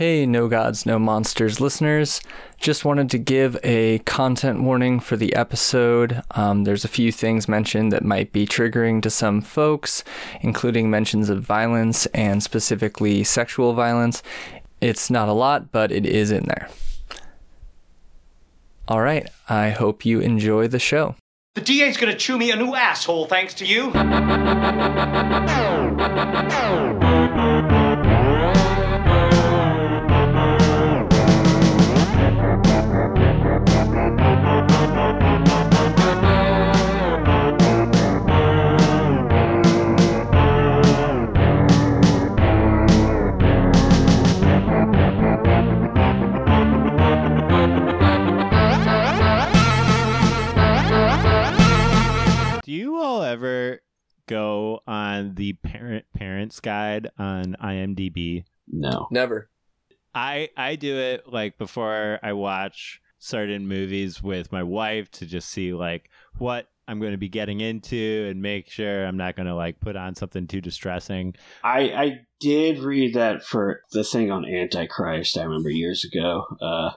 [0.00, 2.22] Hey, No Gods, No Monsters listeners.
[2.56, 6.22] Just wanted to give a content warning for the episode.
[6.30, 10.02] Um, there's a few things mentioned that might be triggering to some folks,
[10.40, 14.22] including mentions of violence and specifically sexual violence.
[14.80, 16.70] It's not a lot, but it is in there.
[18.88, 21.14] All right, I hope you enjoy the show.
[21.56, 23.92] The DA's gonna chew me a new asshole thanks to you.
[52.70, 53.80] Do you all ever
[54.28, 58.44] go on the parent parents guide on IMDb?
[58.68, 59.08] No.
[59.10, 59.50] Never.
[60.14, 65.48] I I do it like before I watch certain movies with my wife to just
[65.48, 69.48] see like what I'm going to be getting into and make sure I'm not going
[69.48, 71.34] to like put on something too distressing.
[71.64, 75.36] I I did read that for the thing on Antichrist.
[75.36, 76.90] I remember years ago, uh,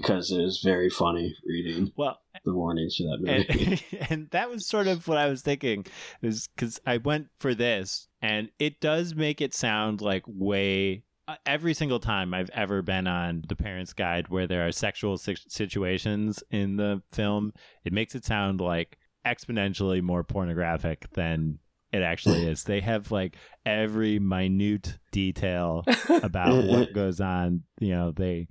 [0.00, 3.82] because it was very funny reading Well, the warnings for that movie.
[3.92, 5.86] and, and that was sort of what I was thinking
[6.20, 11.36] is because I went for this and it does make it sound like way uh,
[11.46, 16.42] every single time I've ever been on the parents guide where there are sexual situations
[16.50, 17.52] in the film
[17.84, 21.58] it makes it sound like exponentially more pornographic than
[21.92, 25.84] it actually is they have like every minute detail
[26.22, 28.48] about what goes on you know they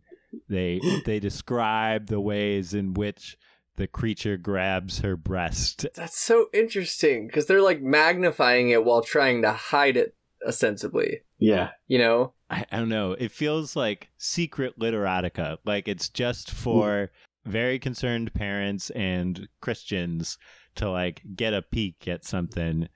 [0.50, 3.38] they they describe the ways in which
[3.76, 5.86] the creature grabs her breast.
[5.95, 10.16] That's so interesting because they're like magnifying it while trying to hide it
[10.48, 11.22] ostensibly.
[11.40, 11.70] yeah.
[11.88, 12.34] You know?
[12.50, 13.14] I, I don't know.
[13.14, 15.58] It feels like secret literotica.
[15.66, 17.09] Like it's just for
[17.45, 20.38] very concerned parents and Christians
[20.75, 22.90] to like get a peek at something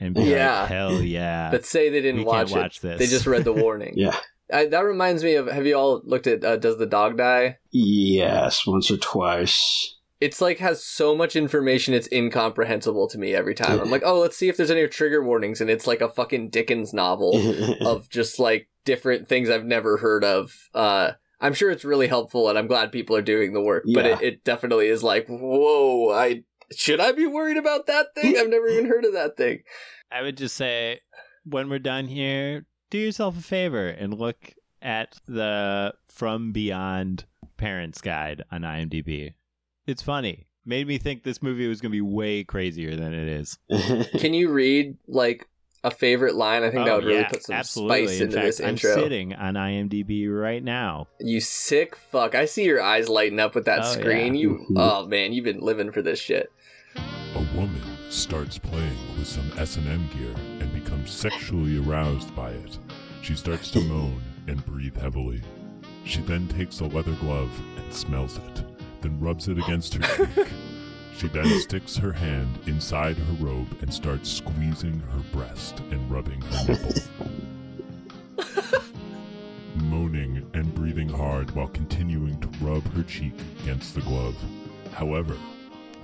[0.00, 0.60] and be Yeah.
[0.60, 1.50] like, hell yeah.
[1.50, 2.62] But say they didn't we watch can't it.
[2.62, 2.98] watch this.
[2.98, 3.92] They just read the warning.
[3.96, 4.16] Yeah.
[4.52, 7.58] I, that reminds me of have you all looked at uh, Does the Dog Die?
[7.70, 9.94] Yes, once or twice.
[10.20, 13.80] It's like has so much information it's incomprehensible to me every time.
[13.80, 16.50] I'm like, oh, let's see if there's any trigger warnings, and it's like a fucking
[16.50, 17.34] Dickens novel
[17.86, 20.52] of just like different things I've never heard of.
[20.72, 23.84] Uh, I'm sure it's really helpful, and I'm glad people are doing the work.
[23.92, 28.38] But it, it definitely is like, whoa, I should I be worried about that thing?
[28.38, 29.62] I've never even heard of that thing.
[30.10, 31.00] I would just say
[31.44, 37.24] when we're done here, do yourself a favor and look at the From Beyond
[37.56, 39.34] Parents Guide on IMDb.
[39.86, 40.46] It's funny.
[40.64, 43.58] Made me think this movie was going to be way crazier than it is.
[44.18, 45.48] Can you read like
[45.84, 46.64] a favorite line?
[46.64, 48.06] I think that Oh, would really put some absolutely.
[48.08, 48.94] spice In into fact, this I'm intro.
[48.94, 51.06] sitting on IMDb right now.
[51.20, 52.34] You sick fuck!
[52.34, 54.34] I see your eyes lighting up with that Oh, screen.
[54.34, 54.40] yeah.
[54.40, 54.74] You, Mhm.
[54.76, 56.50] oh man, you've been living for this shit.
[56.96, 57.80] A woman
[58.10, 60.55] starts playing with some S&M gear and
[60.86, 62.78] becomes sexually aroused by it.
[63.20, 65.42] She starts to moan and breathe heavily.
[66.04, 68.64] She then takes a leather glove and smells it,
[69.00, 70.46] then rubs it against her cheek.
[71.16, 76.40] She then sticks her hand inside her robe and starts squeezing her breast and rubbing
[76.40, 76.94] her nipple.
[79.74, 84.36] Moaning and breathing hard while continuing to rub her cheek against the glove.
[84.92, 85.36] However,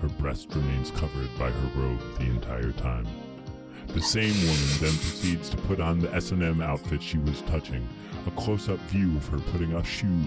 [0.01, 3.07] her breast remains covered by her robe the entire time.
[3.89, 7.87] The same woman then proceeds to put on the S&M outfit she was touching.
[8.27, 10.23] A close-up view of her putting a shoe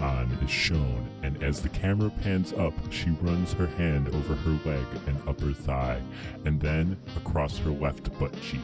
[0.00, 4.70] on is shown, and as the camera pans up, she runs her hand over her
[4.70, 6.02] leg and upper thigh,
[6.44, 8.60] and then across her left butt cheek.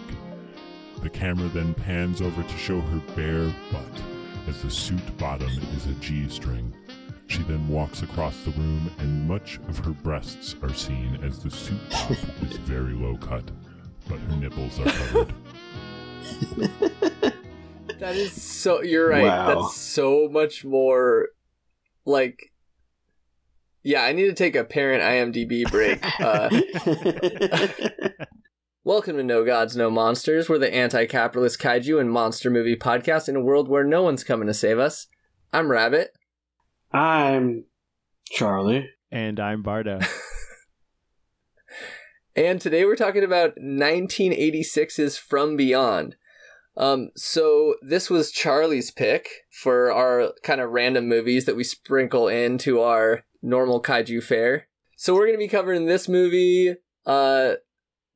[1.02, 4.02] The camera then pans over to show her bare butt,
[4.48, 6.74] as the suit bottom is a G-string.
[7.28, 11.50] She then walks across the room, and much of her breasts are seen as the
[11.50, 11.80] suit
[12.42, 13.50] is very low cut,
[14.08, 15.34] but her nipples are covered.
[18.02, 18.82] That is so.
[18.82, 19.22] You're right.
[19.22, 19.46] Wow.
[19.46, 21.28] That's so much more.
[22.04, 22.52] Like,
[23.84, 26.00] yeah, I need to take a parent IMDb break.
[26.20, 26.50] Uh,
[28.84, 30.48] welcome to No Gods, No Monsters.
[30.48, 34.48] We're the anti-capitalist kaiju and monster movie podcast in a world where no one's coming
[34.48, 35.06] to save us.
[35.52, 36.10] I'm Rabbit.
[36.90, 37.66] I'm
[38.28, 38.90] Charlie.
[39.12, 40.04] And I'm Barda.
[42.34, 46.16] And today we're talking about 1986's From Beyond.
[46.78, 52.28] Um, so this was Charlie's pick for our kind of random movies that we sprinkle
[52.28, 54.68] into our normal kaiju fare.
[54.96, 57.54] So we're going to be covering this movie uh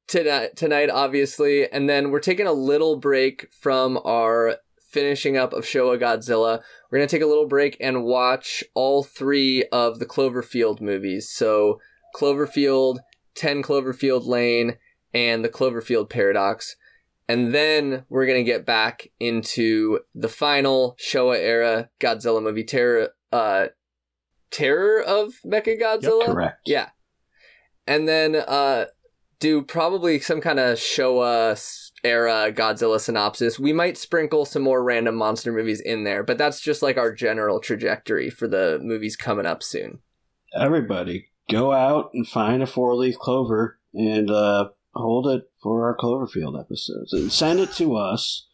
[0.07, 4.59] tonight tonight obviously and then we're taking a little break from our
[4.97, 6.63] finishing up of Showa Godzilla.
[6.91, 11.29] We're going to take a little break and watch all three of the Cloverfield movies.
[11.29, 11.81] So,
[12.15, 13.01] Cloverfield,
[13.37, 14.77] 10 Cloverfield Lane,
[15.15, 16.77] and the Cloverfield Paradox.
[17.29, 23.11] And then we're going to get back into the final Showa era Godzilla movie, Terror,
[23.33, 23.67] uh,
[24.51, 26.27] Terror of Mechagodzilla?
[26.27, 26.61] Correct.
[26.67, 26.91] Yeah.
[27.87, 28.87] And then uh,
[29.41, 31.61] do probably some kind of Showa
[32.05, 33.59] era Godzilla synopsis.
[33.59, 37.13] We might sprinkle some more random monster movies in there, but that's just like our
[37.13, 40.01] general trajectory for the movies coming up soon.
[40.59, 45.97] Everybody, go out and find a four leaf clover and uh, hold it for our
[45.97, 48.47] Cloverfield episodes and send it to us.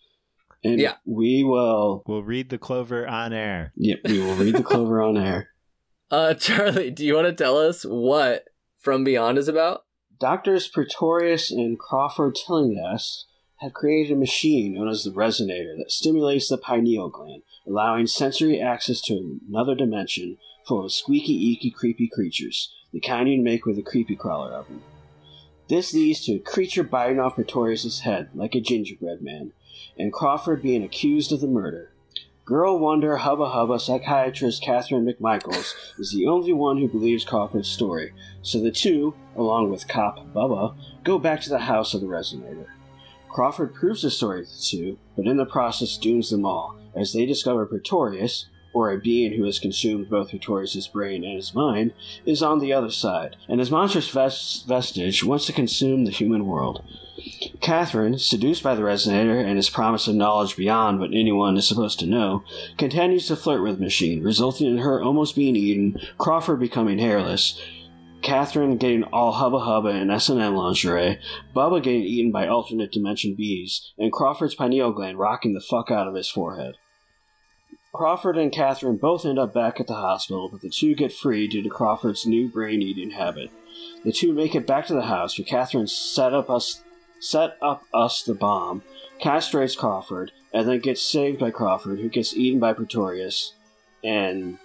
[0.64, 0.94] And Yeah.
[1.04, 2.02] we will.
[2.06, 3.72] We'll read the clover on air.
[3.76, 5.48] Yep, we will read the clover on air.
[6.10, 8.44] Uh, Charlie, do you want to tell us what
[8.78, 9.84] From Beyond is about?
[10.20, 13.24] Doctors Pretorius and Crawford Tillinghast
[13.60, 18.60] have created a machine known as the Resonator that stimulates the pineal gland, allowing sensory
[18.60, 20.36] access to another dimension
[20.72, 24.80] full of squeaky, eeky, creepy creatures, the kind you'd make with a creepy crawler oven.
[25.68, 29.52] This leads to a creature biting off Pretorius's head like a gingerbread man,
[29.98, 31.92] and Crawford being accused of the murder.
[32.46, 38.14] Girl wonder hubba hubba psychiatrist Catherine McMichaels is the only one who believes Crawford's story,
[38.40, 42.68] so the two, along with cop Bubba, go back to the house of the resonator.
[43.28, 47.12] Crawford proves the story to the two, but in the process dooms them all, as
[47.12, 51.92] they discover Pretorius, or a being who has consumed both Pretorius's brain and his mind,
[52.24, 56.46] is on the other side, and his monstrous vest- vestige wants to consume the human
[56.46, 56.82] world.
[57.60, 62.00] Catherine, seduced by the resonator and his promise of knowledge beyond what anyone is supposed
[62.00, 62.42] to know,
[62.78, 67.60] continues to flirt with machine, resulting in her almost being eaten, Crawford becoming hairless,
[68.22, 71.18] Catherine getting all hubba hubba in S&M lingerie,
[71.54, 76.06] Bubba getting eaten by alternate dimension bees, and Crawford's pineal gland rocking the fuck out
[76.06, 76.76] of his forehead.
[77.92, 81.46] Crawford and Catherine both end up back at the hospital, but the two get free
[81.46, 83.50] due to Crawford's new brain-eating habit.
[84.02, 86.82] The two make it back to the house where Catherine set up us
[87.20, 88.82] set up us the bomb,
[89.20, 93.54] castrates Crawford, and then gets saved by Crawford, who gets eaten by Pretorius,
[94.02, 94.58] and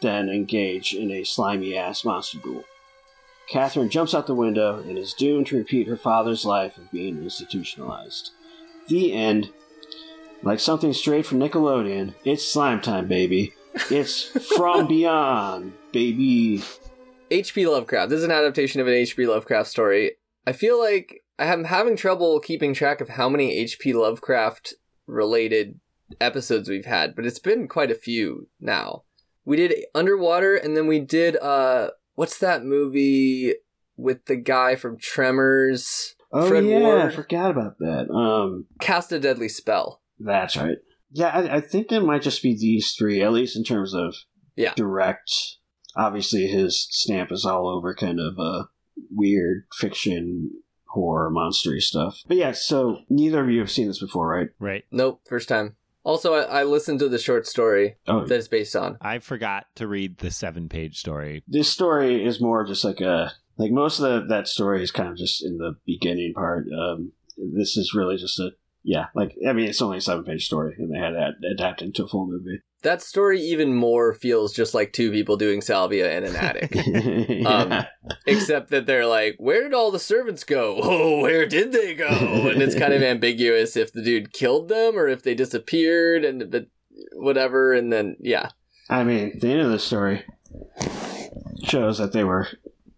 [0.00, 2.64] then engage in a slimy ass monster duel.
[3.48, 7.22] Catherine jumps out the window and is doomed to repeat her father's life of being
[7.22, 8.30] institutionalized.
[8.88, 9.50] The end.
[10.42, 13.52] Like something straight from Nickelodeon, it's slime time, baby.
[13.90, 14.24] It's
[14.56, 16.62] from beyond, baby.
[17.30, 17.66] H.P.
[17.66, 18.10] Lovecraft.
[18.10, 19.26] This is an adaptation of an H.P.
[19.26, 20.12] Lovecraft story.
[20.46, 23.92] I feel like I am having trouble keeping track of how many H.P.
[23.92, 24.74] Lovecraft
[25.06, 25.78] related
[26.20, 29.04] episodes we've had, but it's been quite a few now.
[29.44, 33.54] We did Underwater, and then we did uh, what's that movie
[33.96, 36.14] with the guy from Tremors?
[36.32, 37.00] Oh Fred yeah, Ward.
[37.00, 38.10] I forgot about that.
[38.10, 39.99] Um, Cast a Deadly Spell.
[40.20, 40.78] That's right.
[41.12, 44.14] Yeah, I, I think it might just be these three, at least in terms of
[44.56, 44.74] Yeah.
[44.76, 45.30] direct.
[45.96, 48.64] Obviously, his stamp is all over kind of uh,
[49.10, 50.50] weird fiction,
[50.90, 52.20] horror, monstery stuff.
[52.28, 54.48] But yeah, so neither of you have seen this before, right?
[54.60, 54.84] Right.
[54.92, 55.74] Nope, first time.
[56.04, 58.96] Also, I, I listened to the short story Oh, that it's based on.
[59.02, 61.42] I forgot to read the seven page story.
[61.48, 65.10] this story is more just like a like most of the, that story is kind
[65.10, 66.64] of just in the beginning part.
[66.72, 68.52] Um, this is really just a
[68.82, 71.88] yeah, like I mean, it's only a seven page story, and they had that adapted
[71.88, 72.62] into a full movie.
[72.82, 76.72] That story even more feels just like two people doing salvia in an attic.
[77.28, 77.46] yeah.
[77.46, 77.84] Um,
[78.26, 80.80] except that they're like, where did all the servants go?
[80.90, 82.08] Oh, where did they go?
[82.08, 86.50] And it's kind of ambiguous if the dude killed them or if they disappeared and
[86.50, 86.68] but
[87.12, 87.74] whatever.
[87.74, 88.50] And then, yeah.
[88.88, 90.24] I mean, the end of the story
[91.64, 92.48] shows that they were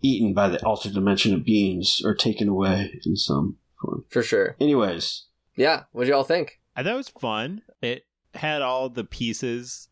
[0.01, 4.05] eaten by the altered dimension of beings or taken away in some form.
[4.09, 4.57] For sure.
[4.61, 5.25] Anyways,
[5.57, 5.85] Yeah.
[5.93, 6.61] What y'all think?
[6.75, 7.63] I thought it was fun.
[7.81, 9.89] It had all the pieces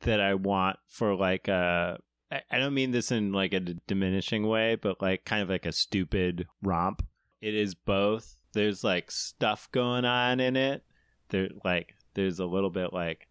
[0.00, 1.98] that I want for like a.
[2.30, 5.66] I I don't mean this in like a diminishing way, but like kind of like
[5.66, 7.04] a stupid romp.
[7.40, 8.36] It is both.
[8.52, 10.84] There's like stuff going on in it.
[11.28, 13.28] There like there's a little bit like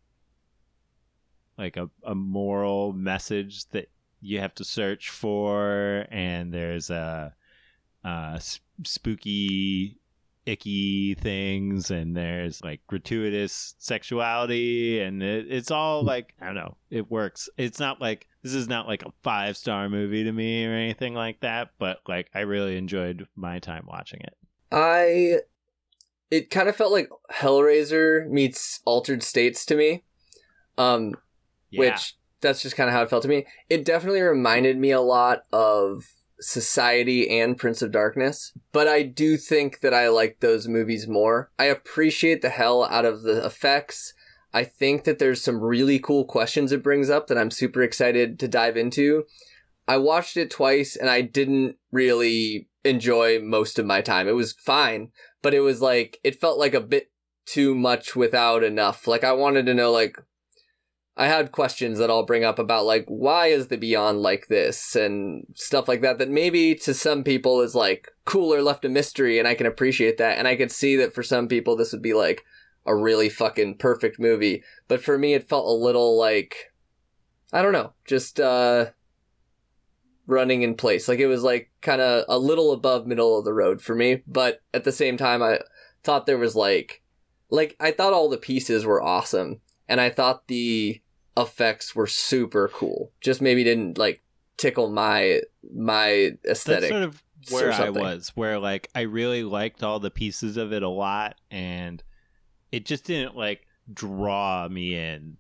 [1.58, 7.34] like a, a moral message that you have to search for, and there's a,
[8.04, 10.01] uh sp- spooky
[10.52, 16.76] icky things and there's like gratuitous sexuality and it, it's all like i don't know
[16.90, 20.66] it works it's not like this is not like a five star movie to me
[20.66, 24.36] or anything like that but like i really enjoyed my time watching it
[24.72, 25.40] I.
[26.30, 30.04] It kind of felt like Hellraiser meets Altered States to me.
[30.78, 31.16] Um,
[31.70, 31.80] yeah.
[31.92, 33.46] which that's just kind of how it felt to me.
[33.70, 36.06] It definitely reminded me a lot of
[36.42, 41.52] Society and Prince of Darkness, but I do think that I like those movies more.
[41.60, 44.14] I appreciate the hell out of the effects.
[44.54, 48.40] I think that there's some really cool questions it brings up that I'm super excited
[48.40, 49.26] to dive into.
[49.88, 54.28] I watched it twice and I didn't really enjoy most of my time.
[54.28, 57.12] It was fine, but it was like, it felt like a bit
[57.46, 59.08] too much without enough.
[59.08, 60.18] Like, I wanted to know, like,
[61.18, 64.96] I had questions that I'll bring up about like why is the beyond like this
[64.96, 69.38] and stuff like that that maybe to some people is like cooler left a mystery
[69.38, 70.38] and I can appreciate that.
[70.38, 72.44] And I could see that for some people this would be like
[72.86, 74.64] a really fucking perfect movie.
[74.88, 76.72] But for me it felt a little like
[77.52, 78.92] I don't know just uh
[80.28, 81.10] running in place.
[81.10, 84.24] Like it was like kind of a little above middle of the road for me.
[84.26, 85.60] But at the same time I
[86.04, 87.04] thought there was like
[87.50, 91.02] like I thought all the pieces were awesome and I thought the
[91.38, 93.12] effects were super cool.
[93.22, 94.22] Just maybe didn't like
[94.58, 95.42] tickle my
[95.74, 96.90] my aesthetic.
[96.90, 100.74] That's sort of where I was, where like I really liked all the pieces of
[100.74, 102.04] it a lot, and
[102.72, 105.38] it just didn't like draw me in.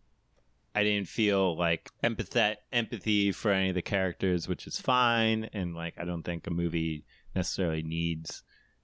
[0.74, 5.76] I didn't feel like empathet empathy for any of the characters, which is fine, and
[5.76, 7.06] like I don't think a movie
[7.36, 8.44] necessarily needs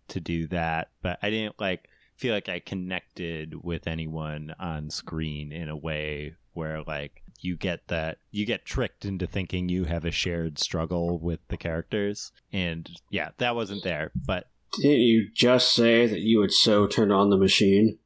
[0.09, 0.89] to do that.
[1.01, 6.35] But I didn't like feel like I connected with anyone on screen in a way
[6.53, 11.19] where like you get that you get tricked into thinking you have a shared struggle
[11.19, 14.47] with the characters and yeah that wasn't there but
[14.81, 17.99] Didn't you just say that you would so turn on the machine?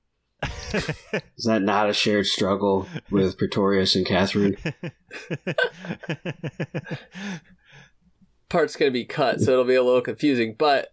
[0.73, 4.57] Is that not a shared struggle with Pretorius and Catherine?
[8.49, 10.55] Part's gonna be cut, so it'll be a little confusing.
[10.57, 10.89] But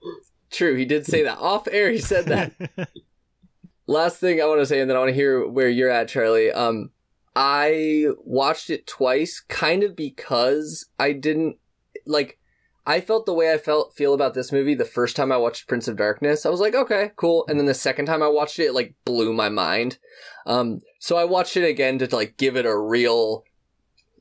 [0.51, 1.91] true, he did say that off air.
[1.91, 2.53] He said that.
[3.87, 6.09] Last thing I want to say, and then I want to hear where you're at,
[6.09, 6.53] Charlie.
[6.53, 6.91] Um,
[7.35, 11.57] I watched it twice, kind of because I didn't
[12.05, 12.39] like.
[12.85, 15.69] I felt the way I felt feel about this movie the first time I watched
[15.69, 16.45] Prince of Darkness.
[16.45, 17.45] I was like, okay, cool.
[17.47, 19.99] And then the second time I watched it, it like blew my mind.
[20.47, 23.45] Um, so I watched it again to like give it a real.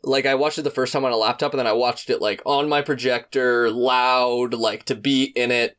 [0.03, 2.21] Like I watched it the first time on a laptop, and then I watched it
[2.21, 5.75] like on my projector, loud, like to be in it,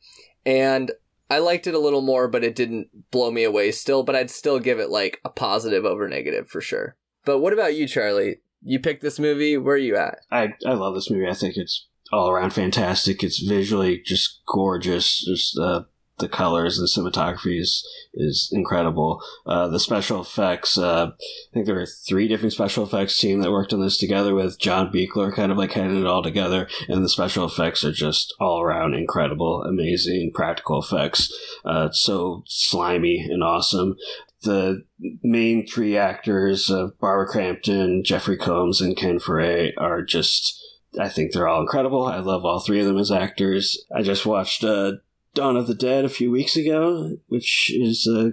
[0.49, 0.93] and
[1.29, 4.03] I liked it a little more, but it didn't blow me away still.
[4.03, 6.97] But I'd still give it like a positive over negative for sure.
[7.27, 8.37] But what about you, Charlie?
[8.63, 9.59] You picked this movie.
[9.59, 10.21] Where are you at?
[10.31, 11.29] I I love this movie.
[11.29, 13.23] I think it's all around fantastic.
[13.23, 15.23] It's visually just gorgeous.
[15.23, 15.83] Just uh,
[16.19, 19.23] the colors, and the cinematography is is incredible.
[19.47, 20.77] Uh, the special effects.
[20.77, 24.35] Uh, I think there were three different special effects team that worked on this together
[24.35, 26.69] with John Buechler, kind of like headed it all together.
[26.89, 31.33] And the special effects are just all around incredible, amazing practical effects.
[31.65, 33.97] Uh, so slimy and awesome
[34.43, 34.85] the
[35.23, 40.65] main three actors of Barbara Crampton, Jeffrey Combs, and Ken Foree are just.
[40.99, 42.07] I think they're all incredible.
[42.07, 43.85] I love all three of them as actors.
[43.95, 44.93] I just watched uh,
[45.39, 48.31] Dawn of the Dead a few weeks ago, which is uh,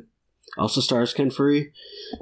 [0.58, 1.68] also stars Ken Foree,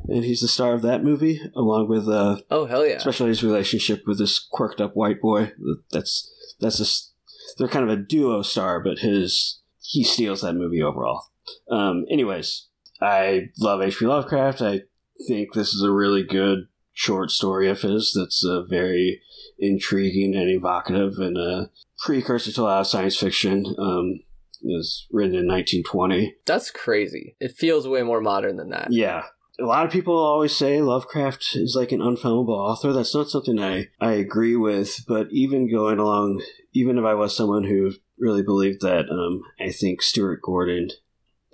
[0.09, 2.95] and he's the star of that movie, along with uh, Oh hell yeah!
[2.95, 5.53] especially his relationship with this quirked up white boy.
[5.91, 7.13] That's that's just
[7.57, 11.27] they're kind of a duo star, but his he steals that movie overall.
[11.71, 12.67] Um, anyways,
[13.01, 14.05] I love H.P.
[14.05, 14.61] Lovecraft.
[14.61, 14.81] I
[15.29, 19.21] think this is a really good short story of his that's uh, very
[19.57, 23.65] intriguing and evocative and a precursor to a lot of science fiction.
[23.77, 24.19] Um,
[24.63, 26.35] was written in 1920.
[26.45, 27.35] That's crazy.
[27.39, 28.87] It feels way more modern than that.
[28.91, 29.23] Yeah.
[29.59, 32.91] A lot of people always say Lovecraft is like an unfilmable author.
[32.91, 36.41] That's not something I, I agree with, but even going along,
[36.73, 40.89] even if I was someone who really believed that, um, I think Stuart Gordon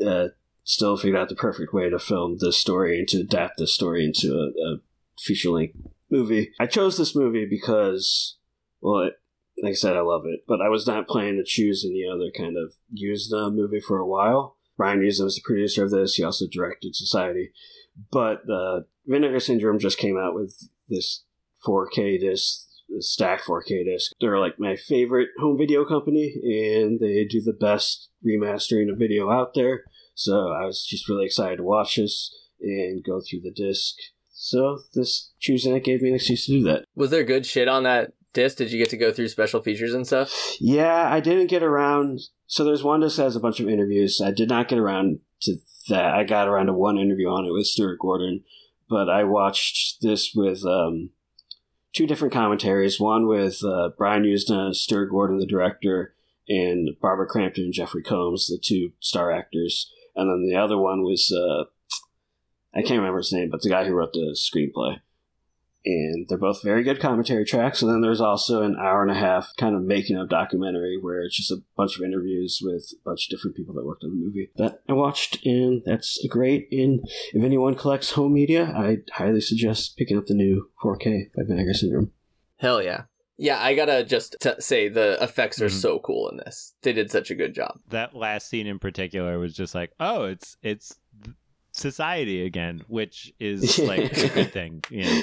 [0.05, 0.27] uh,
[0.63, 4.05] still figured out the perfect way to film this story and to adapt this story
[4.05, 4.77] into a, a
[5.19, 5.75] feature length
[6.09, 6.51] movie.
[6.59, 8.37] I chose this movie because,
[8.81, 9.13] well, it,
[9.61, 12.31] like I said, I love it, but I was not planning to choose any other
[12.35, 14.57] kind of used uh, movie for a while.
[14.77, 16.15] Brian Yuzna was the producer of this.
[16.15, 17.51] He also directed Society.
[18.11, 21.25] But uh, Vinegar Syndrome just came out with this
[21.67, 24.11] 4K disc, this stacked 4K disc.
[24.21, 29.29] They're like my favorite home video company, and they do the best remastering of video
[29.29, 29.83] out there.
[30.13, 33.95] So I was just really excited to watch this and go through the disc.
[34.31, 36.85] So this choosing it gave me an excuse to do that.
[36.95, 38.57] Was there good shit on that disc?
[38.57, 40.33] Did you get to go through special features and stuff?
[40.59, 42.21] Yeah, I didn't get around.
[42.47, 44.21] So there's one disc that has a bunch of interviews.
[44.23, 45.57] I did not get around to
[45.89, 46.13] that.
[46.13, 48.43] I got around to one interview on it with Stuart Gordon,
[48.89, 51.11] but I watched this with um,
[51.93, 52.99] two different commentaries.
[52.99, 56.15] One with uh, Brian Yuzna, Stuart Gordon, the director,
[56.47, 59.91] and Barbara Crampton and Jeffrey Combs, the two star actors.
[60.15, 61.65] And then the other one was uh,
[62.73, 65.01] I can't remember his name, but the guy who wrote the screenplay.
[65.85, 67.81] And they're both very good commentary tracks.
[67.81, 71.21] And then there's also an hour and a half kind of making of documentary where
[71.21, 74.09] it's just a bunch of interviews with a bunch of different people that worked on
[74.09, 76.67] the movie that I watched, and that's great.
[76.71, 77.01] And
[77.33, 81.73] if anyone collects home media, I highly suggest picking up the new 4K by Vinegar
[81.73, 82.11] Syndrome.
[82.57, 83.03] Hell yeah.
[83.41, 85.81] Yeah, I gotta just t- say the effects are Mhm.
[85.81, 86.73] so cool in this.
[86.81, 87.79] They did such a good job.
[87.87, 90.99] That last scene in particular was just like, oh, it's it's
[91.71, 94.83] society again, which is like a good thing.
[94.89, 95.21] You know,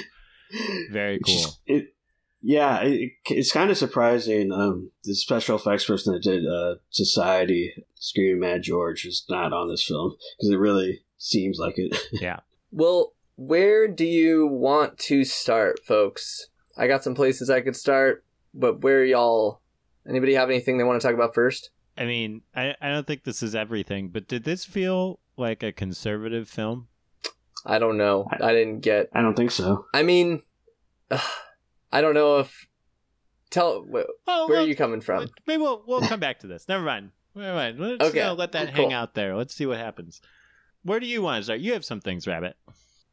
[0.91, 1.35] very It's cool.
[1.43, 1.93] just- It,
[2.41, 4.51] yeah, it, it's kind of surprising.
[4.51, 9.67] Um, the special effects person that did uh, Society, Screaming Mad George, is not on
[9.69, 11.97] this film because it really seems like it.
[12.11, 12.39] Yeah.
[12.71, 16.47] Well, where do you want to start, folks?
[16.77, 18.23] I got some places I could start,
[18.53, 19.61] but where y'all?
[20.07, 21.71] Anybody have anything they want to talk about first?
[21.97, 25.71] I mean, I, I don't think this is everything, but did this feel like a
[25.71, 26.87] conservative film?
[27.65, 28.27] I don't know.
[28.31, 29.09] I didn't get.
[29.13, 29.85] I don't think so.
[29.93, 30.41] I mean,
[31.11, 31.19] ugh,
[31.91, 32.67] I don't know if.
[33.49, 35.29] Tell wh- Oh, where are you coming from?
[35.47, 36.67] Maybe we'll we'll come back to this.
[36.67, 37.11] Never mind.
[37.33, 37.79] Never mind.
[37.79, 38.85] Let's Okay, uh, let that cool.
[38.85, 39.35] hang out there.
[39.37, 40.21] Let's see what happens.
[40.83, 41.59] Where do you want to start?
[41.61, 42.55] You have some things, Rabbit.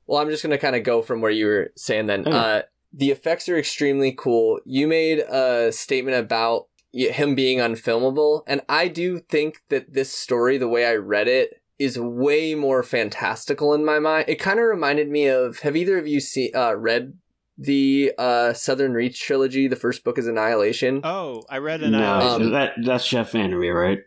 [0.07, 2.07] Well, I'm just gonna kind of go from where you were saying.
[2.07, 2.33] Then, Okay.
[2.37, 4.59] uh, the effects are extremely cool.
[4.65, 10.59] You made a statement about him being unfilmable, and I do think that this story,
[10.59, 14.27] the way I read it, is way more fantastical in my mind.
[14.29, 15.61] It kind of reminded me of.
[15.61, 17.15] Have either of you seen uh, read
[17.59, 19.69] the uh, Southern Reach trilogy?
[19.69, 21.01] The first book is Annihilation.
[21.05, 22.47] Oh, I read No, Annihilation.
[22.47, 23.99] Um, that that's Jeff Vandermeer, right?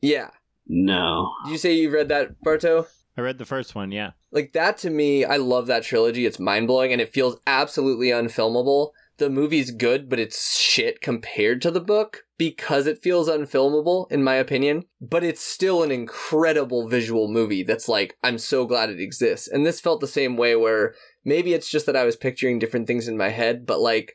[0.00, 0.30] Yeah.
[0.66, 1.32] No.
[1.44, 2.86] Did you say you read that, Barto?
[3.16, 3.92] I read the first one.
[3.92, 4.10] Yeah.
[4.30, 6.26] Like that to me, I love that trilogy.
[6.26, 8.90] It's mind blowing and it feels absolutely unfilmable.
[9.16, 14.22] The movie's good, but it's shit compared to the book because it feels unfilmable, in
[14.22, 14.84] my opinion.
[15.00, 19.48] But it's still an incredible visual movie that's like, I'm so glad it exists.
[19.48, 22.86] And this felt the same way where maybe it's just that I was picturing different
[22.86, 24.12] things in my head, but like,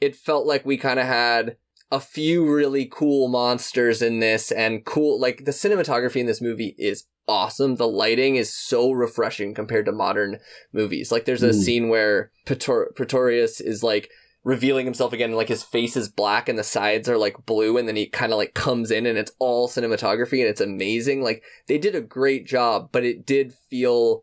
[0.00, 1.56] it felt like we kind of had
[1.90, 6.74] a few really cool monsters in this and cool, like, the cinematography in this movie
[6.78, 7.76] is awesome.
[7.76, 10.38] The lighting is so refreshing compared to modern
[10.72, 11.10] movies.
[11.10, 11.54] Like there's a Mm.
[11.64, 14.10] scene where Pretor- Pretorius is like
[14.46, 17.88] revealing himself again, like his face is black and the sides are like blue, and
[17.88, 21.20] then he kind of like comes in and it's all cinematography and it's amazing.
[21.20, 24.22] Like they did a great job, but it did feel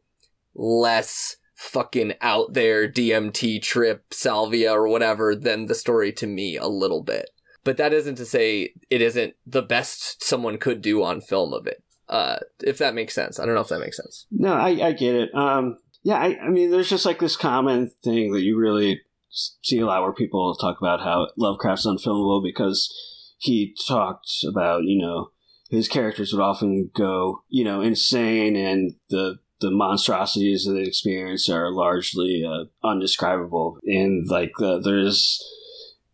[0.55, 6.67] less fucking out there DMT trip salvia or whatever than the story to me a
[6.67, 7.29] little bit.
[7.65, 11.67] But that isn't to say it isn't the best someone could do on film of
[11.67, 11.83] it.
[12.07, 13.39] Uh, if that makes sense.
[13.39, 14.25] I don't know if that makes sense.
[14.31, 15.35] No, I, I get it.
[15.35, 19.01] Um, yeah, I, I mean, there's just like this common thing that you really
[19.33, 22.93] see a lot where people talk about how Lovecraft's unfilmable because
[23.37, 25.31] he talked about, you know,
[25.69, 31.49] his characters would often go, you know, insane and the the monstrosities that they experience
[31.49, 33.77] are largely uh, undescribable.
[33.83, 35.41] And like uh, there's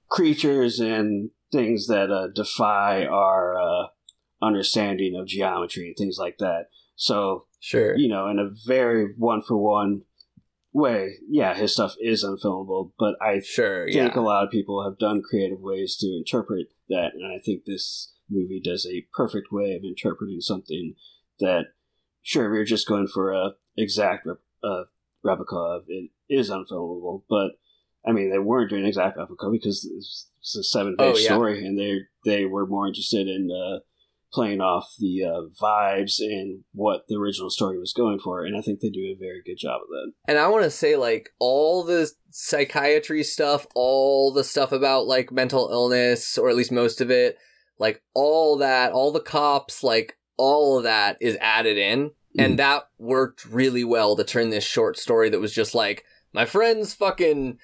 [0.07, 3.87] creatures and things that uh, defy our uh,
[4.41, 6.65] understanding of geometry and things like that.
[6.95, 7.97] So Sure.
[7.97, 10.03] you know, in a very one for one
[10.73, 13.85] way, yeah, his stuff is unfilmable, but I Sure.
[13.87, 14.19] think Yeah.
[14.19, 18.13] a lot of people have done creative ways to interpret that, and I think this
[18.29, 20.95] movie does a perfect way of interpreting something
[21.39, 21.73] that,
[22.21, 24.83] sure, we're just going for a exact rep- uh,
[25.23, 27.53] replica of it is unfilmable, but
[28.05, 31.33] I mean, they weren't doing exact replica because it's, it's a seven page Oh, yeah.
[31.35, 33.79] story, and they they were more interested in uh,
[34.31, 38.61] playing off the uh, vibes and what the original story was going for, and I
[38.61, 40.11] think they do a very good job of that.
[40.27, 45.31] And I want to say, like, all the psychiatry stuff, all the stuff about, like,
[45.31, 47.37] mental illness, or at least most of it,
[47.77, 52.11] like, all that, all the cops, like, all of that is added in.
[52.37, 56.45] And that worked really well to turn this short story that was just like, my
[56.45, 57.57] friend's fucking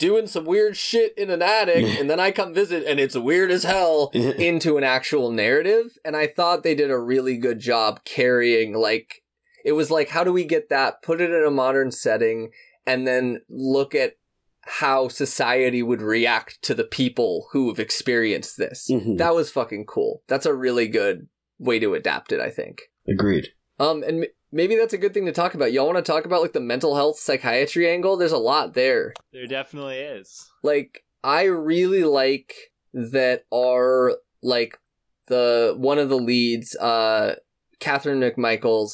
[0.00, 3.52] doing some weird shit in an attic, and then I come visit, and it's weird
[3.52, 4.10] as hell.
[4.14, 9.22] into an actual narrative and i thought they did a really good job carrying like
[9.64, 12.50] it was like how do we get that put it in a modern setting
[12.86, 14.14] and then look at
[14.62, 19.18] how society would react to the people who have experienced this Mhm.
[19.18, 23.48] that was fucking cool that's a really good way to adapt it i think Agreed.
[23.78, 26.42] um and maybe that's a good thing to talk about y'all want to talk about
[26.42, 30.50] like the mental health psychiatry angle there's a lot there There definitely is.
[30.62, 32.54] like I really like
[32.92, 34.78] that our like
[35.26, 37.36] the one of the leads, uh
[37.78, 38.90] Catherine McMichaels.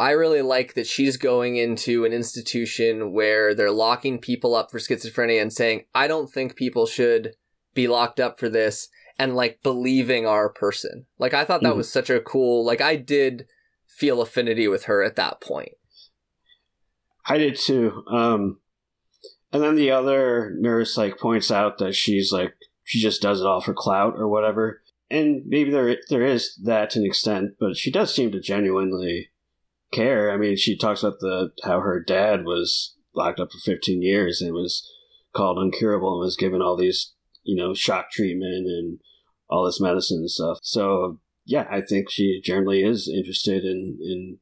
[0.00, 4.78] I really like that she's going into an institution where they're locking people up for
[4.78, 7.34] schizophrenia and saying, I don't think people should
[7.74, 11.06] be locked up for this and like believing our person.
[11.18, 11.78] Like I thought that Mhm.
[11.78, 13.46] was such a cool like I did
[13.98, 15.72] feel affinity with her at that point.
[17.26, 18.04] I did too.
[18.06, 18.60] Um,
[19.52, 23.46] And then the other nurse like points out that she's like she just does it
[23.46, 24.82] all for clout or whatever.
[25.10, 29.30] And maybe there there is that to an extent, but she does seem to genuinely
[29.92, 30.30] care.
[30.30, 34.40] I mean, she talks about the how her dad was locked up for 15 years
[34.40, 34.86] and was
[35.34, 39.00] called incurable and was given all these, you know, shock treatment and
[39.48, 40.58] all this medicine and stuff.
[40.62, 44.38] So, yeah, I think she generally is interested in in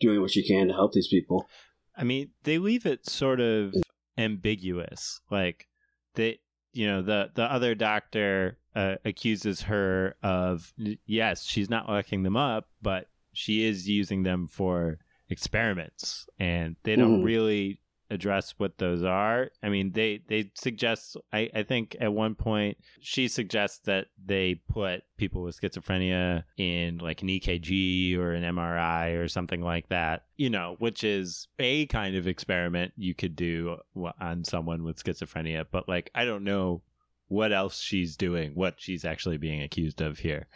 [0.00, 1.48] doing what she can to help these people.
[1.96, 3.74] I mean, they leave it sort of
[4.16, 5.20] ambiguous.
[5.30, 5.68] Like
[6.14, 6.38] they,
[6.72, 10.72] you know, the the other doctor uh, accuses her of
[11.06, 16.96] yes, she's not locking them up, but she is using them for experiments, and they
[16.96, 17.24] don't Mhm.
[17.24, 17.80] really
[18.14, 19.50] address what those are.
[19.62, 21.16] I mean, they they suggest.
[21.32, 26.98] I I think at one point she suggests that they put people with schizophrenia in
[26.98, 30.24] like an EKG or an MRI or something like that.
[30.36, 33.78] You know, which is a kind of experiment you could do
[34.20, 35.66] on someone with schizophrenia.
[35.70, 36.82] But like, I don't know
[37.28, 40.46] what else she's doing, what she's actually being accused of here.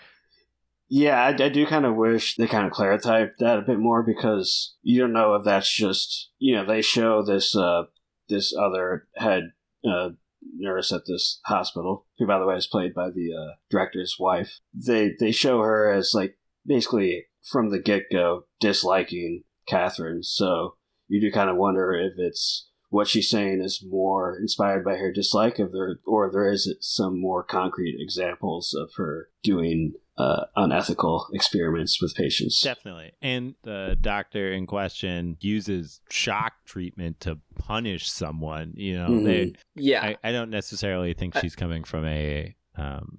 [0.88, 4.02] Yeah, I, I do kind of wish they kind of clarified that a bit more
[4.02, 7.84] because you don't know if that's just you know they show this uh
[8.28, 9.52] this other head
[9.88, 10.10] uh,
[10.56, 14.60] nurse at this hospital who by the way is played by the uh, director's wife.
[14.72, 21.20] They they show her as like basically from the get go disliking Catherine, so you
[21.20, 25.58] do kind of wonder if it's what she's saying is more inspired by her dislike
[25.58, 31.26] of there or if there is some more concrete examples of her doing uh, unethical
[31.32, 32.60] experiments with patients.
[32.60, 33.12] Definitely.
[33.22, 38.72] And the doctor in question uses shock treatment to punish someone.
[38.76, 39.24] You know, Mhm.
[39.24, 40.04] they Yeah.
[40.04, 43.18] I, I don't necessarily think she's coming from a um,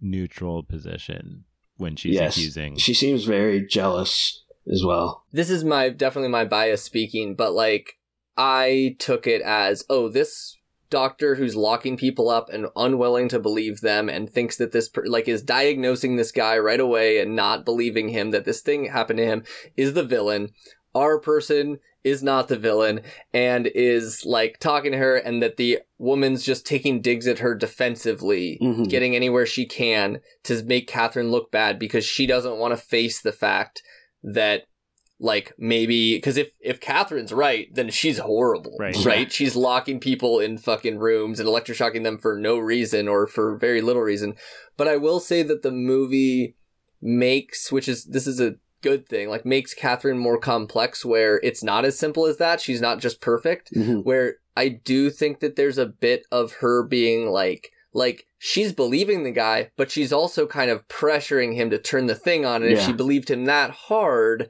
[0.00, 1.44] neutral position
[1.76, 2.36] when she's Yes.
[2.36, 2.76] accusing.
[2.76, 5.24] She seems very jealous as well.
[5.32, 7.94] this is my definitely my bias speaking, but like
[8.36, 10.56] I took it as, oh, this
[10.90, 15.06] doctor who's locking people up and unwilling to believe them and thinks that this per-
[15.06, 19.18] like is diagnosing this guy right away and not believing him that this thing happened
[19.18, 19.44] to him
[19.76, 20.50] is the villain.
[20.94, 25.78] Our person is not the villain and is like talking to her and that the
[25.98, 28.88] woman's just taking digs at her defensively Mhm.
[28.88, 33.20] getting anywhere she can to make Catherine look bad because she doesn't want to face
[33.20, 33.82] the fact
[34.22, 34.64] that
[35.22, 38.96] like maybe because if if Catherine's right, then she's horrible, Right.
[39.04, 39.30] Right?
[39.30, 43.80] She's locking people in fucking rooms and electroshocking them for no reason or for very
[43.82, 44.34] little reason.
[44.76, 46.56] But I will say that the movie
[47.02, 51.62] makes, which is this is a good thing, like makes Catherine more complex, where it's
[51.62, 52.60] not as simple as that.
[52.60, 54.04] She's not just perfect Mhm.
[54.04, 59.24] where I do think that there's a bit of her being like like she's believing
[59.24, 62.62] the guy, but she's also kind of pressuring him to turn the thing on.
[62.62, 64.48] And if she believed him that hard, sh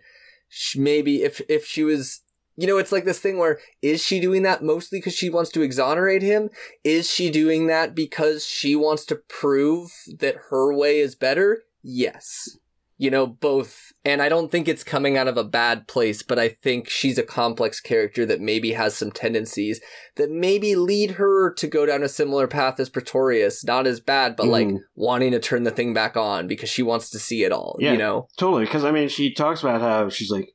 [0.76, 2.22] maybe if if she was
[2.56, 5.50] you know, it's like this thing where is she doing that mostly because she wants
[5.50, 6.50] to exonerate him?
[6.84, 11.62] Is she doing that because she wants to prove that her way is better?
[11.82, 12.58] Yes.
[13.00, 13.92] You know, both.
[14.04, 17.16] And I don't think it's coming out of a bad place, but I think she's
[17.16, 19.80] a complex character that maybe has some tendencies
[20.16, 23.64] that maybe lead her to go down a similar path as Pretorius.
[23.64, 24.80] Not as bad, but like Mhm.
[24.94, 27.92] wanting to turn the thing back on because she wants to see it all, Yeah.
[27.92, 28.28] you know?
[28.38, 30.50] Totally, because I mean, she talks about how she's like,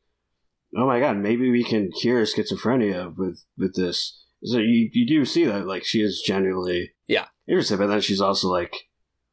[0.78, 5.26] "Oh my god, maybe we can cure schizophrenia with with this." So you you do
[5.26, 7.26] see that like she is genuinely Yeah.
[7.48, 8.74] interested, but then she's also like,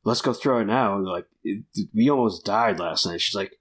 [0.04, 3.20] "Let's go throw it now." And like, it, we almost died last night.
[3.20, 3.52] She's like,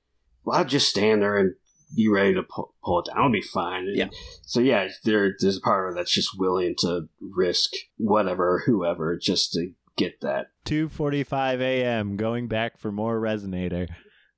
[0.43, 1.55] "Well, I'll just stand there and
[1.95, 3.17] be ready to pull, pull it down.
[3.17, 4.09] I'll be fine." And Yeah.
[4.43, 9.17] So yeah, there there's a part of her that's just willing to risk whatever, whoever,
[9.17, 10.47] just to get that.
[10.65, 12.15] 2:45 a.m.
[12.17, 13.87] going back for more resonator.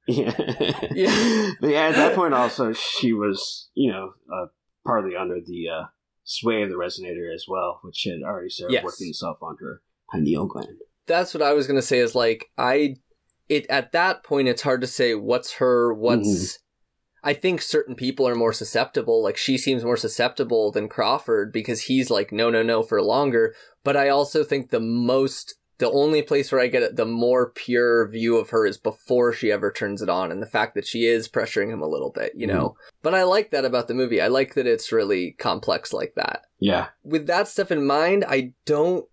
[0.07, 0.33] Yeah.
[0.91, 1.51] Yeah.
[1.61, 4.47] But yeah, at that point, also, she was, you know, uh,
[4.85, 5.85] partly under the uh,
[6.25, 8.83] sway of the resonator as well, which had already started Yes.
[8.83, 10.79] working itself on her pineal gland.
[11.07, 12.95] That's what I was gonna say is like I
[13.49, 16.57] it at that point it's hard to say what's her what's Mhm.
[17.25, 21.81] I think certain people are more susceptible like she seems more susceptible than Crawford because
[21.83, 23.53] he's like no no no for longer.
[23.83, 27.49] But I also think the most the only place where I get it, the more
[27.49, 30.85] pure view of her is before she ever turns it on and the fact that
[30.85, 32.75] she is pressuring him a little bit you know?
[33.01, 34.21] But I like that about the movie.
[34.21, 36.43] I like that it's really complex like that.
[36.59, 36.87] Yeah.
[37.03, 39.05] with that stuff in mind, I don't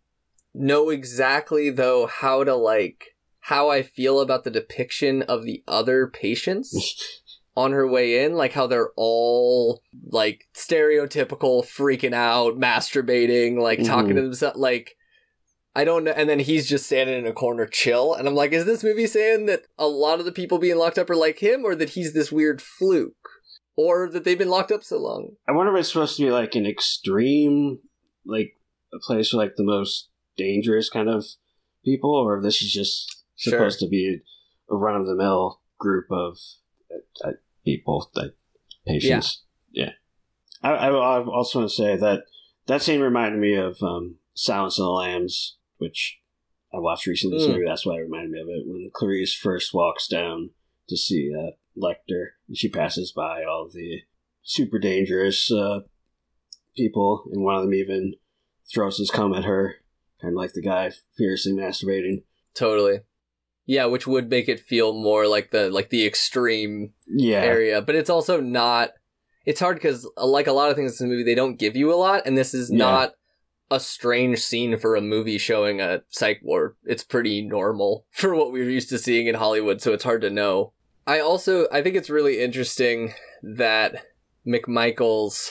[0.55, 6.07] know exactly though how to like how I feel about the depiction of the other
[6.07, 7.19] patients
[7.57, 14.11] on her way in, like how they're all like stereotypical freaking out, masturbating, like talking
[14.11, 14.25] to mm-hmm.
[14.25, 14.97] themselves like
[15.75, 18.53] I don't know and then he's just standing in a corner chill and I'm like
[18.53, 21.39] is this movie saying that a lot of the people being locked up are like
[21.39, 23.29] him or that he's this weird fluke
[23.77, 25.31] or that they've been locked up so long?
[25.49, 27.79] I wonder if it's supposed to be like an extreme
[28.27, 28.53] like
[28.93, 31.25] a place for like the most dangerous kind of
[31.85, 33.53] people, or if this is just Sure.
[33.53, 34.19] supposed to be
[34.71, 36.37] a run of the mill group of
[36.93, 37.33] uh, uh,
[37.65, 38.33] people, like
[38.87, 39.45] patients.
[39.71, 39.93] Yeah.
[40.63, 42.25] I, I, I also want to say that
[42.67, 46.21] that scene reminded me of um, Silence of the Lambs, which
[46.73, 47.39] I watched recently.
[47.39, 47.53] So Mm.
[47.55, 48.67] maybe that's why it reminded me of it.
[48.67, 50.51] When Clarice first walks down
[50.91, 54.03] to see uh, Lecter, and she passes by all the
[54.43, 55.81] super dangerous uh,
[56.77, 58.15] people, and one of them even
[58.73, 59.77] throws his cum at her,
[60.21, 62.23] kind of like the guy fiercely masturbating.
[62.55, 63.01] Totally.
[63.67, 67.95] Yeah, which would make it feel more like the like the extreme Yeah, area, but
[67.95, 68.91] it's also not.
[69.47, 71.77] It's hard because uh, like a lot of things in the movie, they don't give
[71.77, 72.79] you a lot, and this is Yeah.
[72.79, 73.13] not
[73.71, 76.75] a strange scene for a movie showing a psych ward.
[76.85, 80.31] It's pretty normal for what we're used to seeing in Hollywood, so it's hard to
[80.31, 80.73] know.
[81.07, 84.05] I also I think it's really interesting that
[84.47, 85.51] McMichaels,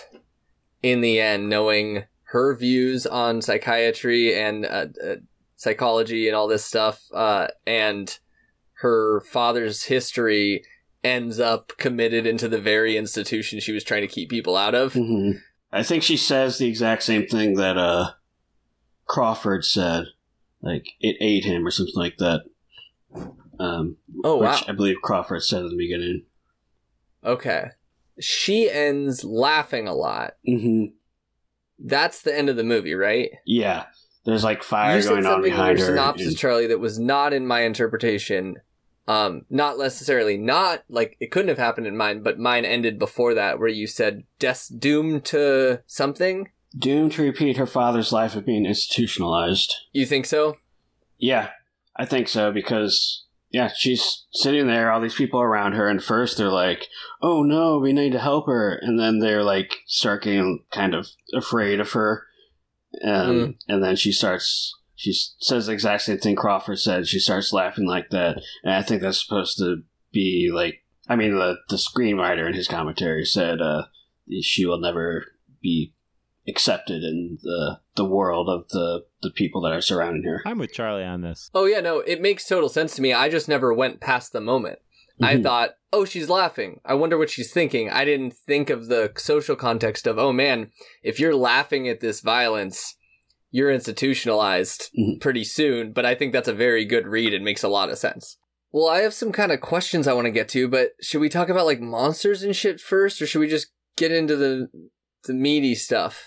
[0.84, 5.16] in the end, knowing her views on psychiatry and uh, uh,
[5.56, 8.20] psychology and all this stuff, uh, and
[8.74, 10.64] her father's history
[11.04, 14.94] ends up committed into the very institution she was trying to keep people out of.
[14.94, 15.32] hmm
[15.72, 18.12] I think she says the exact same thing that uh,
[19.06, 20.06] Crawford said.
[20.62, 22.42] Like, it ate him or something like that.
[23.60, 24.62] Um, Oh which wow.
[24.68, 26.26] I believe Crawford said in the beginning.
[27.24, 27.70] Okay.
[28.20, 30.34] She ends laughing a lot.
[30.46, 30.86] hmm
[31.84, 33.32] That's the end of the movie, right?
[33.46, 33.86] Yeah.
[34.26, 35.86] There's like fire you said going on something in your behind her.
[35.86, 38.58] synopsis, and- Charlie, that was not in my interpretation.
[39.08, 43.34] Um, not necessarily not like it couldn't have happened in mine, but mine ended before
[43.34, 46.50] that, where you said des- doomed to something.
[46.78, 49.74] doomed to repeat her father's life of being institutionalized.
[49.94, 50.58] You think so?
[51.18, 51.50] Yeah,
[51.96, 56.38] I think so because yeah, she's sitting there, all these people around her, and first
[56.38, 56.88] they're like,
[57.22, 61.08] "Oh no, we need to help her," and then they're like start getting kind of
[61.34, 62.26] afraid of her,
[63.04, 63.56] um, Mm.
[63.68, 64.74] and then she starts.
[64.96, 67.08] She says the exact same thing Crawford said.
[67.08, 70.84] She starts laughing like that, and I think that's supposed to be like.
[71.08, 73.86] I mean, the the screenwriter in his commentary said uh,
[74.42, 75.26] she will never
[75.62, 75.96] be
[76.50, 80.42] accepted in the the world of the the people that are surrounding her.
[80.46, 81.50] I'm with Charlie on this.
[81.54, 83.14] Oh yeah, no, it makes total sense to me.
[83.14, 84.80] I just never went past the moment.
[85.22, 85.44] I Mhm.
[85.44, 86.80] thought, oh, she's laughing.
[86.86, 87.90] I wonder what she's thinking.
[87.90, 90.72] I didn't think of the social context of, oh man,
[91.04, 92.96] if you're laughing at this violence,
[93.52, 95.20] you're institutionalized Mhm.
[95.20, 95.92] pretty soon.
[95.92, 98.38] But I think that's a very good read and makes a lot of sense.
[98.72, 101.28] Well, I have some kind of questions I want to get to, but should we
[101.30, 104.70] talk about like monsters and shit first, or should we just get into the
[105.26, 106.24] the meaty stuff,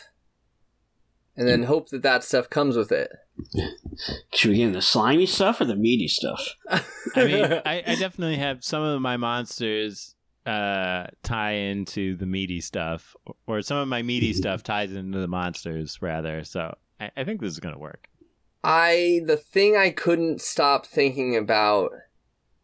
[1.37, 3.11] and then hope that that stuff comes with it?
[4.35, 6.57] Should we get into the slimy stuff or the meaty stuff?
[6.69, 6.83] I
[7.17, 10.15] mean, I, I definitely have some of my monsters
[10.45, 13.17] uh, tie into the meaty stuff,
[13.47, 16.45] or some of my meaty stuff ties into the monsters, rather.
[16.45, 18.09] So I, I think this is going to work.
[18.65, 21.91] I the thing I couldn't stop thinking about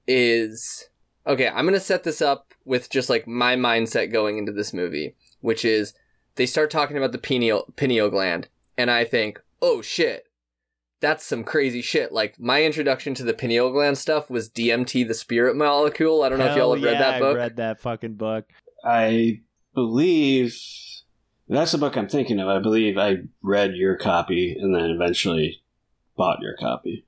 [0.07, 0.89] is
[1.27, 4.73] okay, I'm going to set this up with just like my mindset going into this
[4.73, 5.95] movie, which is
[6.37, 8.49] they start talking about the pineal pineal gland
[8.79, 10.25] and I think, "Oh shit.
[11.01, 15.15] That's some crazy shit." Like my introduction to the pineal gland stuff was DMT the
[15.15, 16.23] spirit molecule.
[16.23, 17.37] I don't know if y'all Hell have read that book.
[17.37, 18.47] I read that fucking book.
[18.85, 19.43] I
[19.75, 20.57] believe
[21.49, 22.49] that's the book I'm thinking of.
[22.49, 25.63] I believe I read your copy and then eventually
[26.17, 27.05] bought your copy.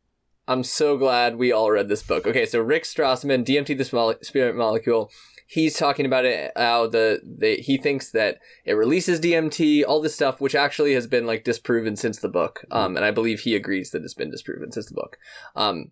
[0.48, 2.26] I'm so glad we all read this book.
[2.26, 5.11] Okay, so Rick Strassman, DMT, the spirit molecule.
[5.50, 6.52] He's talking about it.
[6.54, 11.08] How the, the he thinks that it releases DMT, all this stuff, which actually has
[11.08, 12.64] been like disproven since the book.
[12.70, 15.18] Um, and I believe he agrees that it's been disproven since the book.
[15.56, 15.90] Um,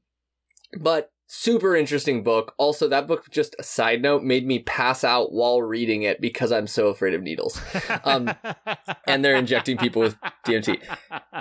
[0.79, 2.55] but super interesting book.
[2.57, 6.53] Also, that book, just a side note, made me pass out while reading it because
[6.53, 7.61] I'm so afraid of needles.
[8.05, 8.31] Um,
[9.09, 10.17] and they're injecting people with
[10.47, 10.81] DMT.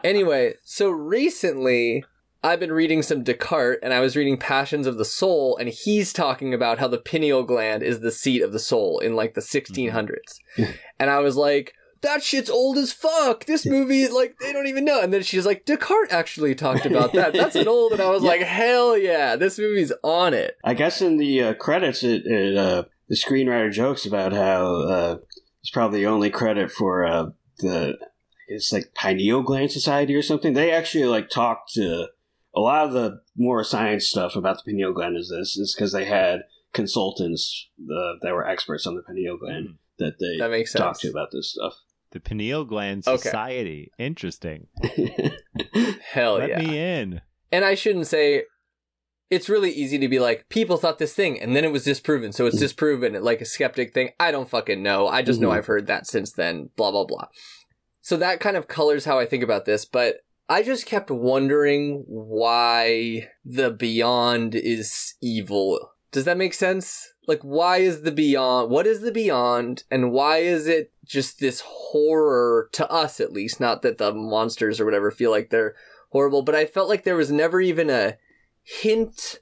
[0.03, 2.03] Anyway, so recently
[2.43, 6.13] I've been reading some Descartes and I was reading Passions of the Soul and he's
[6.13, 9.41] talking about how the pineal gland is the seat of the soul in like the
[9.41, 10.39] 1600s.
[10.99, 13.45] and I was like, that shit's old as fuck.
[13.45, 15.01] This movie, like, they don't even know.
[15.01, 17.33] And then she's like, Descartes actually talked about that.
[17.33, 17.91] That's an old.
[17.91, 18.29] And I was Yeah.
[18.29, 20.57] like, hell yeah, this movie's on it.
[20.63, 25.17] I guess in the uh, credits, it, it uh, the screenwriter jokes about how uh,
[25.61, 27.97] it's probably the only credit for uh, the
[28.47, 30.53] it's like pineal gland society or something.
[30.53, 32.09] They actually like talked to
[32.57, 35.15] a lot of the more science stuff about the pineal gland.
[35.17, 36.41] Is this is because they had
[36.73, 40.81] consultants uh, that were experts on the pineal gland that they That makes sense.
[40.81, 41.73] talked to about this stuff.
[42.11, 43.17] the Pineal Gland Okay.
[43.21, 43.91] Society.
[43.97, 44.67] Interesting.
[46.11, 46.57] Hell Let yeah.
[46.57, 47.21] Let me in.
[47.51, 48.43] and I shouldn't say
[49.29, 52.31] it's really easy to be like people thought this thing and then it was disproven
[52.31, 55.57] so it's disproven like a skeptic thing I don't fucking know I just know Mhm.
[55.57, 57.27] I've heard that since then blah blah blah
[58.01, 62.03] so that kind of colors how I think about this, but I just kept wondering
[62.07, 65.91] why the beyond is evil.
[66.11, 67.13] Does that make sense?
[67.27, 68.71] Like, why is the beyond?
[68.71, 69.83] What is the beyond?
[69.91, 73.59] And why is it just this horror to us, at least?
[73.59, 75.75] Not that the monsters or whatever feel like they're
[76.11, 78.17] horrible, but I felt like there was never even a
[78.63, 79.41] hint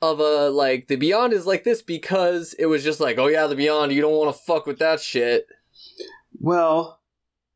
[0.00, 3.46] of a, like, the beyond is like this because it was just like, oh yeah,
[3.46, 5.46] the beyond, you don't want to fuck with that shit.
[6.38, 7.00] Well,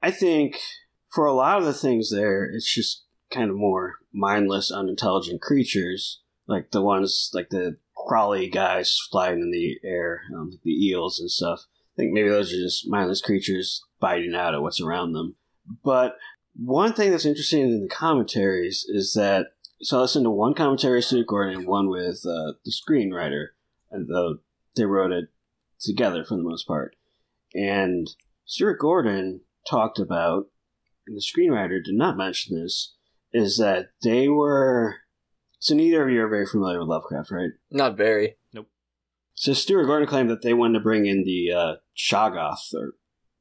[0.03, 0.59] I think
[1.15, 6.21] for a lot of the things there, it's just kind of more mindless, unintelligent creatures,
[6.47, 11.31] like the ones like the crawly guys flying in the air, um, the eels and
[11.31, 11.67] stuff.
[11.95, 15.37] I think maybe those are just mindless creatures biting out at what's around them.
[15.85, 16.17] But
[16.57, 19.47] one thing that's interesting in the commentaries is that
[19.83, 23.49] so I listened to one commentary with Stuart Gordon and one with uh, the screenwriter,
[23.91, 24.39] and though
[24.77, 25.29] they wrote it
[25.79, 26.97] together for the most part.
[27.55, 28.09] And
[28.47, 30.47] Stuart Gordon talked about,
[31.07, 32.95] and the screenwriter did not mention this,
[33.33, 34.97] is that they were.
[35.59, 37.51] So neither of you are very familiar with Lovecraft, right?
[37.71, 38.37] Not very.
[38.53, 38.69] Nope.
[39.35, 42.95] So Stuart Gordon claimed that they wanted to bring in the uh, Shoggoth or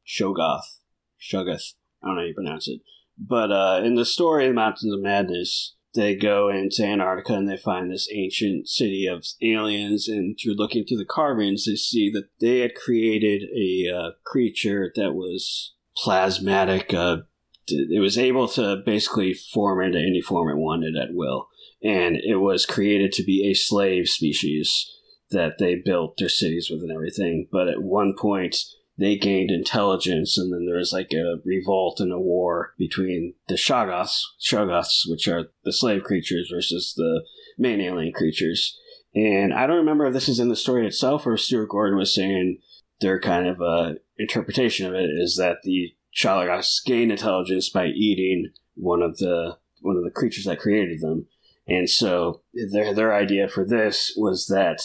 [0.08, 0.80] Shogoth,
[1.22, 1.74] Shoggoth.
[2.02, 2.82] I don't know how you pronounce it.
[3.18, 7.58] But uh, in the story, The Mountains of Madness, they go into Antarctica and they
[7.58, 10.08] find this ancient city of aliens.
[10.08, 14.92] And through looking through the carvings, they see that they had created a uh, creature
[14.96, 16.94] that was plasmatic.
[16.94, 17.24] Uh,
[17.68, 21.48] it was able to basically form into any form it wanted at will.
[21.84, 24.90] And it was created to be a slave species
[25.32, 27.48] that they built their cities with and everything.
[27.52, 28.58] But at one point,
[28.98, 33.56] they gained intelligence, and then there was like a revolt and a war between the
[33.56, 37.24] Shoggoths, Shoggoths, which are the slave creatures, versus the
[37.58, 38.78] main alien creatures.
[39.16, 42.14] And I don't remember if this is in the story itself or Stuart Gordon was
[42.14, 42.60] saying
[43.00, 48.52] their kind of uh, interpretation of it is that the Shoggoths gained intelligence by eating
[48.76, 51.28] one of the one of the creatures that created them.
[51.68, 54.82] And so their their idea for this was that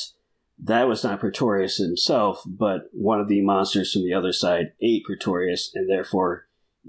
[0.61, 5.05] that was not Pretorius himself, but one of the monsters from the other side ate
[5.05, 6.47] Pretorius and therefore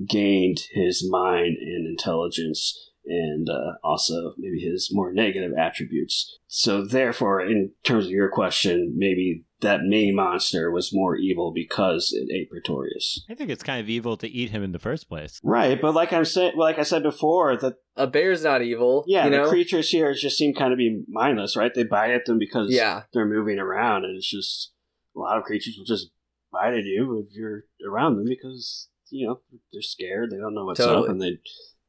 [0.08, 6.38] gained his mind and intelligence and uh, also maybe his more negative attributes.
[6.47, 12.13] So, therefore, in terms of your question, maybe that main monster was more evil because
[12.13, 13.26] it ate Pretorius.
[13.30, 15.39] I think it's kind of evil to eat him in the first place.
[15.43, 19.04] Right, but like I'm saying, like I said before, that A bear's not evil.
[19.08, 19.50] yeah, you the know?
[19.50, 21.74] creatures here just seem kind of be mindless, right?
[21.74, 23.04] They bite at them because Yeah.
[23.13, 24.72] they're moving around, and it's just
[25.15, 26.10] a lot of creatures will just
[26.52, 29.41] bite at you if you're around them because you know
[29.74, 31.39] they're scared, they don't know what's up, and they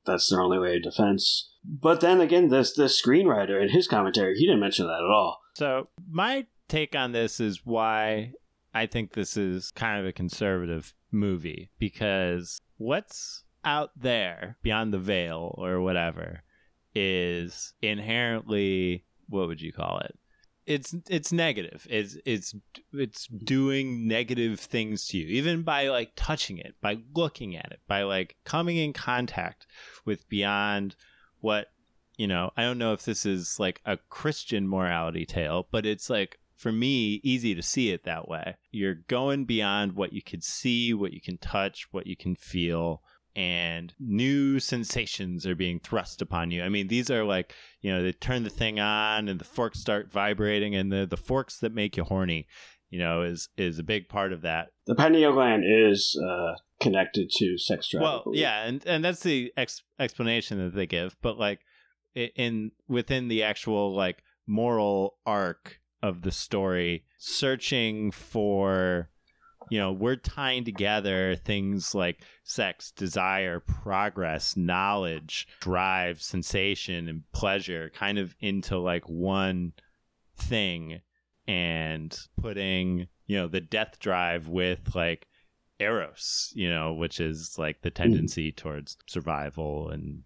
[0.06, 1.52] that's their only way of defense.
[1.64, 5.38] But then again, this this screenwriter in his commentary, he didn't mention that at all.
[5.54, 8.33] So, my take on this is why
[8.72, 14.98] I think this is kind of a conservative movie because what's out there beyond the
[14.98, 16.42] veil or whatever
[16.94, 20.16] is inherently what would you call it?
[20.66, 21.87] It's it's negative.
[21.90, 22.54] It's it's
[22.92, 27.80] it's doing negative things to you even by like touching it, by looking at it,
[27.88, 29.66] by like coming in contact
[30.04, 30.94] with beyond
[31.40, 31.68] what
[32.16, 36.11] you know, I don't know if this is like a Christian morality tale, but it's
[36.11, 38.54] like for me easy to see it that way.
[38.70, 43.02] You're going beyond what you can see, what you can touch, what you can feel,
[43.34, 46.62] and new sensations are being thrust upon you.
[46.62, 49.80] I mean, these are like, you know, they turn the thing on and the forks
[49.80, 52.46] start vibrating and the the forks that make you horny,
[52.90, 54.68] you know, is is a big part of that.
[54.86, 58.02] The pineal gland is uh, connected to sex drive.
[58.02, 61.60] Well, yeah, and and that's the ex- explanation that they give, but like
[62.14, 69.10] in within the actual like moral arc of the story, searching for
[69.70, 77.90] you know, we're tying together things like sex, desire, progress, knowledge, drive, sensation, and pleasure
[77.94, 79.72] kind of into like one
[80.36, 81.00] thing
[81.46, 85.28] and putting, you know, the death drive with like
[85.78, 87.94] eros, you know, which is like the hmm.
[87.94, 90.22] tendency towards survival and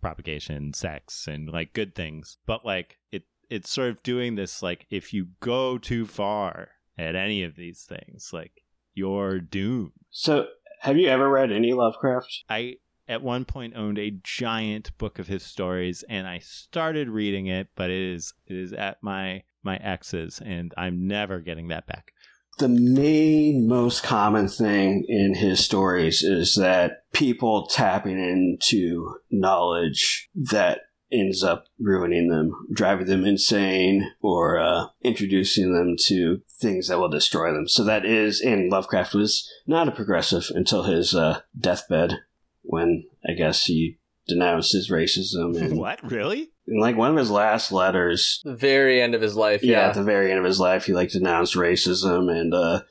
[0.00, 2.38] propagation, sex, and like good things.
[2.46, 7.14] But like it, it's sort of doing this like if you go too far at
[7.14, 8.62] any of these things, like
[8.94, 9.92] you're doomed.
[10.10, 10.46] So,
[10.80, 12.44] have you ever read any Lovecraft?
[12.48, 12.76] I
[13.08, 17.68] at one point owned a giant book of his stories and I started reading it,
[17.74, 22.12] but it is it is at my my ex's and I'm never getting that back.
[22.58, 30.80] The main, most common thing in his stories is that people tapping into knowledge that
[31.10, 37.08] ends up ruining them, driving them insane, or uh, introducing them to things that will
[37.08, 37.68] destroy them.
[37.68, 42.20] So that is, and Lovecraft was not a progressive until his uh, deathbed
[42.62, 46.00] when I guess he denounced his racism and, what?
[46.02, 46.50] Really?
[46.68, 48.40] in like one of his last letters.
[48.44, 49.62] The very end of his life.
[49.62, 49.78] Yeah.
[49.78, 49.88] Yeah.
[49.88, 52.82] at the very end of his life, he like denounced racism and uh,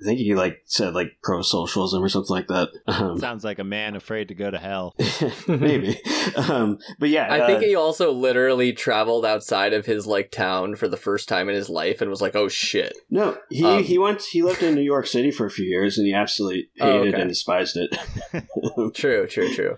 [0.00, 2.68] I think he like said like pro socialism or something like that.
[2.86, 4.94] Um, Sounds like a man afraid to go to hell.
[5.48, 5.98] maybe,
[6.36, 10.76] um, but yeah, I think uh, he also literally traveled outside of his like town
[10.76, 13.82] for the first time in his life and was like, "Oh shit." no, he um,
[13.84, 16.68] he went he lived in New York City for a few years and he absolutely
[16.80, 17.22] Oh, hated okay.
[17.22, 17.96] and despised it.
[18.94, 19.76] True, true, true.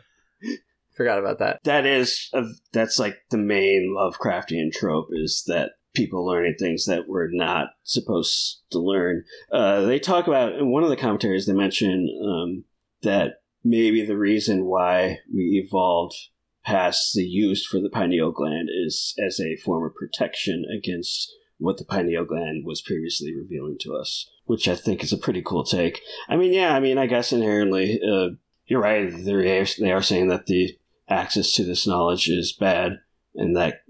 [0.96, 1.60] Forgot about that.
[1.62, 2.42] that is a,
[2.72, 8.62] that's like the main Lovecraftian trope is that people learning things that we're not supposed
[8.70, 9.24] to learn.
[9.50, 12.64] Uh, they talk about in one of the commentaries they mention um,
[13.02, 16.14] that maybe the reason why we evolved
[16.64, 21.78] past the use for the pineal gland is as a form of protection against what
[21.78, 25.64] the pineal gland was previously revealing to us, which I think is a pretty cool
[25.64, 26.02] take.
[26.28, 28.36] I mean, yeah, I mean, I guess inherently, uh,
[28.66, 29.10] you're right.
[29.10, 30.78] They're, they are saying that the
[31.08, 33.00] access to this knowledge is bad
[33.34, 33.80] and that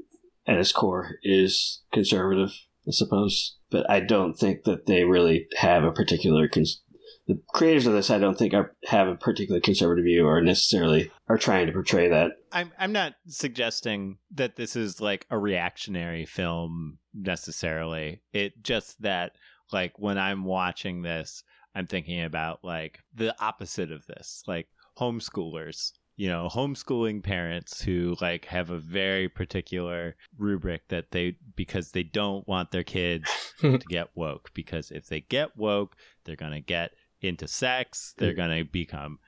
[0.49, 2.51] at its core is conservative,
[2.87, 3.57] I suppose.
[3.71, 6.49] But I don't think that they really have a particular.
[6.49, 6.83] Cons-
[7.27, 11.13] the creators of this, I don't think, are, have a particular conservative view or necessarily
[11.29, 12.33] are trying to portray that.
[12.51, 18.23] I'm I'm not suggesting that this is like a reactionary film necessarily.
[18.33, 19.33] It just that
[19.71, 21.45] like when I'm watching this,
[21.75, 24.69] I'm thinking about like the opposite of this, like
[24.99, 25.93] homeschoolers.
[26.19, 32.03] You know, homeschooling parents who like have a very particular rubric that they because they
[32.03, 36.61] don't want their kids to get woke because if they get woke, they're going to
[36.61, 36.91] get
[37.23, 38.37] into sex, they're mm.
[38.37, 39.21] going to become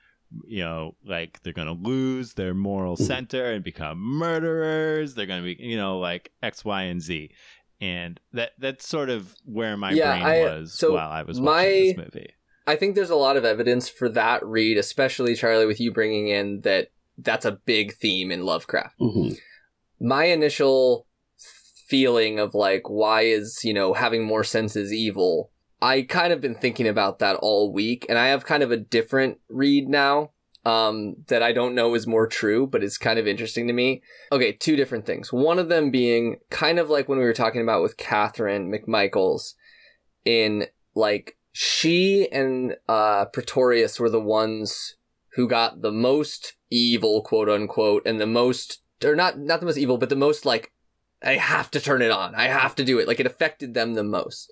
[0.45, 3.05] you know, like they're gonna lose their moral mm.
[3.05, 5.13] center and become murderers.
[5.13, 7.31] They're gonna be, you know, like X, Y, and Z,
[7.79, 11.39] and that that's sort of where my Yeah, brain I- was so while I was
[11.39, 12.33] my- watching this movie.
[12.67, 16.27] I think there's a lot of evidence for that read, especially Charlie, with you bringing
[16.27, 18.99] in that that's a big theme in Lovecraft.
[18.99, 19.35] Mm-hmm.
[19.99, 21.07] My initial
[21.87, 25.51] feeling of like, why is, you know, having more senses evil?
[25.81, 28.77] I kind of been thinking about that all week, and I have kind of a
[28.77, 30.31] different read now
[30.63, 34.03] um, that I don't know is more true, but it's kind of interesting to me.
[34.31, 35.33] Okay, two different things.
[35.33, 39.55] One of them being kind of like when we were talking about with Catherine McMichaels
[40.23, 44.95] in like she and uh Pretorius were the ones
[45.33, 49.77] who got the most evil, quote unquote, and the most or not not the most
[49.77, 50.71] evil, but the most like
[51.23, 52.33] I have to turn it on.
[52.35, 53.07] I have to do it.
[53.07, 54.51] Like it affected them the most.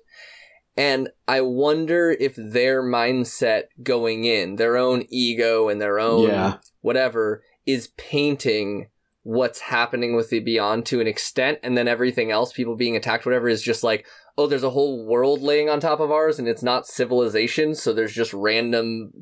[0.76, 6.58] And I wonder if their mindset going in, their own ego and their own Yeah.
[6.80, 8.88] whatever, is painting
[9.22, 13.26] what's happening with the beyond to an extent, and then everything else, people being attacked,
[13.26, 14.06] whatever, is just like,
[14.38, 17.92] oh, there's a whole world laying on top of ours, and it's not civilization, so
[17.92, 19.12] there's just random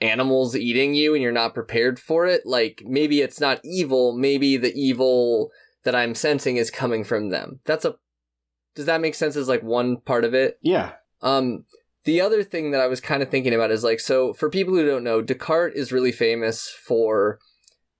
[0.00, 2.42] animals eating you, and you're not prepared for it.
[2.44, 5.50] Like, maybe it's not evil, maybe the evil
[5.84, 7.60] that I'm sensing is coming from them.
[7.64, 7.94] That's a.
[8.74, 10.58] Does that make sense as like one part of it?
[10.60, 10.94] Yeah.
[11.22, 11.64] Um,
[12.04, 14.74] the other thing that I was kind of thinking about is like, so for people
[14.74, 17.38] who don't know, Descartes is really famous for,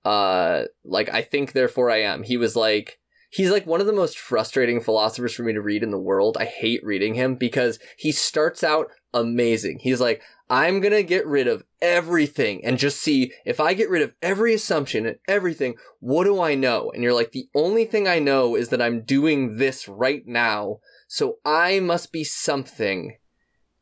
[0.05, 2.23] uh, like, I think, therefore I am.
[2.23, 2.99] He was like,
[3.31, 6.37] he's like one of the most frustrating philosophers for me to read in the world.
[6.39, 9.79] I hate reading him because he starts out amazing.
[9.81, 14.03] He's like, I'm gonna get rid of everything and just see if I get rid
[14.03, 16.91] of every assumption and everything, what do I know?
[16.93, 20.77] And you're like, the only thing I know is that I'm doing this right now.
[21.07, 23.17] So I must be something.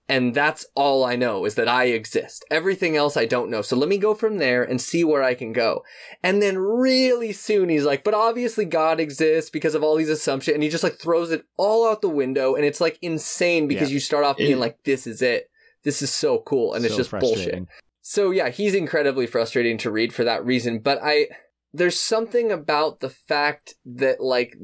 [0.09, 2.43] And that's all I know is that I exist.
[2.51, 3.61] Everything else I don't know.
[3.61, 5.83] So let me go from there and see where I can go.
[6.21, 10.55] And then really soon he's like, but obviously God exists because of all these assumptions.
[10.55, 12.53] And he just like throws it all out the window.
[12.55, 13.93] And it's like insane because Yeah.
[13.93, 15.49] you start off being It- like, this is it.
[15.83, 16.73] This is so cool.
[16.73, 17.63] And it's just bullshit.
[18.01, 21.27] So yeah, he's incredibly frustrating to read for that reason, but I
[21.73, 24.55] there's something about the fact that like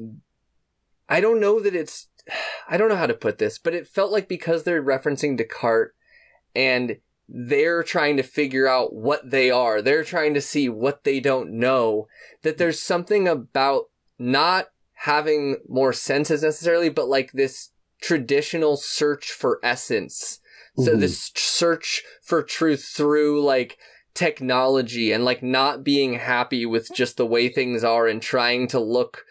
[1.08, 2.08] I don't know that it's
[2.70, 5.94] I don't know how to put this, but it felt like because they're referencing Descartes
[6.56, 6.98] and
[7.28, 11.52] they're trying to figure out what they are, they're trying to see what they don't
[11.52, 12.08] know,
[12.44, 13.86] that there's something about
[14.18, 20.40] not having more senses necessarily, but like this traditional search for essence.
[20.78, 21.00] So Mhm.
[21.00, 23.78] this search for truth through like
[24.14, 28.80] technology and like not being happy with just the way things are and trying to
[28.80, 29.26] look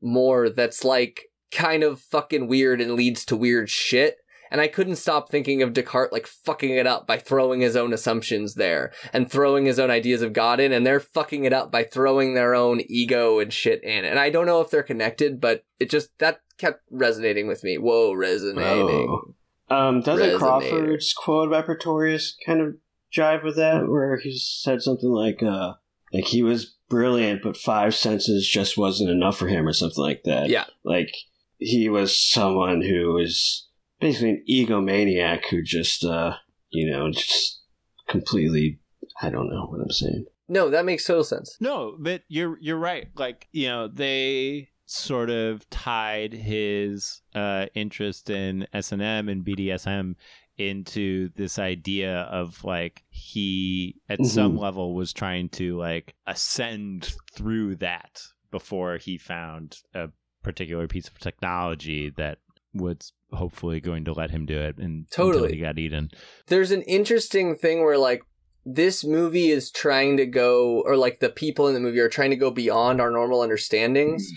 [0.00, 4.18] more that's like kind of fucking weird and leads to weird shit.
[4.48, 7.92] And I couldn't stop thinking of Descartes like fucking it up by throwing his own
[7.92, 11.72] assumptions there and throwing his own ideas of God in, and they're fucking it up
[11.72, 14.04] by throwing their own ego and shit in.
[14.04, 17.76] And I don't know if they're connected, but it just that kept resonating with me.
[17.76, 19.08] Whoa, resonating.
[19.10, 19.34] Oh.
[19.68, 20.38] Um, doesn't Resonator.
[20.38, 22.76] Crawford's quote about Pretorius kind of
[23.12, 23.88] jive with that?
[23.88, 25.74] Where he said something like, uh,
[26.12, 30.22] like he was brilliant, but five senses just wasn't enough for him, or something like
[30.22, 30.50] that.
[30.50, 30.66] Yeah.
[30.84, 31.12] Like
[31.58, 33.68] he was someone who was
[34.00, 36.34] basically an egomaniac who just, uh,
[36.70, 37.62] you know, just
[38.08, 38.80] completely.
[39.22, 40.26] I don't know what I'm saying.
[40.48, 41.56] No, that makes total sense.
[41.60, 43.08] No, but you're you're right.
[43.16, 49.44] Like you know, they sort of tied his uh, interest in S and M and
[49.44, 50.14] BDSM
[50.58, 54.26] into this idea of like he at Mhm.
[54.26, 60.08] some level was trying to like ascend through that before he found a
[60.46, 62.38] particular piece of technology that
[62.72, 65.54] was hopefully going to let him do it and until Totally.
[65.54, 66.08] he got eaten.
[66.46, 68.22] There's an interesting thing where like
[68.64, 72.30] this movie is trying to go or like the people in the movie are trying
[72.30, 74.22] to go beyond our normal understandings.
[74.22, 74.36] Mm.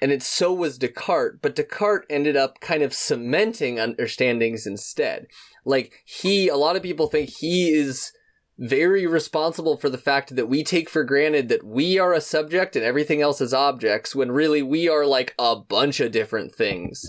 [0.00, 5.26] And it so was Descartes, but Descartes ended up kind of cementing understandings instead.
[5.64, 8.12] Like he a lot of people think he is
[8.58, 12.74] very responsible for the fact that we take for granted that we are a subject
[12.74, 17.08] and everything else is objects when really we are like a bunch of different things.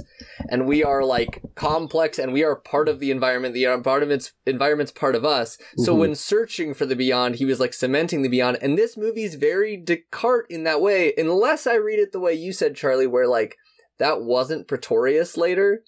[0.49, 4.91] And we are like complex and we are part of the environment the environment's environment's
[4.91, 5.57] part of us.
[5.77, 5.99] So Mhm.
[5.99, 8.59] when searching for the beyond he was like cementing the beyond.
[8.61, 12.53] And this movie's very descartes in that way unless i read it the way you
[12.53, 13.57] said charlie where like
[13.97, 15.83] that wasn't pretorius later.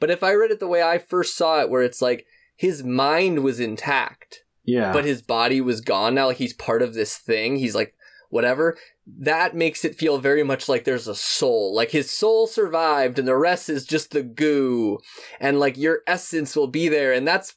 [0.00, 2.82] But if i read it the way i first saw it where it's like his
[2.82, 4.92] mind was intact Yeah.
[4.92, 7.94] but his body was gone now like he's part of this thing he's like
[8.30, 13.18] whatever that makes it feel very much like there's a soul like his soul survived
[13.18, 14.98] and the rest is just the goo
[15.40, 17.56] and like your essence will be there and that's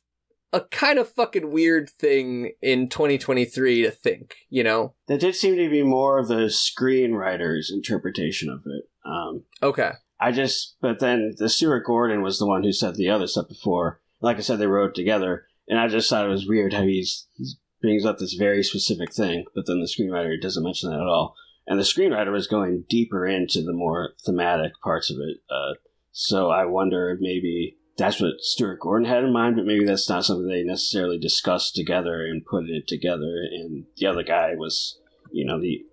[0.54, 5.56] a kind of fucking weird thing in 2023 to think you know that did seem
[5.56, 8.90] to be more of the screenwriter's interpretation of it.
[9.06, 13.10] Um, okay I just, but then the Stuart Gordon was the one who said the
[13.10, 14.02] other stuff before.
[14.20, 17.28] Like I said, they wrote together, and I just thought it was weird how he's
[17.34, 17.46] he
[17.82, 21.36] brings up this very specific thing, but then the screenwriter doesn't mention that at all.
[21.68, 25.38] And the screenwriter was going deeper into the more thematic parts of it.
[25.50, 25.74] Uh,
[26.12, 30.10] so I wonder if maybe that's what Stuart Gordon had in mind, but maybe that's
[30.10, 33.44] not something they necessarily discussed together and put it together.
[33.52, 35.00] And the other guy was,
[35.32, 35.84] you know, the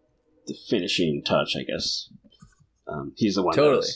[0.46, 2.10] the finishing touch, I guess.
[2.86, 3.86] Um, he's the one Totally.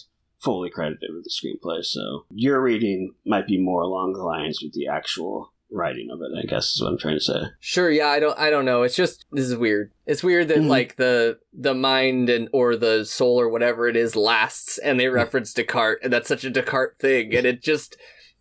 [0.43, 1.85] fully credited with the screenplay.
[1.85, 6.37] So your reading might be more along the lines with the actual writing of it.
[6.39, 7.41] I guess is what I'm trying to say.
[7.61, 8.83] Sure, yeah, I don't I don't know.
[8.83, 9.93] It's just this is weird.
[10.07, 10.69] It's weird that Mhm.
[10.69, 15.09] like the the mind and or the soul or whatever it is lasts and they
[15.09, 17.97] reference Descartes and that's such a Descartes thing and it just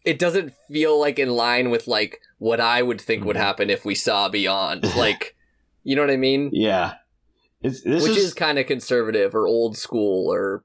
[0.06, 3.84] it doesn't feel like in line with like what I would think would happen if
[3.84, 4.86] we saw beyond.
[4.96, 5.36] Like
[5.84, 6.50] you know what I mean?
[6.54, 6.96] Yeah,
[7.62, 10.64] it's, this Which is, is kind of conservative or old school or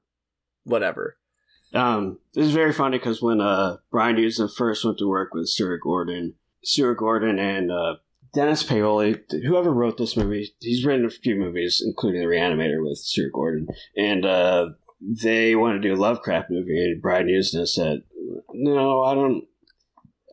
[0.63, 1.17] whatever.
[1.73, 5.47] Um, this is very funny because when uh, Brian Yuzna first went to work with
[5.47, 7.95] Stuart Gordon, Stuart Gordon and uh,
[8.33, 12.97] Dennis Paoli, whoever wrote this movie, he's written a few movies, including The Reanimator with
[12.97, 14.69] Stuart Gordon, and uh,
[15.01, 18.03] they want to do a Lovecraft movie, and Brian Yuzna said,
[18.53, 19.45] "No, I don't."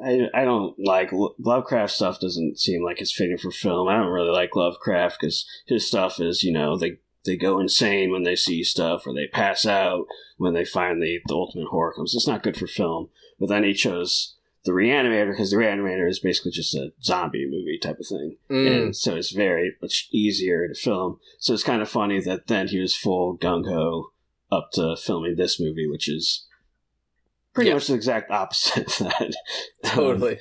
[0.02, 2.20] I, I don't like Lovecraft stuff.
[2.20, 3.86] Doesn't seem like it's fitting for film.
[3.86, 8.10] I don't really like Lovecraft because his stuff is, you know, they they go insane
[8.10, 10.06] when they see stuff, or they pass out
[10.38, 12.14] when they find the, the ultimate horror comes.
[12.14, 13.10] It's not good for film.
[13.38, 17.78] But then he chose the Reanimator because the Reanimator is basically just a zombie movie
[17.78, 18.70] type of thing, Mm.
[18.84, 21.18] and so it's very much easier to film.
[21.38, 24.10] So it's kind of funny that then he was full gung ho
[24.52, 26.46] up to filming this movie, which is
[27.54, 27.74] pretty Yeah.
[27.74, 29.32] much the exact opposite of that.
[29.84, 30.38] Um, Totally.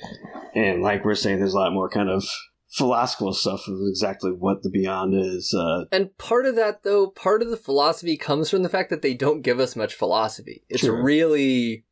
[0.54, 2.24] and like we're saying, there's a lot more kind of
[2.68, 5.52] philosophical stuff of exactly what the Beyond is.
[5.52, 9.02] Uh, And part of that, though, part of the philosophy comes from the fact that
[9.02, 10.62] they don't give us much philosophy.
[10.68, 11.02] It's Sure.
[11.02, 11.84] really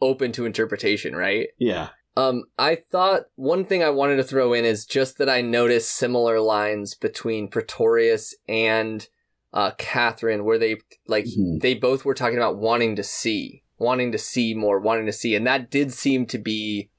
[0.00, 1.48] open to interpretation, right?
[1.58, 5.40] yeah, Um, I thought one thing I wanted to throw in is just that I
[5.40, 9.06] noticed similar lines between Pretorius and
[9.52, 10.76] uh, Catherine, where they
[11.06, 11.60] like Mhm.
[11.60, 15.34] they both were talking about wanting to see, wanting to see more, wanting to see,
[15.34, 16.90] and that did seem to be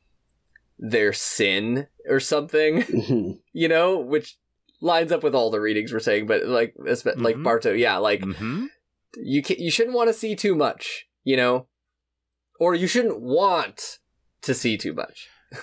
[0.79, 3.39] their sin or something, Mhm.
[3.53, 4.37] you know, which
[4.81, 6.25] lines up with all the readings we're saying.
[6.25, 7.41] But like, espe- like.
[7.43, 8.65] Barto, yeah, like Mm-hmm.
[9.17, 11.67] you can you shouldn't want to see too much, you know,
[12.59, 13.99] or you shouldn't want
[14.41, 15.29] to see too much.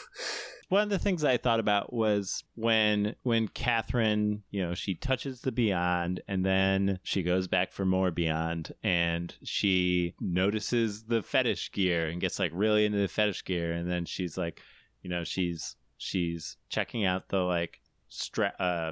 [0.69, 5.43] One of the things I thought about was when when Catherine, you know, she touches
[5.43, 11.71] the beyond and then she goes back for more beyond and she notices the fetish
[11.71, 14.61] gear and gets like really into the fetish gear and then she's like,
[15.03, 18.91] you know, she's she's checking out the like strap uh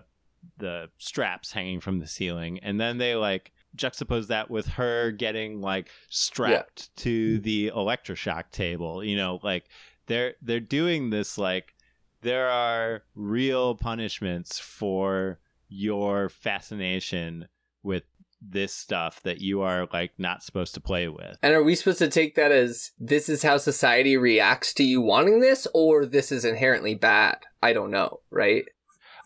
[0.59, 5.61] the straps hanging from the ceiling and then they like juxtapose that with her getting
[5.61, 9.65] like strapped to the electroshock table, you know, like
[10.07, 11.75] they're they're doing this like
[12.23, 17.49] there are real punishments for your fascination
[17.83, 18.05] with
[18.41, 21.39] this stuff that you are like not supposed to play with.
[21.43, 25.01] And are we supposed to take that as this is how society reacts to you
[25.01, 27.39] wanting this, or this is inherently bad?
[27.63, 28.65] I don't know, right?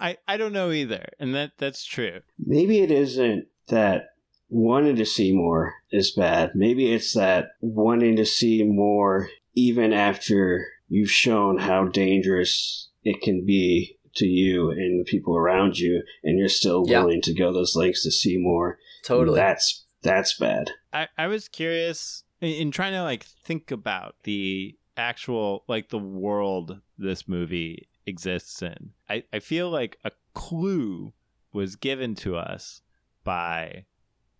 [0.00, 2.20] I, I don't know either, and that that's true.
[2.38, 4.10] Maybe it isn't that
[4.48, 6.52] wanting to see more is bad.
[6.54, 13.44] Maybe it's that wanting to see more even after you've shown how dangerous it can
[13.44, 17.00] be to you and the people around you and you're still Yeah.
[17.00, 18.78] willing to go those lengths to see more.
[19.04, 19.36] Totally.
[19.36, 20.70] That's that's bad.
[20.92, 25.98] I, I was curious in, in trying to like think about the actual like the
[25.98, 28.90] world this movie exists in.
[29.08, 31.12] I, I feel like a clue
[31.52, 32.80] was given to us
[33.24, 33.84] by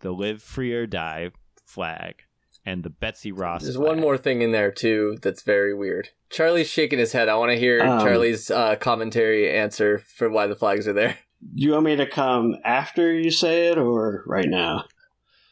[0.00, 1.30] the live free or die
[1.64, 2.22] flag
[2.64, 3.62] and the Betsy Ross.
[3.62, 3.88] There's flag.
[3.88, 6.10] one more thing in there too that's very weird.
[6.30, 7.28] Charlie's shaking his head.
[7.28, 11.18] I want to hear Um, Charlie's uh, commentary answer for why the flags are there.
[11.54, 14.86] You want me to come after you say it or right now?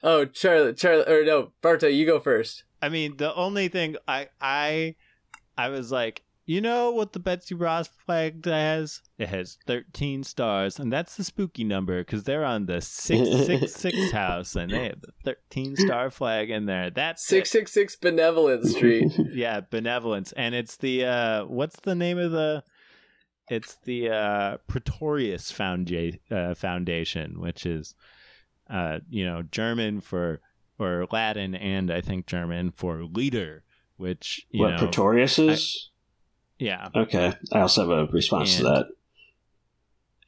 [0.02, 2.64] Oh, Charlie, Charlie, or no, Barto, you go first.
[2.82, 4.96] I mean, the only thing I I
[5.56, 9.02] I was like, you know what the Betsy Ross flag has?
[9.18, 14.54] It has 13 stars, and that's the spooky number because they're on the 666 house,
[14.54, 16.90] and they have the 13 star flag in there.
[16.90, 17.26] That's it.
[17.26, 19.12] Six six six Benevolent Street.
[19.32, 22.62] yeah, benevolence, and it's the uh, what's the name of the?
[23.50, 27.94] It's the uh, Pretorius Founda- uh, Foundation, which is,
[28.68, 30.40] uh, you know, German for
[30.78, 33.64] or Latin, and I think German for leader.
[33.96, 35.90] Which you what know, Pretorius is?
[36.58, 37.32] Yeah, okay.
[37.52, 38.86] I also have a response to that.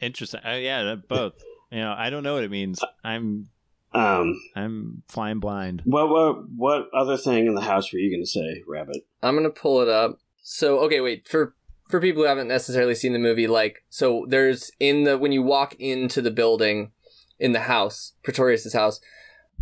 [0.01, 0.41] interesting.
[0.45, 1.35] Uh, yeah, both.
[1.70, 2.81] You know, I don't know what it means.
[3.05, 3.49] I'm
[3.93, 5.83] Um I'm flying blind.
[5.85, 9.07] what what what other thing in the house were you gonna say, Rabbit?
[9.22, 10.18] I'm gonna pull it up.
[10.43, 11.55] So okay, wait for
[11.89, 15.43] for people who haven't necessarily seen the movie, like so there's in the when you
[15.43, 16.93] walk into the building
[17.39, 19.01] in the house, Pretorius's house,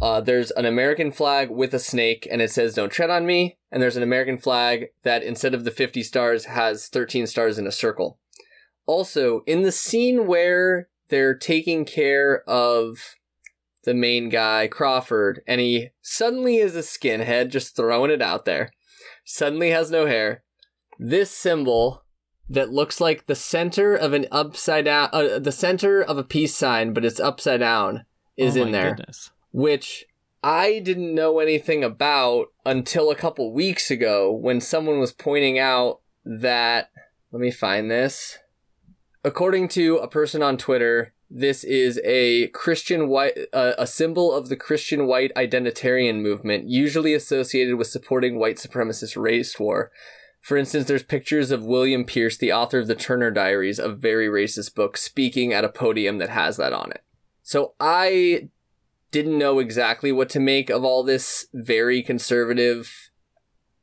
[0.01, 3.59] uh, there's an American flag with a snake, and it says "Don't tread on me."
[3.77, 7.67] And there's an American flag that instead of the 50 stars has 13 stars in
[7.67, 8.19] a circle.
[8.87, 13.17] Also, in the scene where they're taking care of
[13.85, 18.71] the main guy, Crawford, and he suddenly is a skinhead, just throwing it out there.
[19.27, 20.43] Suddenly has no hair.
[20.99, 22.03] This symbol
[22.49, 26.57] that looks like the center of an upside down, uh, the center of a peace
[26.57, 28.07] sign, but it's upside down,
[28.39, 29.33] is Oh in there Goodness.
[29.53, 30.06] which
[30.43, 36.01] I didn't know anything about until a couple weeks ago when someone was pointing out
[36.25, 36.91] that.
[37.33, 38.39] Let me find this.
[39.25, 44.49] According to a person on Twitter, this is a Christian white, uh, a symbol of
[44.49, 49.91] the Christian white identitarian movement, usually associated with supporting white supremacist race war.
[50.41, 54.29] For instance, there's pictures of William Pierce, the author of the Turner Diaries, a very
[54.29, 57.03] racist book, speaking at a podium that has that on it.
[57.43, 58.51] So I
[59.11, 63.11] didn't know exactly what to make of all this very conservative,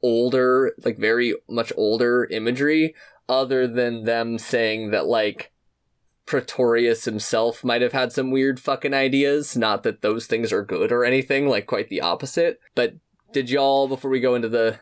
[0.01, 2.93] older, like very much older imagery,
[3.27, 5.51] other than them saying that, like,
[6.25, 9.57] Pretorius himself might have had some weird fucking ideas.
[9.57, 12.59] Not that those things are good or anything, like, quite the opposite.
[12.75, 12.95] But
[13.31, 14.79] did y'all, before we go into the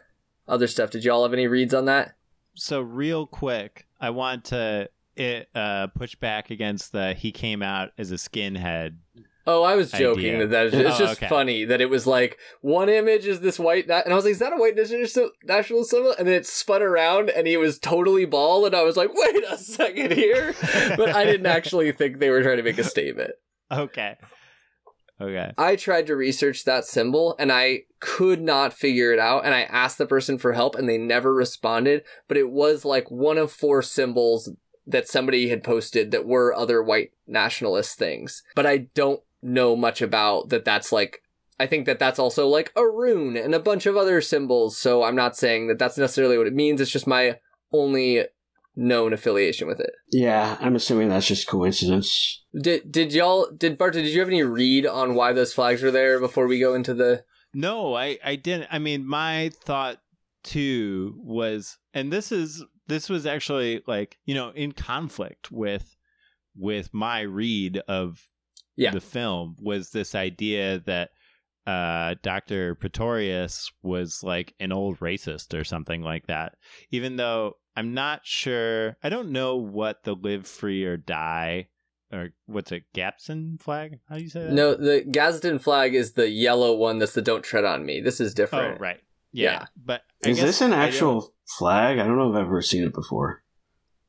[0.48, 2.16] other stuff, did y'all have any reads on that?
[2.56, 7.89] so real quick, I want to it, uh, push back against the he came out
[7.98, 8.98] as a skinhead.
[9.48, 10.48] Oh, I was joking Idea.
[10.48, 11.28] that, that it's Oh, just okay.
[11.28, 14.34] funny that it was like one image is this white, na- and I was like,
[14.34, 14.76] is that a white
[15.46, 16.14] national symbol?
[16.18, 19.44] And then it spun around and he was totally bald, and I was like, wait
[19.50, 20.54] a second here.
[20.98, 23.32] but I didn't actually think they were trying to make a statement.
[23.72, 24.18] Okay,
[25.20, 25.52] okay.
[25.58, 29.46] I tried to research that symbol and I could not figure it out.
[29.46, 32.04] And I asked the person for help and they never responded.
[32.28, 34.50] But it was like one of four symbols
[34.88, 38.44] that somebody had posted that were other white nationalist things.
[38.56, 40.66] But I don't know much about that.
[40.66, 41.22] That's like,
[41.60, 44.78] I think that that's also like a rune and a bunch of other symbols.
[44.78, 46.82] So I'm not saying that that's necessarily what it means.
[46.82, 47.39] It's just my
[47.72, 48.26] only
[48.76, 49.92] known affiliation with it.
[50.12, 52.44] Yeah, I'm assuming that's just coincidence.
[52.60, 54.02] Did did y'all did Barto?
[54.02, 56.94] Did you have any read on why those flags were there before we go into
[56.94, 57.24] the
[57.54, 58.68] No, I I didn't.
[58.72, 60.02] I mean, my thought
[60.44, 65.96] too was, and this is this was actually like you know in conflict with
[66.56, 68.22] with my read of
[68.76, 68.91] Yeah.
[68.91, 71.09] the film was this idea that
[71.67, 72.74] uh Dr.
[72.76, 76.55] Pretorius was like an old racist or something like that.
[76.89, 81.67] Even though I'm not sure, I don't know what the live free or die
[82.11, 83.99] or what's it, Gapson flag?
[84.09, 84.51] How do you say that?
[84.53, 86.99] No, the Gadsden flag is the yellow one.
[86.99, 88.82] That's the "Don't tread on me." This is Oh, different.
[88.82, 88.99] right.
[89.32, 89.65] Yeah, Yeah.
[89.86, 91.99] but I Is this an I actual flag?
[91.99, 93.43] I don't know if I've ever seen it before.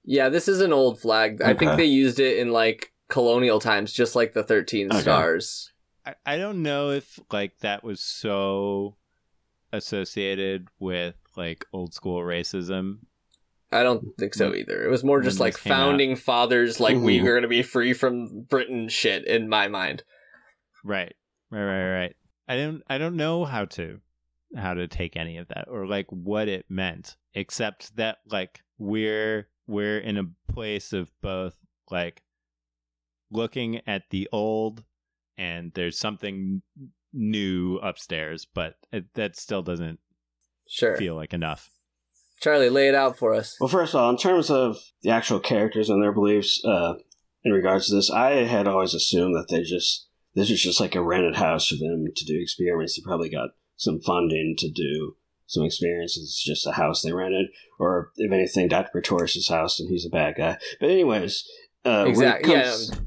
[0.05, 1.41] Yeah, this is an old flag.
[1.43, 5.01] I think they used it in like colonial times, just like the 13 Okay.
[5.03, 5.71] stars.
[6.05, 8.97] I, I don't know if like that was so
[9.73, 12.99] associated with like old school racism.
[13.71, 14.85] I don't think so either.
[14.85, 15.77] It was more just like this came out.
[15.77, 17.23] founding fathers, like we Mhm.
[17.23, 20.03] were going to be free from Britain shit in my mind.
[20.85, 21.15] Right.
[21.51, 22.17] Right, right, right.
[22.49, 24.01] I don't I don't know how to
[24.57, 29.49] how to take any of that or like what it meant except that like we're
[29.67, 31.57] we're in a place of both
[31.91, 32.23] like
[33.33, 34.85] looking at the old
[35.37, 36.63] and there's something
[37.13, 39.99] new upstairs but it, that still doesn't
[40.69, 40.97] Sure.
[40.97, 41.69] feel like enough.
[42.41, 43.57] Charlie, lay it out for us.
[43.61, 46.95] Well, first of all, in terms of the actual characters and their beliefs uh,
[47.45, 50.95] in regards to this, I had always assumed that they just this was just like
[50.95, 52.97] a rented house for them to do experiments.
[52.97, 55.17] They probably got some funding to do
[55.47, 56.23] some experiences.
[56.25, 58.89] It's just a house they rented, or if anything, Dr.
[58.93, 60.57] Pretorius' house, and he's a bad guy.
[60.81, 61.45] But anyways,
[61.85, 62.55] uh, when it exactly.
[62.55, 62.99] comes- Yeah.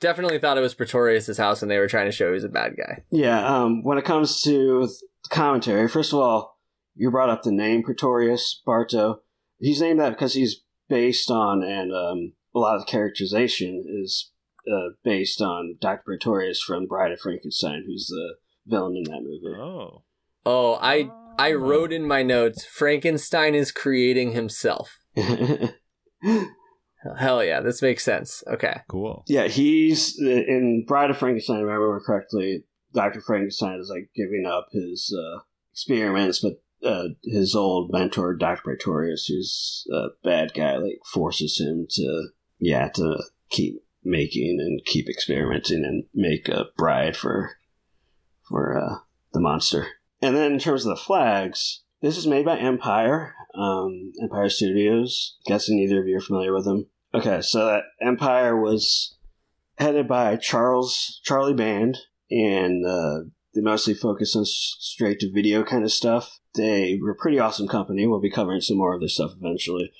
[0.00, 2.48] Definitely thought it was Pretorius' house and they were trying to show he was a
[2.48, 3.02] bad guy.
[3.10, 6.58] Yeah, um, when it comes to the commentary, first of all,
[6.94, 9.20] you brought up the name Pretorius Barto.
[9.58, 14.30] He's named that because he's based on, and um, a lot of the characterization is
[14.70, 16.02] uh, based on Dr.
[16.04, 18.36] Pretorius from Bride of Frankenstein, who's the
[18.66, 19.56] villain in that movie.
[19.58, 20.04] Oh.
[20.46, 24.98] Oh, I I wrote in my notes Frankenstein is creating himself.
[27.18, 28.44] Hell yeah, this makes sense.
[28.46, 28.80] Okay.
[28.88, 29.24] Cool.
[29.26, 33.20] yeah, he's in Bride of Frankenstein, if I remember correctly, Dr.
[33.20, 35.40] Frankenstein is like giving up his uh,
[35.72, 38.62] experiments, but uh, his old mentor, Dr.
[38.62, 42.28] Pretorius, who's a bad guy, like forces him to,
[42.58, 47.52] yeah, to keep making and keep experimenting and make a bride for
[48.48, 48.96] for uh,
[49.32, 49.86] the monster.
[50.22, 55.36] And then in terms of the flags, this is made by Empire, um, Empire Studios.
[55.46, 56.86] Guessing neither of you are familiar with them.
[57.14, 59.16] Okay, so that Empire was
[59.78, 61.98] headed by Charles Charlie Band,
[62.30, 63.20] and uh,
[63.54, 66.38] they mostly focus on straight to video kind of stuff.
[66.54, 68.06] They were a pretty awesome company.
[68.06, 69.92] We'll be covering some more of their stuff eventually,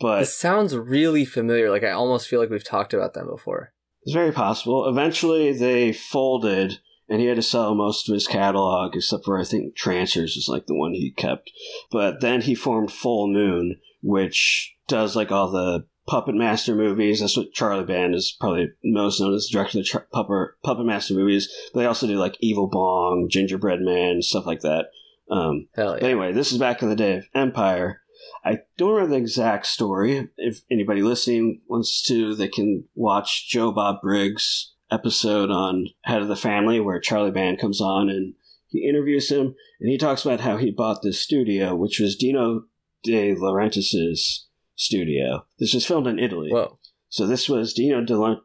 [0.00, 1.70] but This sounds really familiar.
[1.70, 3.72] Like I almost feel like we've talked about them before.
[4.02, 4.88] It's very possible.
[4.88, 6.80] Eventually, they folded,
[7.12, 10.48] and he had to sell most of his catalog, except for I think Trancers is
[10.48, 11.50] like the one he kept.
[11.90, 17.20] But then he formed Full Moon, which does like all the Puppet Master movies.
[17.20, 20.54] That's what Charlie Band is probably most known as, the director of the Char- Puppet,
[20.64, 21.54] Puppet Master movies.
[21.74, 24.86] But they also do like Evil Bong, Gingerbread Man, stuff like that.
[25.30, 26.04] Um, Hell yeah.
[26.04, 28.00] anyway, this is back in the day of Empire.
[28.42, 30.28] I don't remember the exact story.
[30.38, 36.28] If anybody listening wants to, they can watch Joe Bob Briggs' episode on Head of
[36.28, 38.34] the Family, where Charlie Band comes on and
[38.68, 42.64] he interviews him, and he talks about how he bought this studio, which was Dino
[43.02, 45.46] De Laurentiis' studio.
[45.58, 46.50] This was filmed in Italy.
[46.50, 46.78] Whoa.
[47.08, 48.36] So this was Dino De, La-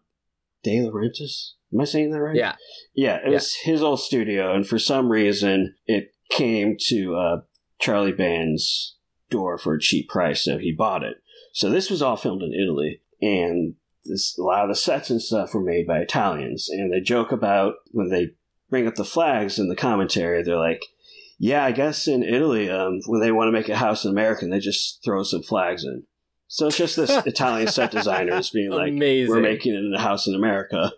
[0.64, 1.52] De Laurentiis?
[1.74, 2.36] Am I saying that right?
[2.36, 2.56] Yeah.
[2.94, 3.30] Yeah, it Yeah.
[3.32, 7.38] was his old studio, and for some reason, it came to uh,
[7.80, 8.96] Charlie Band's
[9.30, 11.18] door for a cheap price, so he bought it.
[11.54, 13.76] So this was all filmed in Italy, and
[14.08, 16.70] this, a lot of the sets and stuff were made by Italians.
[16.70, 18.32] And they joke about when they
[18.70, 20.86] bring up the flags in the commentary, they're like,
[21.40, 24.46] "Yeah, I guess in Italy, um, when they want to make a house in America,
[24.48, 26.04] they just throw some flags in."
[26.48, 29.34] So it's just this Italian set designers being like, Amazing.
[29.34, 30.92] "We're making it in a house in America."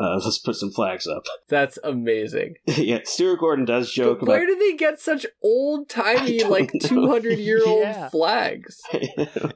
[0.00, 1.24] Uh, let's put some flags up.
[1.48, 2.54] That's amazing.
[2.66, 4.46] yeah, Stuart Gordon does joke Where about.
[4.46, 8.08] did they get such old timey, like two hundred year old Yeah.
[8.10, 8.80] flags?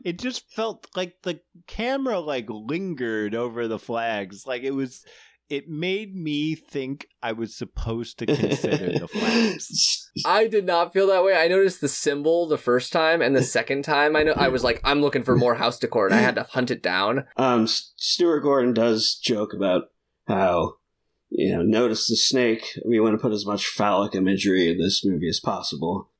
[0.05, 4.47] It just felt like the camera like lingered over the flags.
[4.47, 5.05] Like it was
[5.49, 10.09] it made me think I was supposed to consider the flags.
[10.25, 11.35] I did not feel that way.
[11.37, 14.65] I noticed the symbol the first time, and the second time I know I was
[14.65, 17.27] like, I'm looking for more house decor, and I had to hunt it down.
[17.37, 19.85] um, Stuart Gordon does joke about
[20.27, 20.75] how
[21.31, 22.79] you know notice the snake.
[22.87, 26.11] We want to put as much phallic imagery in this movie as possible.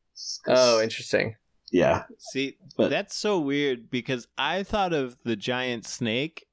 [0.47, 1.37] Oh, interesting.
[1.73, 6.47] yeah, See, But- that's so weird because I thought of the giant snake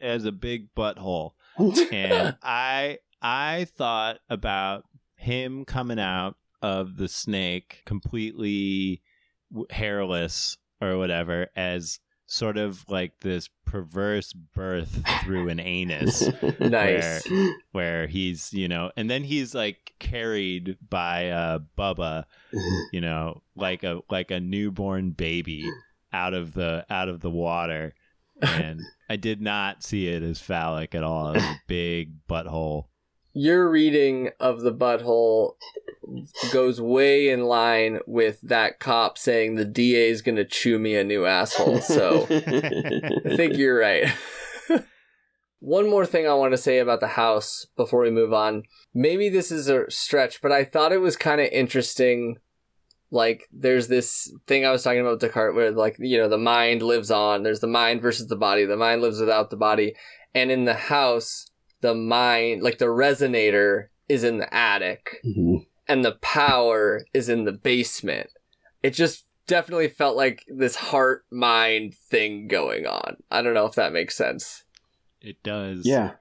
[0.00, 1.32] as a big butthole.
[1.58, 4.84] and I I thought about
[5.16, 9.02] him coming out of the snake completely
[9.70, 12.00] hairless or whatever as
[12.34, 16.28] sort of like this perverse birth through an anus
[16.58, 17.24] Nice.
[17.70, 22.24] where he's you know and then he's like carried by uh bubba
[22.92, 25.64] you know like a like a newborn baby
[26.12, 27.94] out of the out of the water.
[28.42, 31.30] And i did not see it as phallic at all.
[31.30, 32.86] It was a big butthole
[33.34, 35.54] Your reading of the butthole
[36.52, 40.96] goes way in line with that cop saying the DA is going to chew me
[40.96, 41.80] a new asshole.
[41.80, 44.12] So I think you're right.
[45.58, 48.64] One more thing I want to say about the house before we move on.
[48.92, 52.36] Maybe this is a stretch, but I thought it was kind of interesting.
[53.10, 56.82] Like, there's this thing I was talking about Descartes where, like, you know, the mind
[56.82, 57.42] lives on.
[57.42, 58.64] There's the mind versus the body.
[58.64, 59.94] The mind lives without the body.
[60.34, 61.46] And in the house,
[61.84, 65.66] the mind, like the resonator, is in the attic Mhm.
[65.86, 68.30] and the power is in the basement.
[68.82, 73.18] It just definitely felt like this heart mind thing going on.
[73.30, 74.64] I don't know if that makes sense,
[75.20, 75.86] It does.
[75.86, 76.12] Yeah.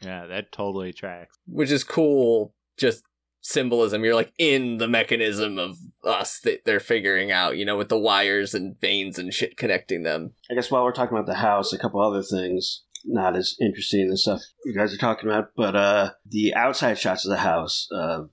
[0.00, 1.36] Yeah, that totally tracks.
[1.46, 2.54] which is cool.
[2.76, 3.04] Just
[3.40, 4.04] symbolism.
[4.04, 7.98] You're like in the mechanism of us that they're figuring out, you know, with the
[7.98, 10.32] wires and veins and shit connecting them.
[10.50, 14.10] I guess while we're talking about the house, a couple other things not as interesting
[14.12, 17.88] as stuff you guys are talking about, but uh, the outside shots of the house.
[17.94, 18.24] Uh,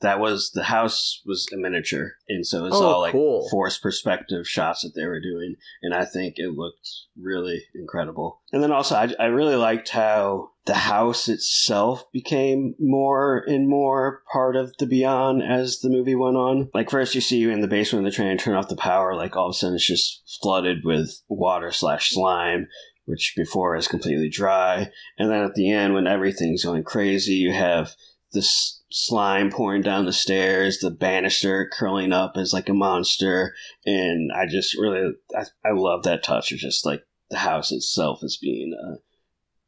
[0.00, 3.48] that was the house was a miniature, and so it's Oh, all like cool.
[3.50, 6.86] forced perspective shots that they were doing, and I think it looked
[7.18, 8.42] really incredible.
[8.52, 14.22] And then also, I, I really liked how the house itself became more and more
[14.30, 16.68] part of the Beyond as the movie went on.
[16.74, 19.14] Like first, you see you in the basement of the train, turn off the power,
[19.14, 22.66] like all of a sudden it's just flooded with water slash slime.
[23.06, 27.52] Which before is completely dry, and then at the end, when everything's going crazy, you
[27.52, 27.94] have
[28.32, 34.30] this slime pouring down the stairs, the banister curling up as like a monster, and
[34.32, 38.38] I just really I, I love that touch of just like the house itself is
[38.40, 38.96] being uh,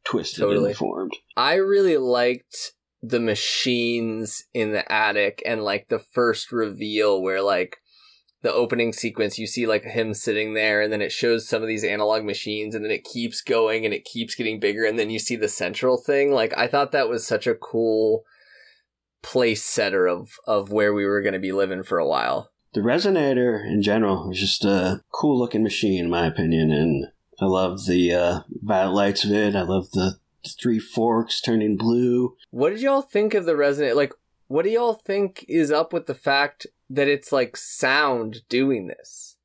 [0.03, 0.65] twisted Totally.
[0.65, 1.13] and deformed.
[1.35, 7.77] I really liked the machines in the attic and like the first reveal where like
[8.47, 11.67] the opening sequence you see like him sitting there and then it shows some of
[11.67, 15.09] these analog machines and then it keeps going and it keeps getting bigger and then
[15.09, 18.23] you see the central thing like I thought that was such a cool
[19.21, 22.51] place setter of of where we were going to be living for a while.
[22.73, 27.07] The resonator in general was just a cool looking machine, in my opinion, and
[27.39, 29.55] I love the uh, violet lights of it.
[29.55, 30.19] I love the
[30.61, 32.35] three forks turning blue.
[32.51, 33.95] What did y'all think of the resonator?
[33.95, 34.13] Like,
[34.47, 39.37] what do y'all think is up with the fact that it's like sound doing this,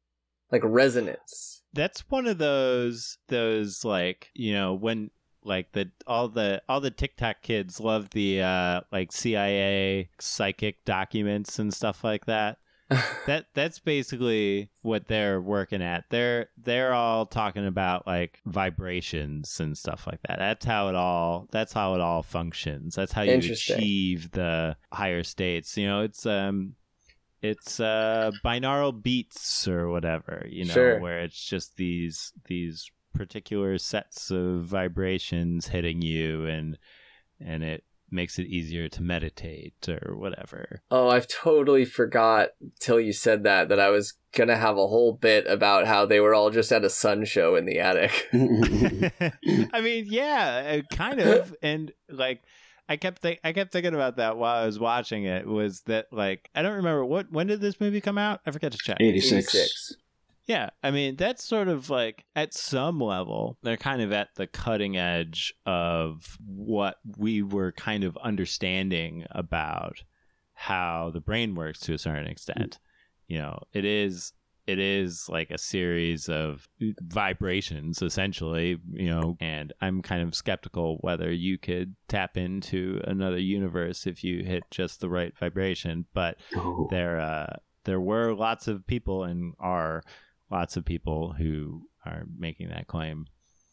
[0.50, 1.62] like resonance?
[1.72, 5.10] That's one of those those like you know when
[5.44, 11.58] like the all the all the TikTok kids love the uh like CIA psychic documents
[11.58, 12.58] and stuff like that.
[13.26, 16.04] that that's basically what they're working at.
[16.10, 20.38] They're they're all talking about like vibrations and stuff like that.
[20.38, 22.94] That's how it all that's how it all functions.
[22.94, 25.76] That's how you achieve the higher states.
[25.76, 26.74] You know, it's um
[27.42, 31.00] it's uh binaural beats or whatever, you know, Sure.
[31.00, 36.78] where it's just these these particular sets of vibrations hitting you and
[37.40, 40.82] and it makes it easier to meditate or whatever.
[40.90, 45.12] Oh, I've totally forgot till you said that that I was gonna have a whole
[45.14, 48.28] bit about how they were all just at a sun show in the attic.
[49.72, 52.42] I mean, yeah, uh, kind of, and like
[52.92, 55.46] I kept think I kept thinking about that while I was watching it.
[55.46, 58.40] Was that like I don't remember what when did this movie come out?
[58.44, 58.98] I forget to check.
[59.00, 59.96] 86.
[60.44, 64.46] Yeah, I mean that's sort of like at some level they're kind of at the
[64.46, 70.02] cutting edge of what we were kind of understanding about
[70.52, 72.78] how the brain works to a certain extent.
[73.26, 74.34] You know, it is
[74.66, 76.68] it is like a series of
[77.02, 83.38] vibrations essentially, you know, and I'm kind of skeptical whether you could tap into another
[83.38, 86.86] universe if you hit just the right vibration, but Oh.
[86.90, 90.02] there uh there were lots of people and are
[90.50, 93.26] lots of people who are making that claim.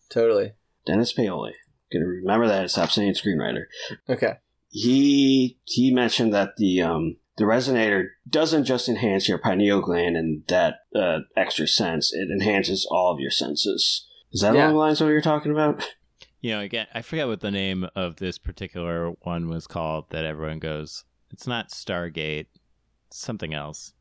[0.09, 0.53] Totally.
[0.87, 1.53] Dennis Paoli.
[1.93, 3.65] Gonna remember that and stop saying screenwriter.
[4.09, 4.33] Okay.
[4.69, 10.43] He he mentioned that the um the resonator doesn't just enhance your pineal gland and
[10.49, 14.05] that uh, extra sense; it enhances all of your senses.
[14.31, 14.65] Is that Yeah.
[14.65, 15.87] along the lines of what you're talking about?
[16.41, 20.23] You know, again, I forget what the name of this particular one was called that
[20.23, 22.45] everyone goes, it's not Stargate,
[23.11, 23.91] something else.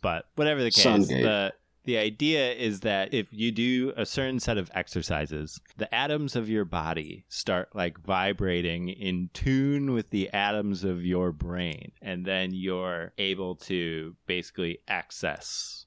[0.00, 1.22] But whatever the case, Sungate.
[1.22, 1.52] the
[1.86, 6.48] the idea is that if you do a certain set of exercises, the atoms of
[6.48, 12.50] your body start like vibrating in tune with the atoms of your brain, and then
[12.52, 15.86] you're able to basically access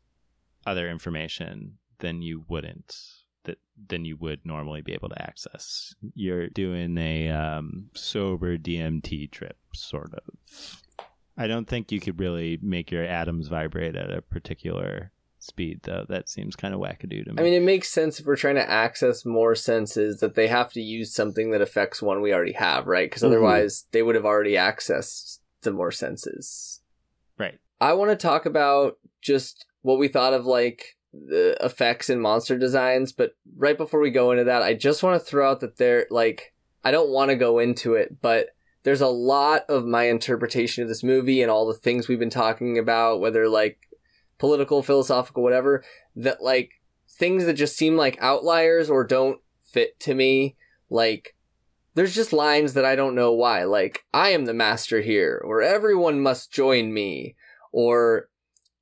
[0.66, 2.96] other information than you wouldn't
[3.44, 3.58] that
[3.90, 5.94] than you would normally be able to access.
[6.16, 10.82] You're doing a um, sober DMT trip, sort of.
[11.38, 16.06] I don't think you could really make your atoms vibrate at a particular speed, though.
[16.08, 17.36] That seems kind of wackadoo to me.
[17.38, 20.72] I mean, it makes sense if we're trying to access more senses that they have
[20.74, 23.10] to use something that affects one we already have, right?
[23.10, 23.28] Because Mhm.
[23.28, 26.82] otherwise, they would have already accessed the more senses.
[27.38, 27.58] Right.
[27.82, 32.58] I want to talk about just what we thought of like the effects and monster
[32.58, 35.78] designs, but right before we go into that, I just want to throw out that
[35.78, 38.50] there like I don't want to go into it, but
[38.84, 42.30] there's a lot of my interpretation of this movie and all the things we've been
[42.30, 43.89] talking about, whether like
[44.40, 45.84] political, philosophical, whatever,
[46.16, 50.56] that like things that just seem like outliers or don't fit to me.
[50.90, 51.36] Like,
[51.94, 53.66] there's just lines that I don't know why.
[53.66, 57.36] Like, I am the master here, or everyone must join me,
[57.72, 58.30] or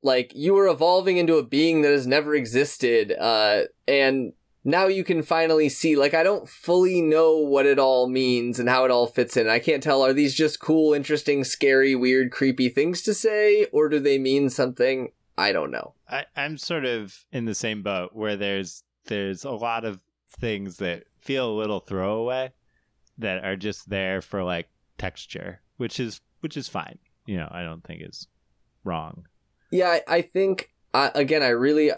[0.03, 4.33] like, you are evolving into a being that has never existed, uh, and
[4.63, 8.67] now you can finally see like i don't fully know what it all means and
[8.67, 12.31] how it all fits in i can't tell are these just cool interesting scary weird
[12.31, 16.85] creepy things to say or do they mean something i don't know I, I'm sort
[16.85, 21.57] of in the same boat where there's there's a lot of things that feel a
[21.59, 22.51] little throwaway
[23.17, 26.99] that are just there for like texture, which is which is fine.
[27.25, 28.27] You know, I don't think is
[28.83, 29.25] wrong.
[29.71, 31.91] yeah i, I think I, again i really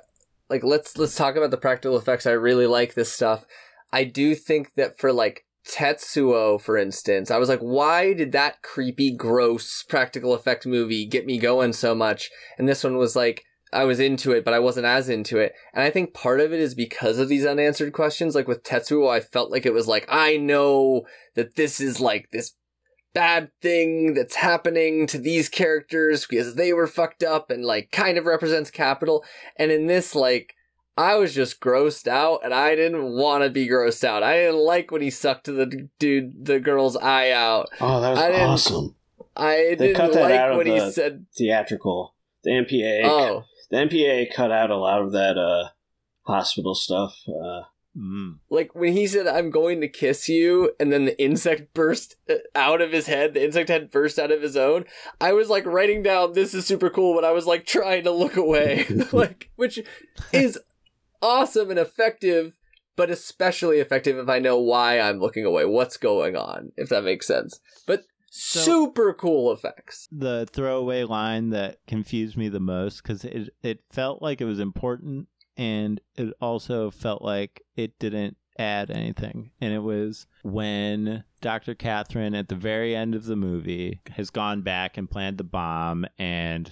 [0.49, 3.45] like let's let's talk about the practical effects i really like this stuff
[3.93, 8.61] i do think that for like tetsuo for instance i was like why did that
[8.61, 13.43] creepy gross practical effect movie get me going so much and this one was like
[13.71, 15.53] I was into it, but I wasn't as into it.
[15.73, 18.33] And I think part of it is because of these unanswered questions.
[18.33, 21.03] Like with Tetsuo, I felt like it was like, I know
[21.35, 22.55] that this is like this
[23.13, 28.17] bad thing that's happening to these characters because they were fucked up and like kind
[28.17, 29.23] of represents capital.
[29.55, 30.55] And in this, like,
[30.99, 34.21] I was just grossed out and I didn't want to be grossed out.
[34.21, 37.69] I didn't like when he sucked the dude, the girl's eye out.
[37.79, 38.95] Oh, that was I didn't- awesome.
[39.35, 42.15] I They didn't that out like of when he said, Theatrical.
[42.43, 43.01] The MPA.
[43.05, 43.43] oh.
[43.71, 45.69] The MPA cut out a lot of that uh,
[46.23, 47.15] hospital stuff.
[47.27, 47.61] Uh,
[47.97, 48.37] Mm.
[48.51, 52.35] like when he said i'm going to kiss you and then the insect burst uh,
[52.53, 54.85] out of his head the insect head burst out of his own
[55.19, 58.11] i was like writing down this is super cool but i was like trying to
[58.11, 59.79] look away like which
[60.31, 60.59] is
[61.21, 62.57] awesome and effective
[62.95, 67.03] but especially effective if i know why i'm looking away what's going on if that
[67.03, 73.25] makes sense but super cool effects The throwaway line that confused me the most because
[73.25, 78.91] it it felt like it was important and it also felt like it didn't add
[78.91, 79.51] anything.
[79.59, 81.73] And it was when Dr.
[81.75, 86.05] Catherine at the very end of the movie has gone back and planted the bomb
[86.17, 86.71] and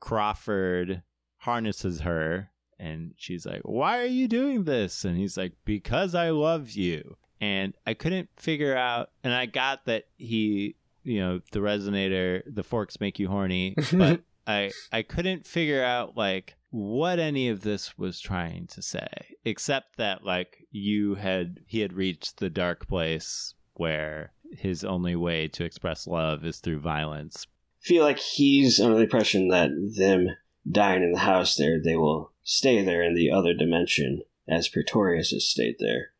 [0.00, 1.02] Crawford
[1.38, 5.04] harnesses her and she's like, Why are you doing this?
[5.04, 7.16] And he's like, Because I love you.
[7.40, 12.62] And I couldn't figure out, and I got that he, you know, the resonator, the
[12.62, 17.96] forks make you horny, but I I couldn't figure out like what any of this
[17.98, 23.54] was trying to say, except that like you had he had reached the dark place
[23.74, 27.46] where his only way to express love is through violence.
[27.80, 30.28] feel like he's under the impression that them
[30.68, 35.30] dying in the house there, they will stay there in the other dimension, as Pretorius
[35.30, 36.10] has stayed there,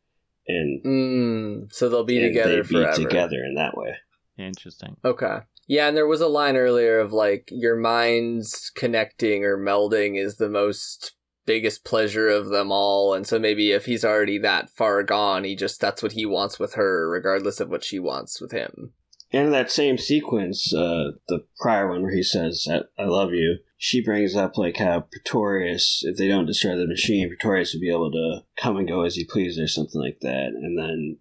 [0.47, 3.95] and, mm, so they'll be and together they be forever together in that way.
[4.37, 4.97] Interesting.
[5.03, 5.39] Okay.
[5.67, 10.37] Yeah, and there was a line earlier of like your minds connecting or melding is
[10.37, 11.13] the most
[11.45, 13.13] biggest pleasure of them all.
[13.13, 16.59] And so maybe if he's already that far gone, he just that's what he wants
[16.59, 18.93] with her, regardless of what she wants with him.
[19.31, 23.31] And in that same sequence, uh, the prior one where he says, I, I love
[23.33, 27.81] you, she brings up like how Pretorius, if they don't destroy the machine, Pretorius would
[27.81, 30.47] be able to come and go as he pleased or something like that.
[30.55, 31.17] And then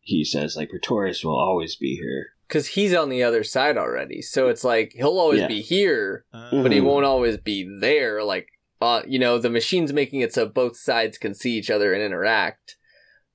[0.00, 2.30] he says, like, Pretorius will always be here.
[2.48, 4.20] Because he's on the other side already.
[4.20, 5.46] So it's like he'll always Yeah.
[5.46, 6.86] be here, Uh, but he Mhm.
[6.86, 8.24] won't always be there.
[8.24, 8.48] Like,
[8.80, 12.02] uh, you know, the machine's making it so both sides can see each other and
[12.02, 12.78] interact.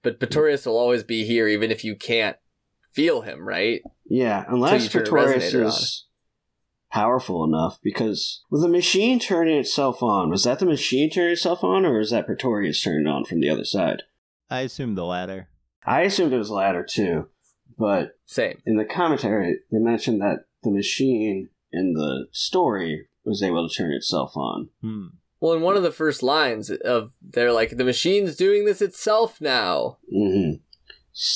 [0.02, 2.36] But Pretorius will always be here, even if you can't
[2.92, 3.82] feel him, right?
[4.10, 6.06] Yeah, unless you turn a Pretorius is
[6.94, 11.64] powerful enough, because with the machine turning itself on, was that the machine turning itself
[11.64, 14.04] on, or was that Pretorius turning it on from the other side?
[14.50, 15.50] I assume the latter.
[15.86, 17.28] I assumed it was the latter too,
[17.78, 18.62] but Same.
[18.66, 23.92] in the commentary, they mentioned that the machine in the story was able to turn
[23.92, 24.70] itself on.
[24.82, 25.08] Hmm.
[25.40, 29.42] Well, in one of the first lines of they're like the machine's doing this itself
[29.42, 29.98] now.
[30.10, 30.54] hmm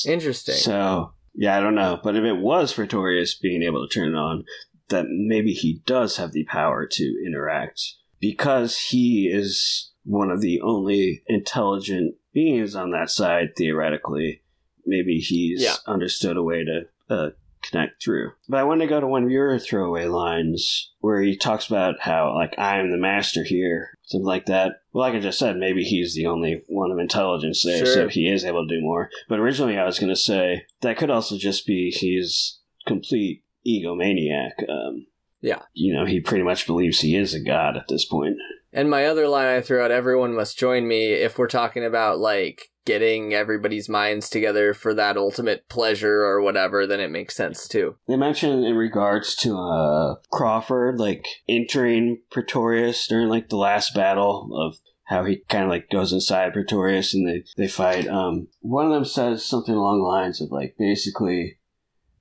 [0.06, 0.54] Interesting.
[0.54, 2.00] So, yeah, I don't know.
[2.02, 4.44] But if it was Pretorius being able to turn it on,
[4.88, 7.80] that maybe he does have the power to interact.
[8.20, 14.42] Because he is one of the only intelligent beings on that side, theoretically,
[14.86, 15.74] maybe he's Yeah.
[15.86, 17.30] understood a way to uh,
[17.62, 18.32] connect through.
[18.48, 22.00] But I want to go to one of your throwaway lines where he talks about
[22.00, 24.82] how, like, I am the master here, something like that.
[24.92, 28.28] Well, like I just said, maybe he's the only one of intelligence there, so he
[28.30, 29.10] is able to do more.
[29.28, 34.68] But originally, I was going to say that could also just be he's complete egomaniac.
[34.68, 35.06] Um,
[35.40, 35.62] Yeah.
[35.74, 38.36] you know, he pretty much believes he is a god at this point.
[38.72, 42.18] And my other line I threw out, everyone must join me if we're talking about
[42.18, 47.68] like getting everybody's minds together for that ultimate pleasure or whatever, then it makes sense
[47.68, 47.96] too.
[48.06, 54.48] They mentioned in regards to uh, Crawford, like entering Pretorius during like the last battle
[54.54, 58.06] of how he kind of like goes inside Pretorius and they they fight.
[58.08, 61.57] Um, one of them says something along the lines of like basically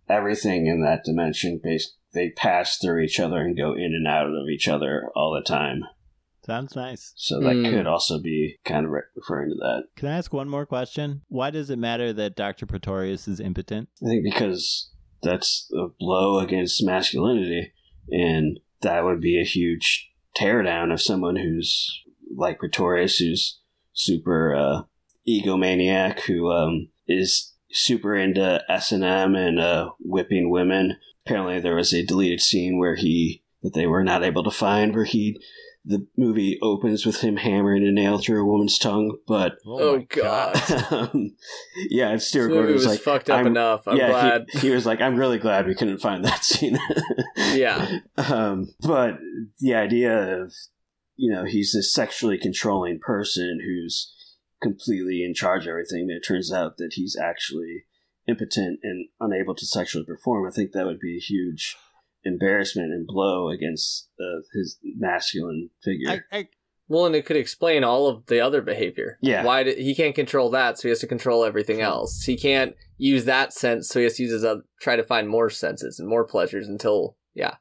[0.09, 4.27] everything in that dimension, base they pass through each other and go in and out
[4.27, 5.83] of each other all the time.
[6.45, 7.11] Sounds nice.
[7.17, 7.65] So that Hmm.
[7.65, 9.83] could also be kind of re- referring to that.
[9.97, 11.21] Can I ask one more question?
[11.27, 12.65] Why does it matter that Dr.
[12.65, 13.89] Pretorius is impotent?
[14.01, 14.89] I think because
[15.21, 17.73] that's a blow against masculinity,
[18.09, 22.01] and that would be a huge teardown of someone who's
[22.35, 23.59] like Pretorius, who's
[23.91, 24.83] super uh,
[25.27, 30.97] egomaniac, who um, is super into S and M and uh, whipping women.
[31.25, 34.93] Apparently, there was a deleted scene where he that they were not able to find,
[34.95, 35.39] where he
[35.83, 40.55] the movie opens with him hammering a nail through a woman's tongue, but Oh, God.
[40.91, 41.35] um,
[41.89, 43.87] yeah, and Stuart This Gordon was was like, fucked up I'm- enough.
[43.87, 44.45] I'm yeah, glad.
[44.51, 46.77] He, he was like, I'm really glad we couldn't find that scene.
[47.53, 47.99] Yeah.
[48.17, 49.17] Um, but
[49.61, 50.53] the idea of,
[51.15, 54.13] you know, he's this sexually controlling person who's
[54.61, 56.07] completely in charge of everything.
[56.09, 57.85] It turns out that he's actually
[58.27, 60.47] impotent and unable to sexually perform.
[60.47, 61.75] I think that would be a huge
[62.23, 66.23] embarrassment and blow against uh, his masculine figure.
[66.31, 66.47] I, I,
[66.87, 69.17] Well, and it could explain all of the other behavior.
[69.21, 69.43] Yeah.
[69.43, 72.23] Why did, he can't control that, so he has to control everything else.
[72.23, 75.29] He can't use that sense, so he has to use his other, try to find
[75.29, 77.55] more senses and more pleasures until yeah.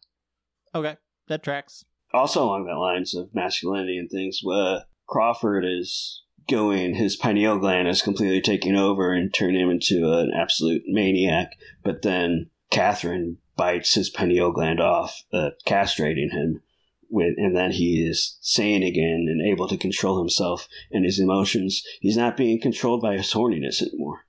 [0.75, 0.97] okay,
[1.29, 1.85] that tracks.
[2.13, 7.89] also along that lines of masculinity and things, uh, Crawford is going, his pineal gland
[7.89, 11.53] is completely taking over and turning him into an absolute maniac.
[11.83, 16.63] But then Catherine bites his pineal gland off, uh, castrating him.
[17.09, 21.83] With, and then he is sane again and able to control himself and his emotions.
[22.01, 24.23] He's not being controlled by his horniness anymore.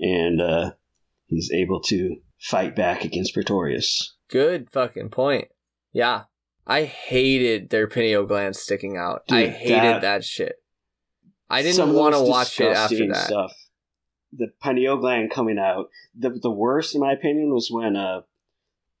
[0.00, 0.72] And uh,
[1.26, 4.16] he's able to fight back against Pretorius.
[4.28, 5.48] Good fucking point.
[5.92, 6.24] Yeah.
[6.66, 9.22] I hated their pineal glands sticking out.
[9.30, 10.56] I hated that- that, shit.
[11.50, 13.26] I didn't want to watch it after that.
[13.26, 13.52] Stuff.
[14.32, 15.90] The pineal gland coming out.
[16.14, 18.22] The the worst, in my opinion, was when uh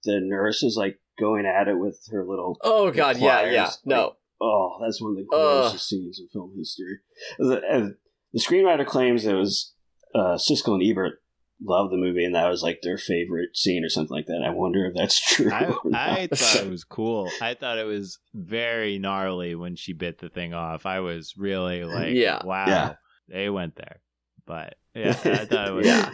[0.04, 2.58] the nurse is like going at it with her little.
[2.62, 3.70] Oh god, yeah, pliers, yeah.
[3.84, 4.16] No.
[4.40, 6.98] Oh, that's one of the grossest scenes in film history.
[7.38, 7.88] The, uh,
[8.32, 9.72] the screenwriter claims it was
[10.14, 11.22] uh, Siskel and Ebert
[11.62, 14.42] loved the movie, and that was like their favorite scene or something like that.
[14.46, 15.50] I wonder if that's true.
[15.52, 15.74] I.
[15.92, 17.28] I thought it was cool.
[17.40, 20.86] I thought it was very gnarly when she bit the thing off.
[20.86, 22.44] I was really like, Yeah.
[22.44, 22.94] wow, Yeah.
[23.28, 24.00] they went there.
[24.46, 26.10] But yeah, I thought it was Yeah.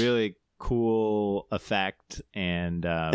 [0.00, 3.14] really cool effect and um,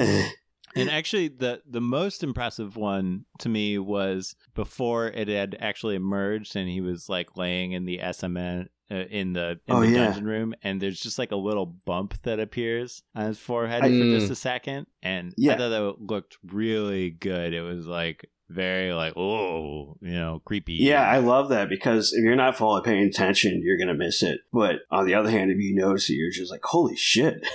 [0.76, 6.56] and actually the the most impressive one to me was before it had actually emerged
[6.56, 9.88] and he was like laying in the S and M in the in Oh, the
[9.90, 10.06] yeah.
[10.06, 13.88] dungeon room and there's just like a little bump that appears on his forehead I-
[13.90, 14.20] for Mm.
[14.20, 15.54] just a second and Yeah.
[15.54, 17.54] I thought that looked really good.
[17.54, 20.74] It was like very like oh you know creepy.
[20.74, 24.40] Yeah, I love that because if you're not fully paying attention, you're gonna miss it.
[24.52, 27.46] But on the other hand, if you notice it, you're just like, "Holy shit,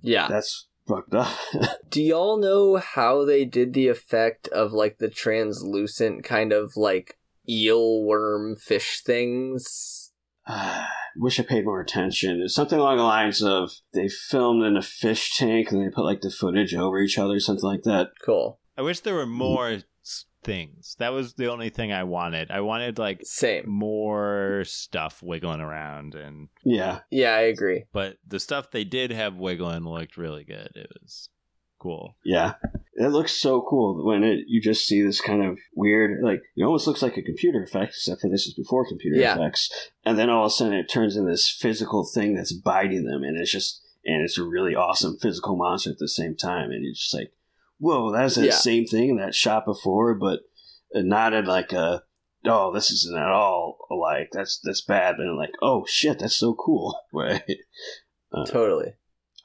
[0.00, 0.28] Yeah.
[0.28, 1.28] that's fucked up."
[1.90, 7.18] Do y'all know how they did the effect of like the translucent kind of like
[7.46, 10.03] eel worm fish things?
[10.46, 10.86] I
[11.16, 12.40] wish I paid more attention.
[12.42, 16.04] It's something along the lines of they filmed in a fish tank and they put
[16.04, 18.10] like the footage over each other, something like that.
[18.24, 18.58] Cool.
[18.76, 19.78] I wish there were more
[20.42, 20.94] things.
[20.98, 22.50] That was the only thing I wanted.
[22.50, 23.68] I wanted like Same.
[23.68, 27.84] more stuff wiggling around and Yeah, Yeah, I agree.
[27.92, 30.70] but the stuff they did have wiggling looked really good.
[30.74, 31.30] It was
[31.84, 32.16] cool.
[32.24, 32.54] yeah.
[32.96, 36.62] It looks so cool when it you just see this kind of weird, like it
[36.64, 39.34] almost looks like a computer effect, except for this is before computer Yeah.
[39.34, 39.68] effects.
[40.04, 43.22] And then all of a sudden it turns into this physical thing that's biting them,
[43.24, 46.70] and it's just and it's a really awesome physical monster at the same time.
[46.70, 47.32] And you're just like,
[47.78, 48.52] whoa, that's the Yeah.
[48.54, 50.40] same thing in that shot before, but
[50.94, 52.02] not in like a
[52.46, 54.28] oh, this isn't at all alike.
[54.32, 56.96] That's that's bad, but like, oh shit, that's so cool.
[57.12, 57.42] Right.
[58.32, 58.92] Uh, Totally.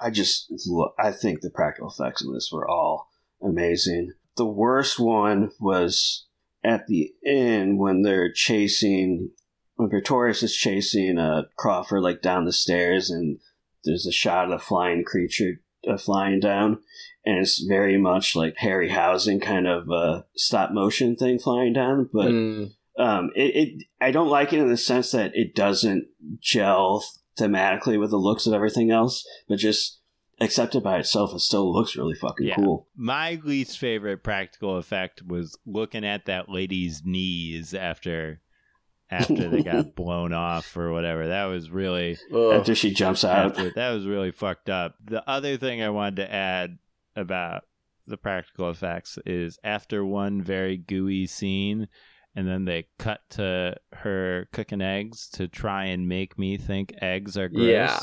[0.01, 0.51] I just
[0.97, 3.09] I think the practical effects in this were all
[3.41, 4.13] amazing.
[4.37, 6.25] The worst one was
[6.63, 9.31] at the end when they're chasing
[9.75, 13.39] when Pretorius is chasing uh, Crawford like down the stairs and
[13.85, 16.79] there's a shot of a flying creature uh, flying down
[17.25, 22.31] and it's very much like Harryhausen kind of uh, stop motion thing flying down but
[22.31, 26.07] Mm, um, it, it I don't like it in the sense that it doesn't
[26.39, 27.03] gel
[27.39, 29.99] thematically with the looks of everything else, but just
[30.41, 32.55] accepted by itself, it still looks really fucking Yeah.
[32.55, 32.87] cool.
[32.95, 38.41] My least favorite practical effect was looking at that lady's knees after
[39.11, 41.27] after they got blown off or whatever.
[41.27, 42.53] That was really Ugh.
[42.53, 44.95] After she jumps out, after, that was really fucked up.
[45.03, 46.77] The other thing I wanted to add
[47.15, 47.63] about
[48.05, 51.87] the practical effects is after one very gooey scene
[52.35, 57.37] and then they cut to her cooking eggs to try and make me think eggs
[57.37, 57.67] are gross.
[57.67, 57.99] Yeah.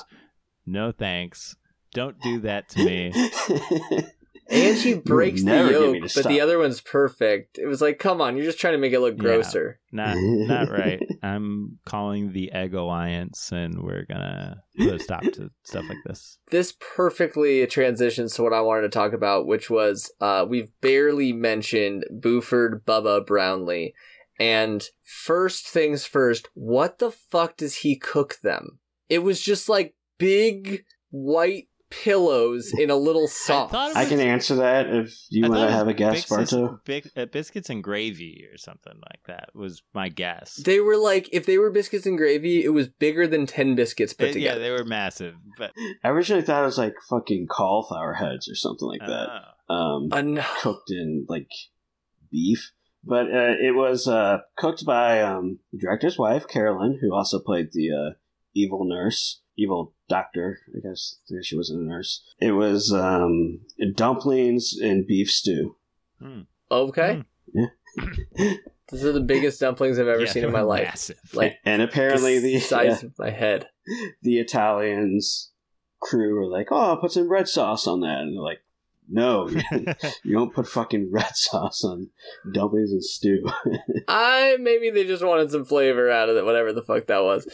[0.66, 1.56] No thanks.
[1.94, 3.12] Don't do that to me.
[4.48, 6.24] and she breaks the never get me yolk, but stop.
[6.28, 7.58] the other one's perfect.
[7.58, 9.22] It was like, come on, you're just trying to make it look Yeah.
[9.22, 9.80] grosser.
[9.92, 11.00] Not not right.
[11.22, 16.38] I'm calling the Egg Alliance and we're gonna put a stop to stuff like this.
[16.50, 21.32] This perfectly transitions to what I wanted to talk about, which was uh, we've barely
[21.32, 23.94] mentioned Buford Bubba Brownlee.
[24.38, 28.78] And first things first, what the fuck does he cook them?
[29.08, 33.70] It was just like big white pillows in a little sauce.
[33.70, 36.80] thought it I can answer that if you want to have a guess, biscuits- Barto.
[37.16, 40.56] Uh, biscuits and gravy or something like that was my guess.
[40.56, 44.12] They were like, if they were biscuits and gravy, it was bigger than 10 biscuits
[44.12, 45.72] put Uh, yeah, they were massive, but
[46.02, 49.28] I originally thought it was like fucking cauliflower heads or something like that,
[49.68, 50.44] uh, um, Uh, no.
[50.60, 51.48] cooked in like
[52.30, 52.72] beef.
[53.06, 57.68] But uh, it was uh, cooked by um, the director's wife, Carolyn, who also played
[57.72, 58.14] the uh,
[58.52, 60.58] evil nurse, evil doctor.
[60.74, 62.24] I guess, I guess she wasn't a nurse.
[62.40, 63.60] It was um,
[63.94, 65.76] dumplings and beef stew.
[66.70, 67.22] Okay.
[67.54, 67.66] yeah,
[68.90, 70.88] These are the biggest dumplings I've ever yeah, seen in my life.
[70.88, 71.20] Massive.
[71.32, 73.68] Like, and apparently the the size of my head.
[74.22, 75.52] the Italians
[76.00, 78.60] crew were like, "Oh, put some red sauce on that," and they're like,
[79.08, 79.48] "No,
[80.24, 82.10] you don't put fucking red sauce on
[82.52, 83.44] dumplings and stew."
[84.08, 87.46] I maybe they just wanted some flavor out of it, whatever the fuck that was.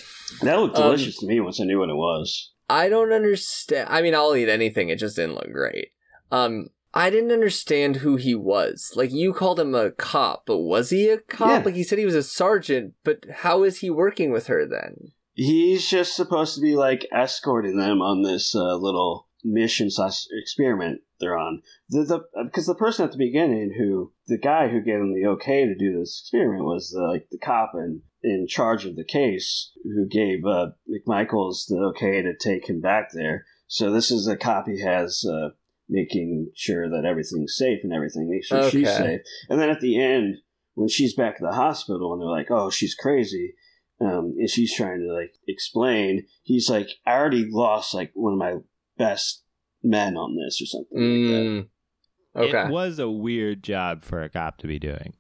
[0.43, 2.51] that looked Um, delicious to me once I knew what it was.
[2.70, 3.89] I don't understand.
[3.91, 4.89] I mean, I'll eat anything.
[4.89, 5.89] It just didn't look great.
[6.31, 8.93] Um, I didn't understand who he was.
[8.97, 11.49] Like you called him a cop, but was he a cop?
[11.49, 11.62] Yeah.
[11.65, 15.12] Like he said he was a sergeant, but how is he working with her then?
[15.35, 21.01] He's just supposed to be like escorting them on this uh, little mission slash experiment
[21.23, 21.62] they're on.
[21.89, 25.27] The, the because the person at the beginning who the guy who gave them the
[25.31, 29.05] okay to do this experiment was the, like the cop in in charge of the
[29.05, 33.47] case who gave uh, McMichaels the okay to take him back there.
[33.66, 35.51] So this is a cop he has uh,
[35.89, 39.20] making sure that everything's safe and everything, make sure she's safe.
[39.49, 40.36] And then at the end,
[40.74, 43.55] when she's back at the hospital and they're like, "Oh, she's crazy,"
[44.01, 48.39] um, and she's trying to like explain, he's like, "I already lost like one of
[48.39, 48.57] my
[48.97, 49.43] best
[49.82, 54.22] men on this or something like that." Mm, okay, It was a weird job for
[54.22, 55.14] a cop to be doing.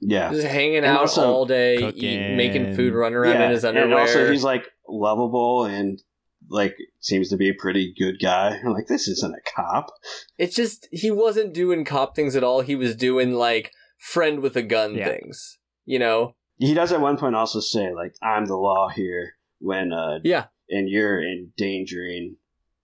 [0.00, 3.44] Yeah, just hanging And out also all day, eating, making food, run around yeah.
[3.46, 3.90] in his underwear.
[3.90, 6.00] and also he's like lovable and
[6.48, 8.58] like seems to be a pretty good guy.
[8.64, 9.90] I'm like, this isn't a cop.
[10.38, 12.62] it's just he wasn't doing cop things at all.
[12.62, 15.08] He was doing like friend with a gun Yeah.
[15.08, 15.58] things.
[15.84, 16.34] You know?
[16.56, 20.46] He does at one point also say like, "I'm the law here," when uh, Yeah.
[20.70, 22.36] and you're endangering.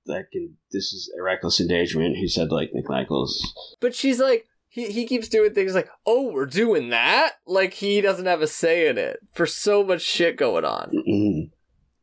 [0.06, 2.16] Like can this is a reckless endangerment.
[2.16, 3.32] He said like McMichaels.
[3.80, 7.32] But she's like, he, he keeps doing things like, oh, we're doing that?
[7.46, 10.90] Like, he doesn't have a say in it for so much shit going on.
[11.08, 11.50] Mhm.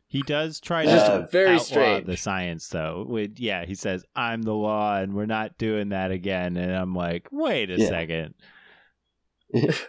[0.08, 2.06] He does try Just to very outlaw strange.
[2.08, 3.06] the science, though.
[3.08, 6.94] With, yeah, he says, "I'm the law, and we're not doing that again." And I'm
[6.96, 7.90] like, "Wait a Yeah.
[7.90, 8.34] second.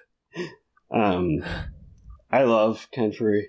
[0.95, 1.43] Um,
[2.31, 3.45] I love Ken Foree.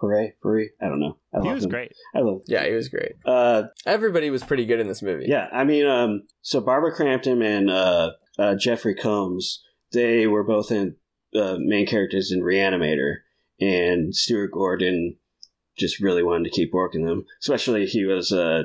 [0.00, 0.70] Furry, Furry.
[0.80, 1.16] I don't know.
[1.34, 1.70] I He was him.
[1.70, 1.92] great.
[2.14, 2.42] I love.
[2.46, 3.12] Yeah, he was great.
[3.24, 5.26] Uh, Everybody was pretty good in this movie.
[5.28, 5.48] yeah.
[5.52, 9.62] I mean, um, so Barbara Crampton and uh, uh, Jeffrey Combs,
[9.92, 10.96] they were both in
[11.34, 13.16] uh, main characters in Reanimator,
[13.60, 15.16] and Stuart Gordon
[15.78, 17.24] just really wanted to keep working them.
[17.40, 18.64] Especially he was a,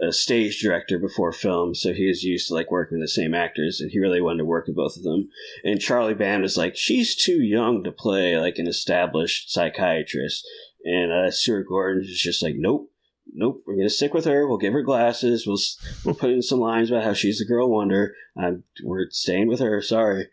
[0.00, 3.34] a stage director before film, so he was used to like working with the same
[3.34, 5.28] actors, and he really wanted to work with both of them.
[5.64, 10.46] And Charlie Band was like, she's too young to play like an established psychiatrist,
[10.86, 12.90] and uh, Stuart Gordon is just like, nope.
[13.34, 14.46] Nope, we're gonna stick with her.
[14.46, 15.46] We'll give her glasses.
[15.48, 15.58] We'll
[16.04, 18.14] we'll put in some lines about how she's the girl wonder.
[18.40, 19.82] Um, we're staying with her.
[19.82, 20.28] Sorry.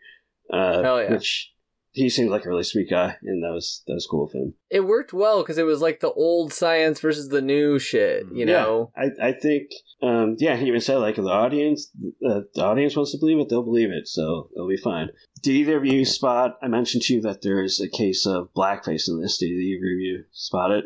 [0.50, 1.10] Uh, Hell yeah.
[1.10, 1.52] Which
[1.90, 4.54] he seemed like a really sweet guy, and that was that was cool of him.
[4.70, 8.46] It worked well because it was like the old science versus the new shit, you
[8.46, 8.62] Yeah.
[8.62, 8.92] know?
[8.96, 9.70] I, I think,
[10.02, 11.90] um, yeah, he even said like the audience,
[12.28, 15.08] uh, the audience wants to believe it, they'll believe it, so it'll be fine.
[15.42, 16.56] Did either of you spot?
[16.62, 19.38] I mentioned to you that there is a case of blackface in this.
[19.38, 20.84] Did either of you spot it?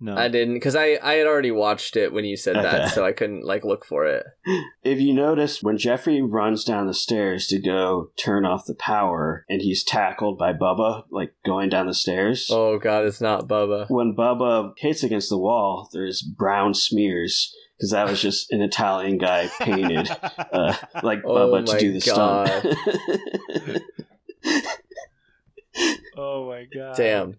[0.00, 2.62] No, I didn't because I, I had already watched it when you said Okay.
[2.70, 4.24] that, so I couldn't like look for it.
[4.84, 9.44] If you notice, when Jeffrey runs down the stairs to go turn off the power,
[9.48, 12.48] and he's tackled by Bubba, like going down the stairs.
[12.48, 13.86] Oh god, it's not Bubba.
[13.90, 19.18] When Bubba hits against the wall, there's brown smears because that was just an Italian
[19.18, 20.10] guy painted
[20.52, 22.50] uh, like Oh Bubba to do the stunt.
[26.16, 26.96] oh my god!
[26.96, 27.36] Damn.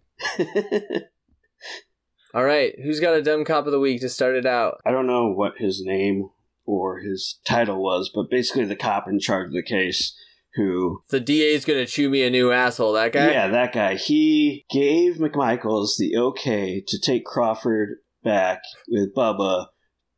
[2.34, 4.80] All right, who's got a dumb cop of the week to start it out?
[4.86, 6.30] I don't know what his name
[6.66, 10.16] or his title was, but basically the cop in charge of the case
[10.56, 12.94] who The DA's gonna chew me a new asshole.
[12.94, 13.32] That guy.
[13.32, 13.96] Yeah, that guy.
[13.96, 19.68] He gave McMichaels the okay to take Crawford back with Bubba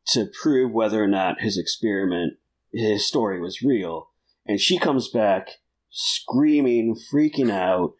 [0.08, 2.34] to prove whether or not his experiment,
[2.72, 4.08] his story was real.
[4.46, 5.58] And she comes back
[5.90, 7.92] screaming, freaking out.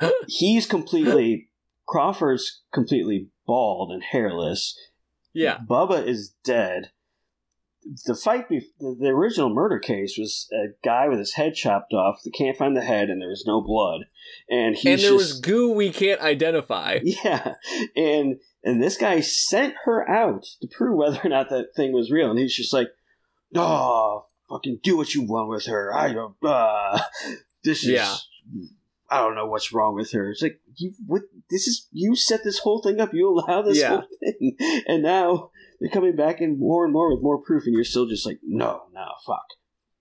[0.28, 1.50] He's completely,
[1.88, 4.78] Crawford's completely bald and hairless.
[5.32, 5.58] Yeah.
[5.68, 6.90] Bubba is dead.
[8.04, 12.18] The fight, be- the, original murder case was a guy with his head chopped off.
[12.24, 14.06] They can't find the head, and there was no blood.
[14.48, 16.98] And he's and there was goo we can't identify.
[17.04, 17.54] yeah,
[17.94, 22.10] and and this guy sent her out to prove whether or not that thing was
[22.10, 22.88] real, and he's just like,
[23.54, 25.94] "Oh, fucking do what you want with her.
[25.94, 26.34] I don't.
[26.42, 27.00] Uh,
[27.64, 27.90] this is.
[27.90, 28.14] Yeah.
[29.08, 30.30] I don't know what's wrong with her.
[30.30, 30.92] It's like you.
[31.06, 31.22] What?
[31.48, 33.14] This is you set this whole thing up.
[33.14, 33.88] You allow this Yeah.
[34.00, 34.56] whole thing,
[34.88, 38.06] and now they're coming back in more and more with more proof, and you're still
[38.06, 39.44] just like, no, no, fuck,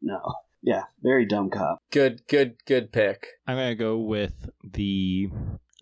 [0.01, 0.19] no.
[0.63, 1.77] Yeah, very dumb cop.
[1.91, 3.27] Good, good, good pick.
[3.45, 5.29] I'm gonna go with the.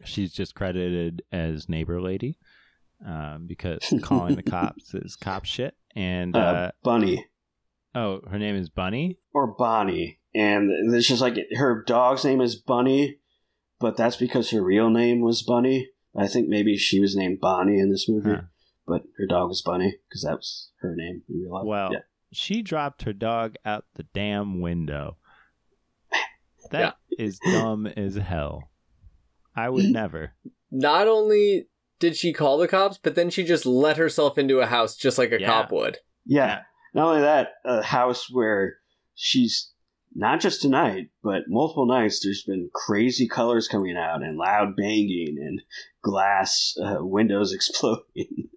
[0.03, 2.38] She's just credited as neighbor lady,
[3.05, 5.75] um, because calling the cops is cop shit.
[5.95, 7.25] And Uh, uh, Bunny.
[7.95, 9.19] oh, her name is Bunny.
[9.34, 13.17] or Bonnie, and it's just like her dog's name is Bunny,
[13.80, 15.89] but that's because her real name was Bunny.
[16.15, 18.41] I think maybe she was named Bonnie in this movie, Huh.
[18.88, 21.65] but her dog was Bunny because that was her name in real life.
[21.65, 21.99] Well, yeah.
[22.31, 25.17] she dropped her dog out the damn window.
[26.71, 28.71] That is dumb as hell.
[29.55, 30.34] I would never.
[30.71, 31.67] Not only
[32.03, 35.17] did she call the cops, but then she just let herself into a house just
[35.17, 35.47] like a Yeah.
[35.47, 35.99] cop would.
[36.25, 36.63] yeah.
[36.93, 38.75] Not only that, a house where
[39.15, 39.71] she's
[40.13, 42.19] not just tonight, but multiple nights.
[42.21, 45.61] There's been crazy colors coming out and loud banging and
[46.03, 48.49] glass uh, windows exploding.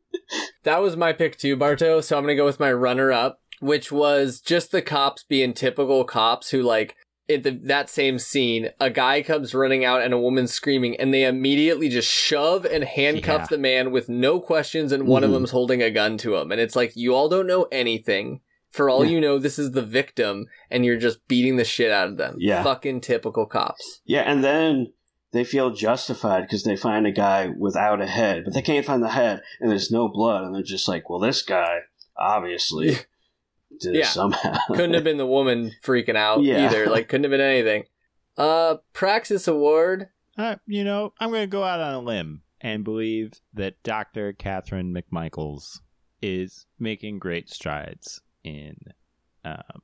[0.65, 2.01] That was my pick too, Barto.
[2.01, 6.05] So I'm gonna go with my runner up, which was just the cops being typical
[6.05, 6.97] cops who like
[7.29, 11.13] in the, that same scene, a guy comes running out and a woman screaming, and
[11.13, 13.47] they immediately just shove and handcuff Yeah.
[13.51, 15.35] the man with no questions, and one of Mhm.
[15.35, 18.41] them's holding a gun to him, and it's like you all don't know anything.
[18.71, 19.13] For all Yeah.
[19.13, 22.37] you know, this is the victim, and you're just beating the shit out of them.
[22.39, 22.63] Yeah.
[22.63, 24.03] fucking typical cops.
[24.05, 24.93] Yeah, and then
[25.33, 29.03] they feel justified because they find a guy without a head, but they can't find
[29.03, 31.79] the head, and there's no blood, and they're just like, "Well, this guy
[32.19, 32.97] obviously
[33.81, 33.91] Yeah.
[33.93, 34.07] did it Yeah.
[34.09, 36.67] somehow." couldn't have been the woman freaking out Yeah.
[36.67, 36.87] either.
[36.87, 37.85] Like couldn't have been anything.
[38.37, 40.09] Uh, Praxis Award.
[40.39, 44.33] Uh, you know, I'm going to go out on a limb and believe that Dr.
[44.35, 45.79] Catherine McMichaels
[46.21, 48.77] is making great strides in
[49.45, 49.81] um,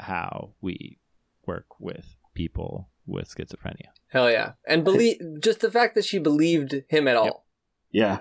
[0.00, 0.98] how we
[1.46, 3.88] work with people with schizophrenia.
[4.08, 7.46] Hell yeah, and believe just the fact that she believed him at all.
[7.90, 8.20] yeah,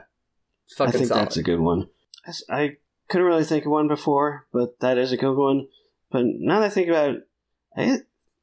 [0.68, 1.22] It's I think solid.
[1.26, 1.88] that's a good one.
[2.26, 2.77] I s- I
[3.11, 5.67] couldn't really think of one before, but that is a good one.
[6.11, 7.23] But now that I think about it,
[7.75, 7.97] I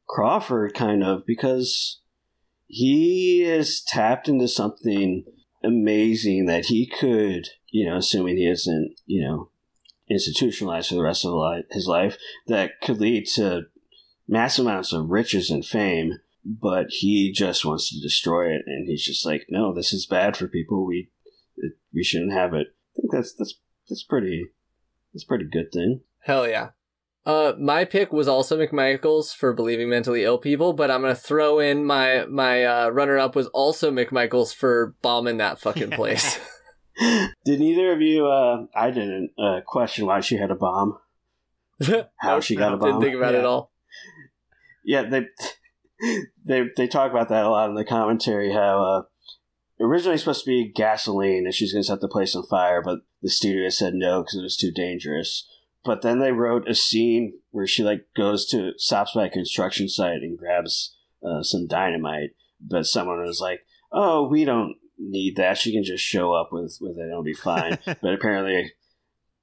[0.07, 2.01] Crawford kind of because
[2.67, 5.25] he has tapped into something
[5.65, 9.51] amazing that he could, you know, assuming he isn't, you know,
[10.11, 11.33] institutionalized for the rest of
[11.71, 13.63] his life, that could lead to
[14.27, 16.15] massive amounts of riches and fame.
[16.45, 20.37] But he just wants to destroy it, and he's just like, no, this is bad
[20.37, 20.87] for people.
[20.87, 21.11] We
[21.93, 22.69] we shouldn't have it.
[22.97, 23.55] I think that's that's
[23.89, 24.49] that's pretty
[25.13, 26.01] that's a pretty good thing.
[26.21, 26.71] Hell yeah.
[27.27, 31.59] Uh, my pick was also McMichaels for believing mentally ill people, but I'm gonna throw
[31.59, 36.39] in my my uh, runner up was also McMichaels for bombing that fucking place.
[37.45, 38.27] Did neither of you?
[38.27, 40.99] Uh, I didn't uh, question why she had a bomb.
[42.17, 42.89] How she got a bomb?
[42.93, 43.47] Didn't think about it Yeah.
[43.47, 43.73] all.
[44.85, 45.27] Yeah, they
[46.47, 48.53] they they talk about that a lot in the commentary.
[48.53, 49.03] How uh,
[49.85, 53.01] originally supposed to be gasoline, and she's going to set the place on fire, but
[53.23, 55.49] the studio said no because it was too dangerous.
[55.85, 59.89] But then they wrote a scene where she like goes to stops by a construction
[59.89, 60.95] site and grabs
[61.27, 62.31] uh, some dynamite,
[62.61, 63.61] but someone was like,
[63.93, 65.57] "Oh, we don't need that.
[65.59, 68.73] She can just show up with with it; it'll be fine." but apparently.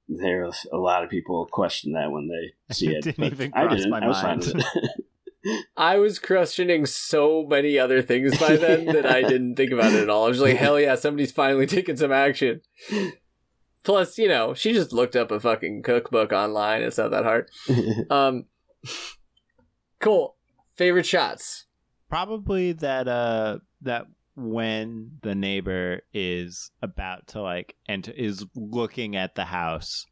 [0.08, 3.16] There, are a lot of people question that when they see It it.
[3.16, 3.90] didn't but even I cross didn't.
[3.90, 4.44] my I was mind.
[4.44, 4.64] fine with
[5.44, 5.64] it.
[5.76, 10.02] I was questioning so many other things by then that I didn't think about it
[10.04, 10.26] at all.
[10.26, 12.60] I was like, hell yeah, somebody's finally taking some action.
[13.86, 16.82] Plus, you know, she just looked up a fucking cookbook online.
[16.82, 17.48] It's not that hard.
[18.10, 18.46] Um,
[20.00, 20.34] cool.
[20.74, 21.66] Favorite shots.
[22.10, 29.36] Probably that uh that when the neighbor is about to like enter is looking at
[29.36, 30.04] the house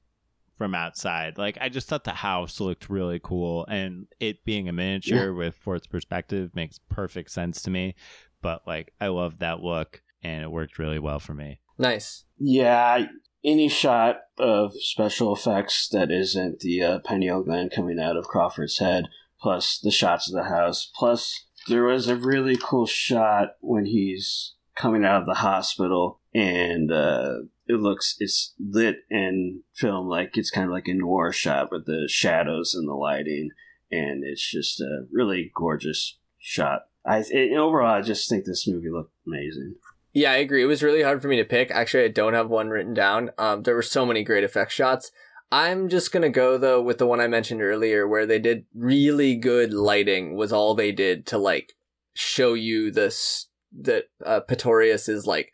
[0.56, 1.36] from outside.
[1.36, 5.56] Like I just thought the house looked really cool, and it being a miniature with
[5.56, 7.96] forced perspective makes perfect sense to me.
[8.40, 11.58] But like I love that look, and it worked really well for me.
[11.76, 12.24] Nice.
[12.38, 13.06] Yeah,
[13.44, 18.78] any shot of special effects that isn't the uh, pineal gland coming out of Crawford's
[18.78, 19.08] head,
[19.40, 24.54] plus the shots of the house, plus there was a really cool shot when he's
[24.74, 27.34] coming out of the hospital and uh,
[27.66, 31.86] it looks it's lit and film like it's kind of like a noir shot with
[31.86, 33.50] the shadows and the lighting
[33.90, 36.82] and it's just a really gorgeous shot.
[37.06, 39.76] I it, overall i just think this movie looked amazing
[40.14, 40.62] Yeah, I agree.
[40.62, 41.70] It was really hard for me to pick.
[41.72, 43.30] Actually, I don't have one written down.
[43.36, 45.10] Um, there were so many great effect shots.
[45.50, 49.36] I'm just gonna go though with the one I mentioned earlier, where they did really
[49.36, 50.36] good lighting.
[50.36, 51.72] Was all they did to like
[52.14, 53.48] show you this
[53.82, 55.50] that uh, Pretorius is like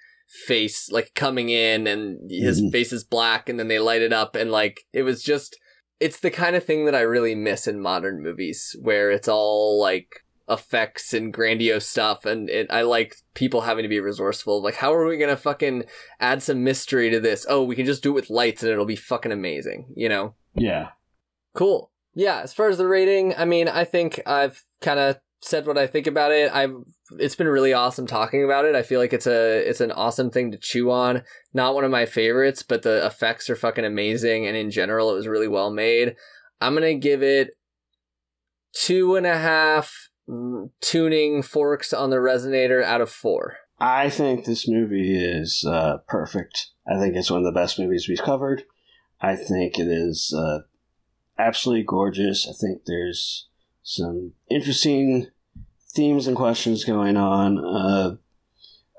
[0.46, 2.70] face like coming in and his Mhm.
[2.70, 5.58] face is black and then they light it up and like it was just
[5.98, 9.80] it's the kind of thing that I really miss in modern movies where it's all
[9.80, 14.74] like effects and grandiose stuff and it, I like people having to be resourceful like
[14.74, 15.84] how are we gonna fucking
[16.18, 18.84] add some mystery to this oh we can just do it with lights and it'll
[18.84, 20.88] be fucking amazing you know yeah
[21.54, 21.90] Cool.
[22.14, 25.78] Yeah, as far as the rating, I mean, I think I've kind of said what
[25.78, 26.52] I think about it.
[26.52, 26.74] I've
[27.18, 28.74] it's been really awesome talking about it.
[28.74, 31.22] I feel like it's a it's an awesome thing to chew on.
[31.54, 35.14] Not one of my favorites, but the effects are fucking amazing, and in general, it
[35.14, 36.14] was really well made.
[36.60, 37.50] I'm gonna give it
[38.72, 40.09] two and a half
[40.80, 43.56] tuning forks on the resonator out of four.
[43.78, 46.68] I think this movie is uh, perfect.
[46.86, 48.64] I think it's one of the best movies we've covered.
[49.20, 50.60] I think it is uh,
[51.38, 52.46] absolutely gorgeous.
[52.48, 53.48] I think there's
[53.82, 55.28] some interesting
[55.94, 57.58] themes and questions going on.
[57.58, 58.16] Uh,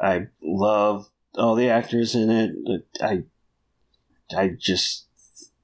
[0.01, 2.85] I love all the actors in it.
[3.01, 3.23] I
[4.35, 5.07] I just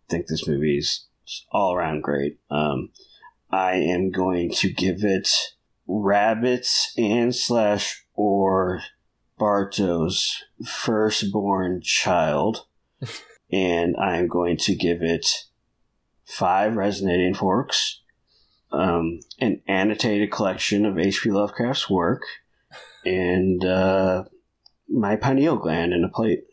[0.10, 1.06] think this movie is
[1.52, 2.40] all around great.
[2.50, 2.90] Um,
[3.50, 5.30] I am going to give it
[5.88, 8.82] rabbits and slash or
[9.38, 12.66] Barto's firstborn child,
[13.52, 15.28] and I'm going to give it
[16.26, 18.02] five resonating forks,
[18.72, 21.30] um, an annotated collection of H.P.
[21.32, 22.24] Lovecraft's work,
[23.06, 24.24] and uh,
[24.90, 26.46] my pineal gland in a plate.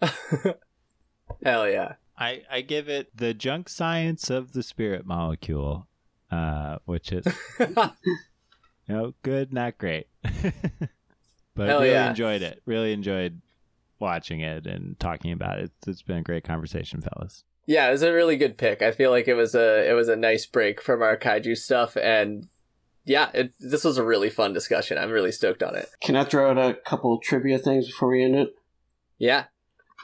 [1.44, 1.94] Hell yeah.
[2.16, 5.88] I, I give it the junk science of the spirit molecule,
[6.30, 7.24] uh, which is
[8.90, 12.10] you know good, not great, but Hell I really yeah.
[12.10, 12.62] enjoyed it.
[12.66, 13.40] Really enjoyed
[13.98, 15.64] watching it and talking about it.
[15.64, 17.44] It's, it's been a great conversation, fellas.
[17.66, 18.82] Yeah, it was a really good pick.
[18.82, 21.96] I feel like it was a it was a nice break from our kaiju stuff,
[21.96, 22.48] and
[23.04, 24.98] yeah, it, this was a really fun discussion.
[24.98, 25.88] I'm really stoked on it.
[26.00, 28.54] Can I throw out a couple trivia things before we end it?
[29.18, 29.44] Yeah,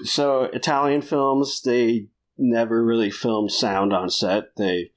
[0.04, 4.56] So Italian films, they never really filmed sound on set.
[4.56, 4.90] They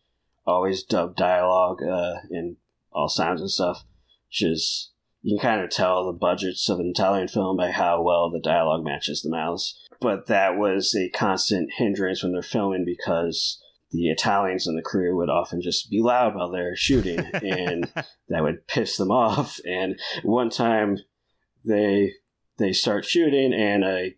[0.45, 2.57] always dub dialogue uh, in
[2.91, 3.85] all sounds and stuff.
[4.29, 4.91] Which is
[5.21, 8.39] you can kind of tell the budgets of an Italian film by how well the
[8.39, 9.79] dialogue matches the mouths.
[9.99, 13.61] But that was a constant hindrance when they're filming because
[13.91, 17.91] the Italians and the crew would often just be loud while they're shooting, and
[18.29, 19.59] that would piss them off.
[19.65, 20.99] And one time,
[21.65, 22.13] they
[22.57, 24.15] they start shooting, and a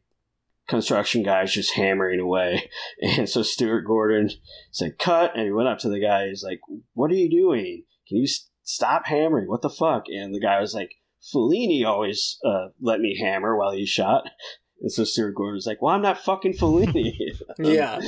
[0.68, 2.70] construction guy is just hammering away.
[3.02, 4.30] And so Stuart Gordon
[4.72, 5.36] said, cut.
[5.36, 6.28] And he went up to the guy.
[6.28, 6.60] He's like,
[6.94, 7.84] what are you doing?
[8.08, 8.28] Can you
[8.64, 9.48] stop hammering?
[9.48, 10.06] What the fuck?
[10.08, 14.24] And the guy was like, Fellini always uh, let me hammer while he shot.
[14.82, 17.14] And so Stuart Gordon was like, well, I'm not fucking Fellini.
[17.60, 18.00] Yeah.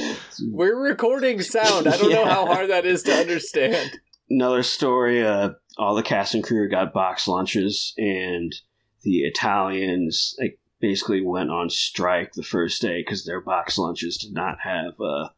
[0.50, 1.88] we're recording sound.
[1.88, 4.00] I don't know how hard that is to understand.
[4.28, 8.56] Another story, uh, all the cast and crew got box lunches and
[9.04, 14.34] the Italians like basically went on strike the first day because their box lunches did
[14.34, 15.30] not have uh,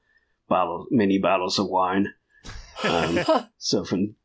[0.48, 2.14] bottle mini bottles of wine.
[2.84, 3.20] Um,
[3.58, 4.16] so from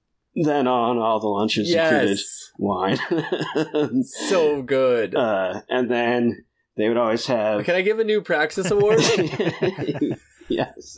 [0.44, 2.18] then on, all the lunches included
[2.58, 2.98] wine.
[4.04, 5.14] so good.
[5.14, 6.44] uh, and then
[6.76, 7.64] they would always have.
[7.64, 9.00] Can I give a new Praxis award?
[10.48, 10.96] yes.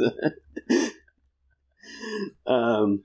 [2.47, 3.05] um,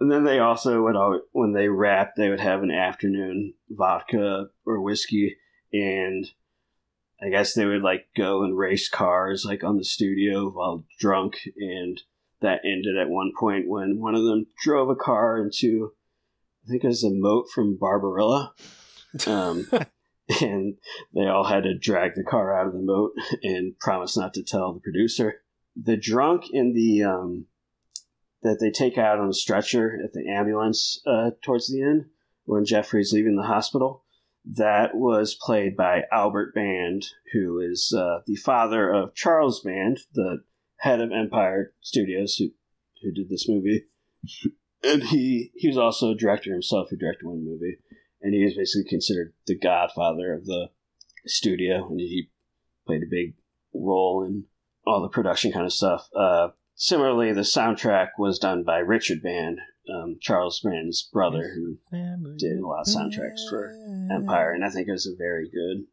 [0.00, 4.46] and then they also would always, when they wrapped, they would have an afternoon vodka
[4.64, 5.36] or whiskey,
[5.72, 6.26] and
[7.22, 11.38] I guess they would like go and race cars like on the studio while drunk,
[11.56, 12.00] and
[12.40, 15.92] that ended at one point when one of them drove a car into,
[16.64, 18.52] I think it was a moat from Barbarella.
[19.26, 19.68] Um,
[20.40, 20.76] and
[21.14, 23.12] they all had to drag the car out of the moat
[23.42, 25.42] and promise not to tell the producer.
[25.76, 27.46] The drunk in the um,
[28.42, 32.06] that they take out on a stretcher at the ambulance uh, towards the end
[32.44, 34.04] when Jeffrey's leaving the hospital.
[34.44, 40.38] That was played by Albert Band, who is uh, the father of Charles Band, the
[40.80, 42.50] head of Empire Studios who
[43.02, 43.84] who did this movie,
[44.82, 47.78] and he he was also a director himself who directed one movie,
[48.20, 50.70] and he is basically considered the godfather of the
[51.26, 52.30] studio, and he
[52.86, 53.34] played a big
[53.74, 54.44] role in
[54.86, 56.08] all the production kind of stuff.
[56.16, 59.58] Uh, similarly, the soundtrack was done by Richard Band,
[59.92, 61.78] um, Charles Band's brother, who
[62.38, 63.72] did a lot of soundtracks for
[64.10, 65.86] Empire, and I think it was a very good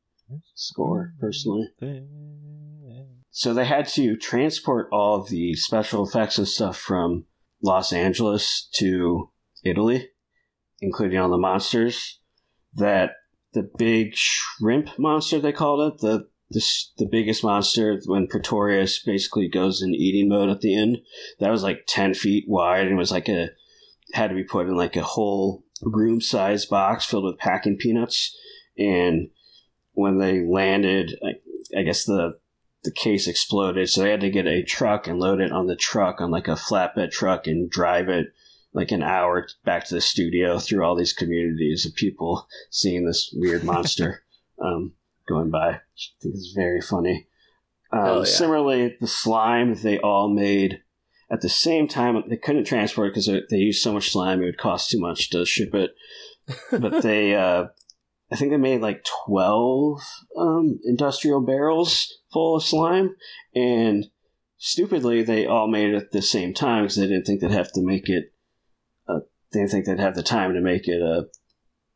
[0.55, 1.67] score, personally.
[3.37, 7.25] So they had to transport all the special effects and stuff from
[7.61, 9.29] Los Angeles to
[9.61, 10.11] Italy,
[10.79, 12.21] including all the monsters.
[12.75, 13.11] That
[13.51, 16.63] the big shrimp monster they called it, the the,
[16.97, 20.99] the biggest monster when Pretorius basically goes in eating mode at the end.
[21.41, 23.49] That was like ten feet wide and was like a
[24.13, 28.33] had to be put in like a whole room size box filled with packing peanuts.
[28.77, 29.31] And
[29.91, 32.39] when they landed, I, I guess the
[32.85, 35.75] the case exploded, so they had to get a truck and load it on the
[35.75, 38.27] truck on like a flatbed truck and drive it
[38.75, 43.33] like an hour back to the studio through all these communities of people seeing this
[43.33, 44.23] weird monster
[44.61, 44.93] um,
[45.27, 45.69] going by.
[45.69, 45.81] I
[46.21, 47.27] think it's very funny.
[47.91, 48.23] Um, yeah.
[48.25, 50.81] Similarly, the slime they all made
[51.31, 52.21] at the same time.
[52.27, 54.99] They couldn't transport it because they, they used so much slime; it would cost too
[54.99, 55.95] much to ship it.
[56.71, 57.67] But they, uh,
[58.31, 60.01] I think they made like twelve
[60.37, 63.15] um, industrial barrels full of slime,
[63.55, 64.07] and
[64.57, 67.71] stupidly, they all made it at the same time because they didn't think they'd have
[67.71, 68.25] to make it.
[69.07, 69.19] Uh,
[69.51, 71.01] they didn't think they'd have the time to make it.
[71.01, 71.23] Uh,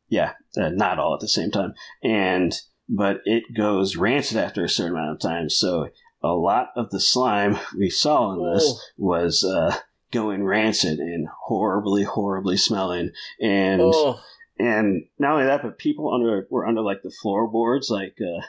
[0.08, 2.52] yeah, uh, not all at the same time, and
[2.88, 5.48] but it goes rancid after a certain amount of time.
[5.50, 5.88] So
[6.22, 8.80] a lot of the slime we saw in this Oh.
[8.98, 9.76] was uh,
[10.10, 13.10] going rancid and horribly, horribly smelling.
[13.40, 14.20] And Oh,
[14.58, 18.42] and not only that, but people under were under like the floorboards, like uh,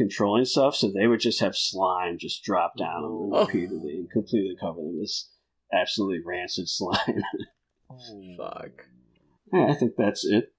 [0.00, 3.46] controlling stuff, so they would just have slime just drop down on them Oh.
[3.46, 4.98] repeatedly and completely cover them.
[4.98, 5.30] This
[5.72, 7.22] absolutely rancid slime.
[8.36, 8.70] fuck.
[9.52, 10.52] yeah, I think that's it.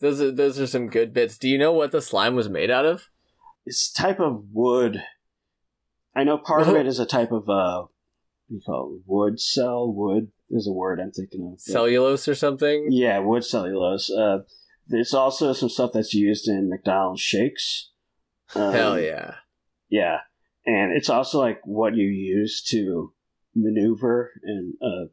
[0.00, 1.38] Those are those are some good bits.
[1.38, 3.08] Do you know what the slime was made out of?
[3.66, 5.02] It's type of wood.
[6.14, 7.88] I know part of it is a type of uh, what
[8.48, 9.02] do you call it?
[9.06, 9.92] Wood cell.
[9.92, 10.32] Wood.
[10.50, 11.52] is a word I'm thinking of.
[11.52, 12.88] but- Cellulose or something?
[12.90, 14.10] Yeah, wood cellulose.
[14.10, 14.38] Uh,
[14.86, 17.90] there's also some stuff that's used in McDonald's shakes.
[18.54, 19.34] Um, Hell yeah.
[19.88, 20.18] Yeah,
[20.66, 23.12] and it's also like what you use to
[23.54, 25.06] maneuver in uh,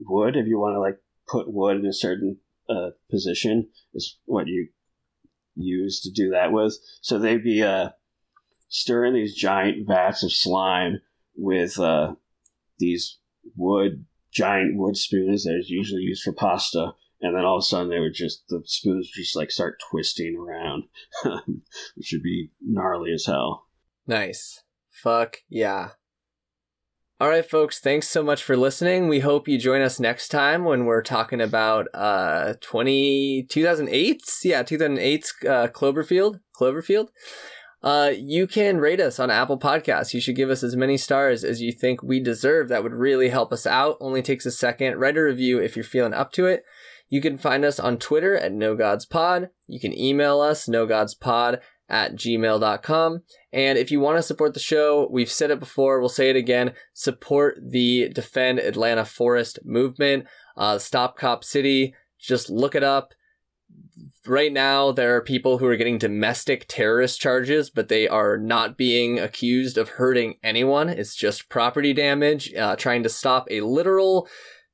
[0.00, 0.36] wood.
[0.36, 2.38] If you want to like put wood in a certain
[2.68, 4.68] uh, position, is what you
[5.54, 6.78] use to do that with.
[7.02, 7.90] So they'd be uh,
[8.68, 11.00] stirring these giant vats of slime
[11.36, 12.14] with uh,
[12.78, 13.18] these
[13.56, 16.92] wood giant wood spoons that is usually used for pasta.
[17.22, 19.80] And then all of a sudden, they would just the spoons would just like start
[19.90, 20.84] twisting around,
[21.94, 23.66] which would be gnarly as hell.
[24.06, 24.64] Nice.
[24.90, 25.90] Fuck yeah.
[27.20, 29.06] All right, folks, thanks so much for listening.
[29.06, 34.22] We hope you join us next time when we're talking about uh 20 2008?
[34.42, 37.10] Yeah, 2008's uh, Cloverfield, Cloverfield.
[37.80, 40.12] Uh you can rate us on Apple Podcasts.
[40.12, 42.68] You should give us as many stars as you think we deserve.
[42.68, 43.96] That would really help us out.
[44.00, 44.98] Only takes a second.
[44.98, 46.64] Write a review if you're feeling up to it.
[47.12, 49.50] You can find us on Twitter at No Gods Pod.
[49.66, 53.22] You can email us nogodspod at gmail.com.
[53.52, 56.36] And if you want to support the show, we've said it before, we'll say it
[56.36, 56.72] again.
[56.94, 60.24] Support the Defend Atlanta Forest movement.
[60.56, 61.94] Uh, Stop Cop City.
[62.18, 63.12] Just look it up.
[64.26, 68.78] Right now, there are people who are getting domestic terrorist charges, but they are not
[68.78, 70.88] being accused of hurting anyone.
[70.88, 74.28] It's just property damage, uh, trying to stop a literal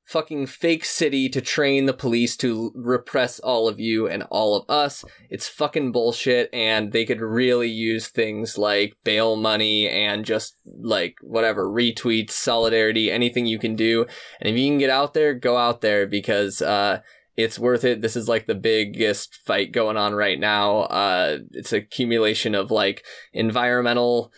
[0.09, 4.69] fucking fake city to train the police to repress all of you and all of
[4.69, 5.05] us.
[5.29, 11.17] It's fucking bullshit, and they could really use things like bail money and just like
[11.21, 14.07] whatever retweets, solidarity, anything you can do.
[14.41, 17.01] And if you can get out there, go out there because uh,
[17.37, 18.01] it's worth it.
[18.01, 20.81] This is like the biggest fight going on right now.
[20.81, 23.05] Uh, it's accumulation of like
[23.35, 24.33] environmental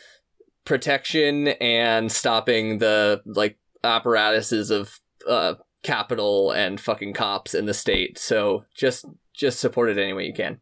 [0.64, 8.18] protection and stopping the like apparatuses of uh, capital and fucking cops in the state.
[8.18, 10.60] So just just support it any way you can.